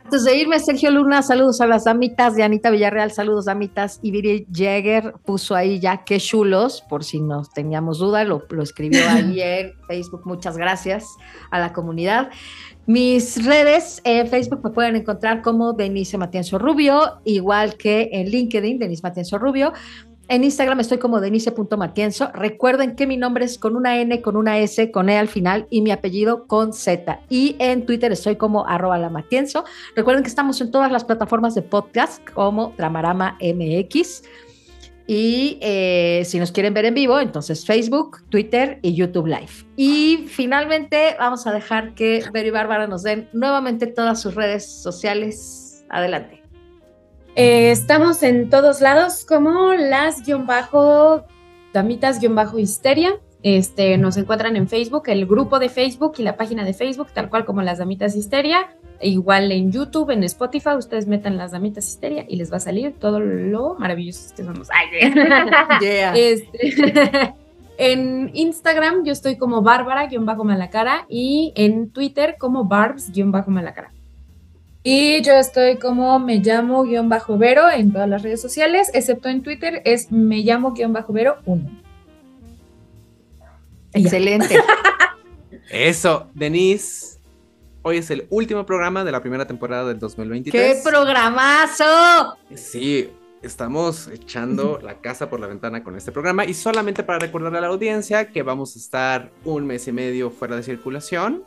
Antes 0.04 0.22
de 0.22 0.36
irme, 0.36 0.60
Sergio 0.60 0.92
Luna, 0.92 1.20
saludos 1.20 1.60
a 1.60 1.66
las 1.66 1.82
damitas 1.82 2.36
de 2.36 2.44
Anita 2.44 2.70
Villarreal, 2.70 3.10
saludos 3.10 3.46
damitas. 3.46 3.98
Y 4.02 4.12
Viri 4.12 4.46
Jäger 4.52 5.14
puso 5.24 5.56
ahí 5.56 5.80
ya 5.80 6.04
qué 6.04 6.20
chulos, 6.20 6.84
por 6.88 7.02
si 7.02 7.20
nos 7.20 7.50
teníamos 7.50 7.98
duda, 7.98 8.22
lo, 8.22 8.46
escribió 8.62 9.00
ahí 9.10 9.40
en 9.40 9.72
Facebook. 9.88 10.22
Muchas 10.24 10.56
gracias 10.56 11.08
a 11.50 11.58
la 11.58 11.72
comunidad. 11.72 12.30
Mis 12.86 13.44
redes 13.44 14.00
en 14.04 14.28
Facebook 14.28 14.60
me 14.62 14.70
pueden 14.70 14.94
encontrar 14.94 15.42
como 15.42 15.72
Denise 15.72 16.16
Matienzo 16.18 16.60
Rubio, 16.60 17.18
igual 17.24 17.76
que 17.76 18.08
en 18.12 18.28
LinkedIn, 18.30 18.78
Denise 18.78 19.02
Matienzo 19.02 19.38
Rubio. 19.38 19.72
En 20.28 20.42
Instagram 20.42 20.80
estoy 20.80 20.98
como 20.98 21.20
denise.matienzo. 21.20 22.30
Recuerden 22.34 22.96
que 22.96 23.06
mi 23.06 23.16
nombre 23.16 23.44
es 23.44 23.58
con 23.58 23.76
una 23.76 24.00
N, 24.00 24.20
con 24.22 24.36
una 24.36 24.58
S, 24.58 24.90
con 24.90 25.08
E 25.08 25.16
al 25.16 25.28
final 25.28 25.68
y 25.70 25.82
mi 25.82 25.92
apellido 25.92 26.46
con 26.48 26.72
Z. 26.72 27.20
Y 27.28 27.54
en 27.60 27.86
Twitter 27.86 28.10
estoy 28.10 28.34
como 28.34 28.66
arroba 28.66 28.98
la 28.98 29.08
matienzo. 29.08 29.64
Recuerden 29.94 30.24
que 30.24 30.28
estamos 30.28 30.60
en 30.60 30.72
todas 30.72 30.90
las 30.90 31.04
plataformas 31.04 31.54
de 31.54 31.62
podcast 31.62 32.28
como 32.30 32.74
Dramarama 32.76 33.38
MX. 33.40 34.24
Y 35.06 35.58
eh, 35.60 36.22
si 36.24 36.40
nos 36.40 36.50
quieren 36.50 36.74
ver 36.74 36.86
en 36.86 36.94
vivo, 36.94 37.20
entonces 37.20 37.64
Facebook, 37.64 38.24
Twitter 38.28 38.80
y 38.82 38.94
YouTube 38.94 39.28
Live. 39.28 39.64
Y 39.76 40.24
finalmente 40.26 41.14
vamos 41.20 41.46
a 41.46 41.52
dejar 41.52 41.94
que 41.94 42.24
Vero 42.32 42.48
y 42.48 42.50
Bárbara 42.50 42.88
nos 42.88 43.04
den 43.04 43.28
nuevamente 43.32 43.86
todas 43.86 44.20
sus 44.20 44.34
redes 44.34 44.66
sociales. 44.66 45.84
Adelante. 45.88 46.45
Eh, 47.36 47.70
estamos 47.70 48.22
en 48.22 48.48
todos 48.48 48.80
lados 48.80 49.26
como 49.26 49.74
las 49.74 50.24
guion 50.24 50.46
bajo, 50.46 51.26
damitas 51.74 52.18
guion 52.18 52.34
bajo 52.34 52.58
histeria. 52.58 53.20
Este, 53.42 53.98
nos 53.98 54.16
encuentran 54.16 54.56
en 54.56 54.66
Facebook, 54.68 55.02
el 55.08 55.26
grupo 55.26 55.58
de 55.58 55.68
Facebook 55.68 56.14
y 56.16 56.22
la 56.22 56.38
página 56.38 56.64
de 56.64 56.72
Facebook, 56.72 57.08
tal 57.12 57.28
cual 57.28 57.44
como 57.44 57.60
las 57.60 57.76
damitas 57.76 58.16
histeria. 58.16 58.70
E 59.00 59.10
igual 59.10 59.52
en 59.52 59.70
YouTube, 59.70 60.10
en 60.10 60.24
Spotify, 60.24 60.70
ustedes 60.78 61.06
metan 61.06 61.36
las 61.36 61.52
damitas 61.52 61.86
histeria 61.86 62.24
y 62.26 62.36
les 62.36 62.50
va 62.50 62.56
a 62.56 62.60
salir 62.60 62.94
todo 62.98 63.20
lo 63.20 63.74
maravilloso 63.74 64.34
que 64.34 64.42
somos. 64.42 64.68
Este, 66.14 67.34
en 67.76 68.30
Instagram 68.32 69.04
yo 69.04 69.12
estoy 69.12 69.36
como 69.36 69.60
Bárbara-Malacara 69.60 71.04
y 71.10 71.52
en 71.54 71.90
Twitter 71.90 72.36
como 72.38 72.64
Barbs-Malacara. 72.64 73.92
Y 74.88 75.20
yo 75.22 75.32
estoy 75.32 75.78
como 75.78 76.20
me 76.20 76.36
llamo 76.36 76.84
guion 76.84 77.08
bajo 77.08 77.36
Vero 77.36 77.68
en 77.68 77.92
todas 77.92 78.08
las 78.08 78.22
redes 78.22 78.40
sociales, 78.40 78.88
excepto 78.94 79.28
en 79.28 79.42
Twitter 79.42 79.82
es 79.84 80.12
me 80.12 80.44
llamo 80.44 80.74
guion 80.74 80.92
bajo 80.92 81.12
Vero 81.12 81.38
1. 81.44 81.68
Excelente. 83.94 84.60
Eso, 85.70 86.28
Denise. 86.34 87.18
Hoy 87.82 87.96
es 87.96 88.12
el 88.12 88.28
último 88.30 88.64
programa 88.64 89.02
de 89.02 89.10
la 89.10 89.20
primera 89.20 89.44
temporada 89.44 89.88
del 89.88 89.98
2023. 89.98 90.76
¡Qué 90.76 90.88
programazo! 90.88 92.36
Sí, 92.54 93.10
estamos 93.42 94.06
echando 94.06 94.78
la 94.80 95.00
casa 95.00 95.28
por 95.28 95.40
la 95.40 95.48
ventana 95.48 95.82
con 95.82 95.96
este 95.96 96.12
programa 96.12 96.44
y 96.44 96.54
solamente 96.54 97.02
para 97.02 97.18
recordarle 97.18 97.58
a 97.58 97.62
la 97.62 97.66
audiencia 97.66 98.30
que 98.30 98.44
vamos 98.44 98.76
a 98.76 98.78
estar 98.78 99.32
un 99.44 99.66
mes 99.66 99.88
y 99.88 99.90
medio 99.90 100.30
fuera 100.30 100.54
de 100.54 100.62
circulación 100.62 101.42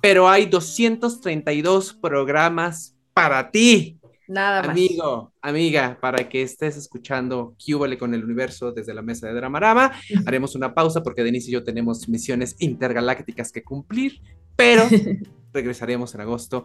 pero 0.00 0.28
hay 0.28 0.46
232 0.46 1.94
programas 1.94 2.94
para 3.12 3.50
ti. 3.50 3.98
Nada 4.28 4.62
más. 4.62 4.70
Amigo, 4.70 5.32
amiga, 5.42 5.98
para 6.00 6.28
que 6.28 6.42
estés 6.42 6.76
escuchando 6.76 7.56
Cúbale 7.64 7.98
con 7.98 8.14
el 8.14 8.22
universo 8.22 8.70
desde 8.70 8.94
la 8.94 9.02
mesa 9.02 9.26
de 9.26 9.34
Dramarama. 9.34 9.92
Haremos 10.24 10.54
una 10.54 10.72
pausa 10.72 11.02
porque 11.02 11.24
Denise 11.24 11.50
y 11.50 11.54
yo 11.54 11.64
tenemos 11.64 12.08
misiones 12.08 12.54
intergalácticas 12.60 13.50
que 13.50 13.64
cumplir, 13.64 14.20
pero 14.54 14.84
regresaremos 15.52 16.14
en 16.14 16.20
agosto 16.20 16.64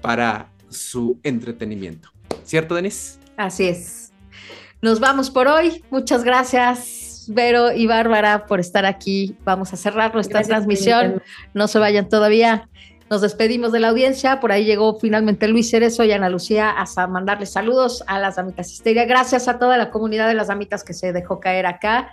para 0.00 0.50
su 0.70 1.20
entretenimiento. 1.22 2.10
¿Cierto, 2.42 2.74
Denise? 2.74 3.18
Así 3.36 3.64
es. 3.64 4.12
Nos 4.80 4.98
vamos 4.98 5.30
por 5.30 5.46
hoy. 5.46 5.84
Muchas 5.90 6.24
gracias. 6.24 7.03
Vero 7.28 7.72
y 7.72 7.86
Bárbara, 7.86 8.46
por 8.46 8.60
estar 8.60 8.86
aquí. 8.86 9.36
Vamos 9.44 9.72
a 9.72 9.76
cerrar 9.76 10.14
nuestra 10.14 10.42
transmisión. 10.42 11.22
No 11.52 11.68
se 11.68 11.78
vayan 11.78 12.08
todavía. 12.08 12.68
Nos 13.10 13.20
despedimos 13.20 13.72
de 13.72 13.80
la 13.80 13.88
audiencia. 13.88 14.40
Por 14.40 14.52
ahí 14.52 14.64
llegó 14.64 14.98
finalmente 14.98 15.46
Luis 15.48 15.70
Cerezo 15.70 16.04
y 16.04 16.12
Ana 16.12 16.30
Lucía 16.30 16.74
a 16.76 17.06
mandarles 17.06 17.52
saludos 17.52 18.02
a 18.06 18.18
las 18.18 18.36
Damitas 18.36 18.72
Histeria. 18.72 19.04
Gracias 19.04 19.46
a 19.48 19.58
toda 19.58 19.76
la 19.76 19.90
comunidad 19.90 20.28
de 20.28 20.34
las 20.34 20.48
Damitas 20.48 20.84
que 20.84 20.94
se 20.94 21.12
dejó 21.12 21.38
caer 21.40 21.66
acá. 21.66 22.10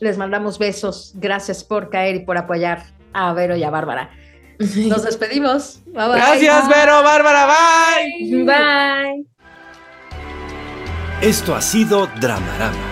Les 0.00 0.18
mandamos 0.18 0.58
besos. 0.58 1.12
Gracias 1.16 1.64
por 1.64 1.90
caer 1.90 2.16
y 2.16 2.20
por 2.20 2.36
apoyar 2.36 2.84
a 3.12 3.32
Vero 3.32 3.56
y 3.56 3.64
a 3.64 3.70
Bárbara. 3.70 4.10
Nos 4.58 5.02
despedimos. 5.02 5.80
Gracias, 5.86 6.68
Vero, 6.68 7.02
Bárbara. 7.02 7.46
Bye. 7.46 8.44
Bye. 8.44 9.26
Esto 11.20 11.54
ha 11.54 11.60
sido 11.62 12.08
Dramarama 12.20 12.91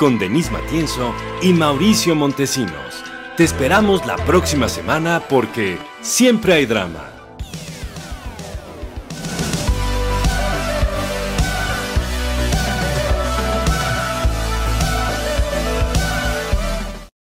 con 0.00 0.18
Denise 0.18 0.50
Matienzo 0.50 1.14
y 1.42 1.52
Mauricio 1.52 2.14
Montesinos. 2.14 3.04
Te 3.36 3.44
esperamos 3.44 4.06
la 4.06 4.16
próxima 4.16 4.66
semana 4.66 5.20
porque 5.28 5.78
siempre 6.00 6.54
hay 6.54 6.64
drama. 6.64 7.19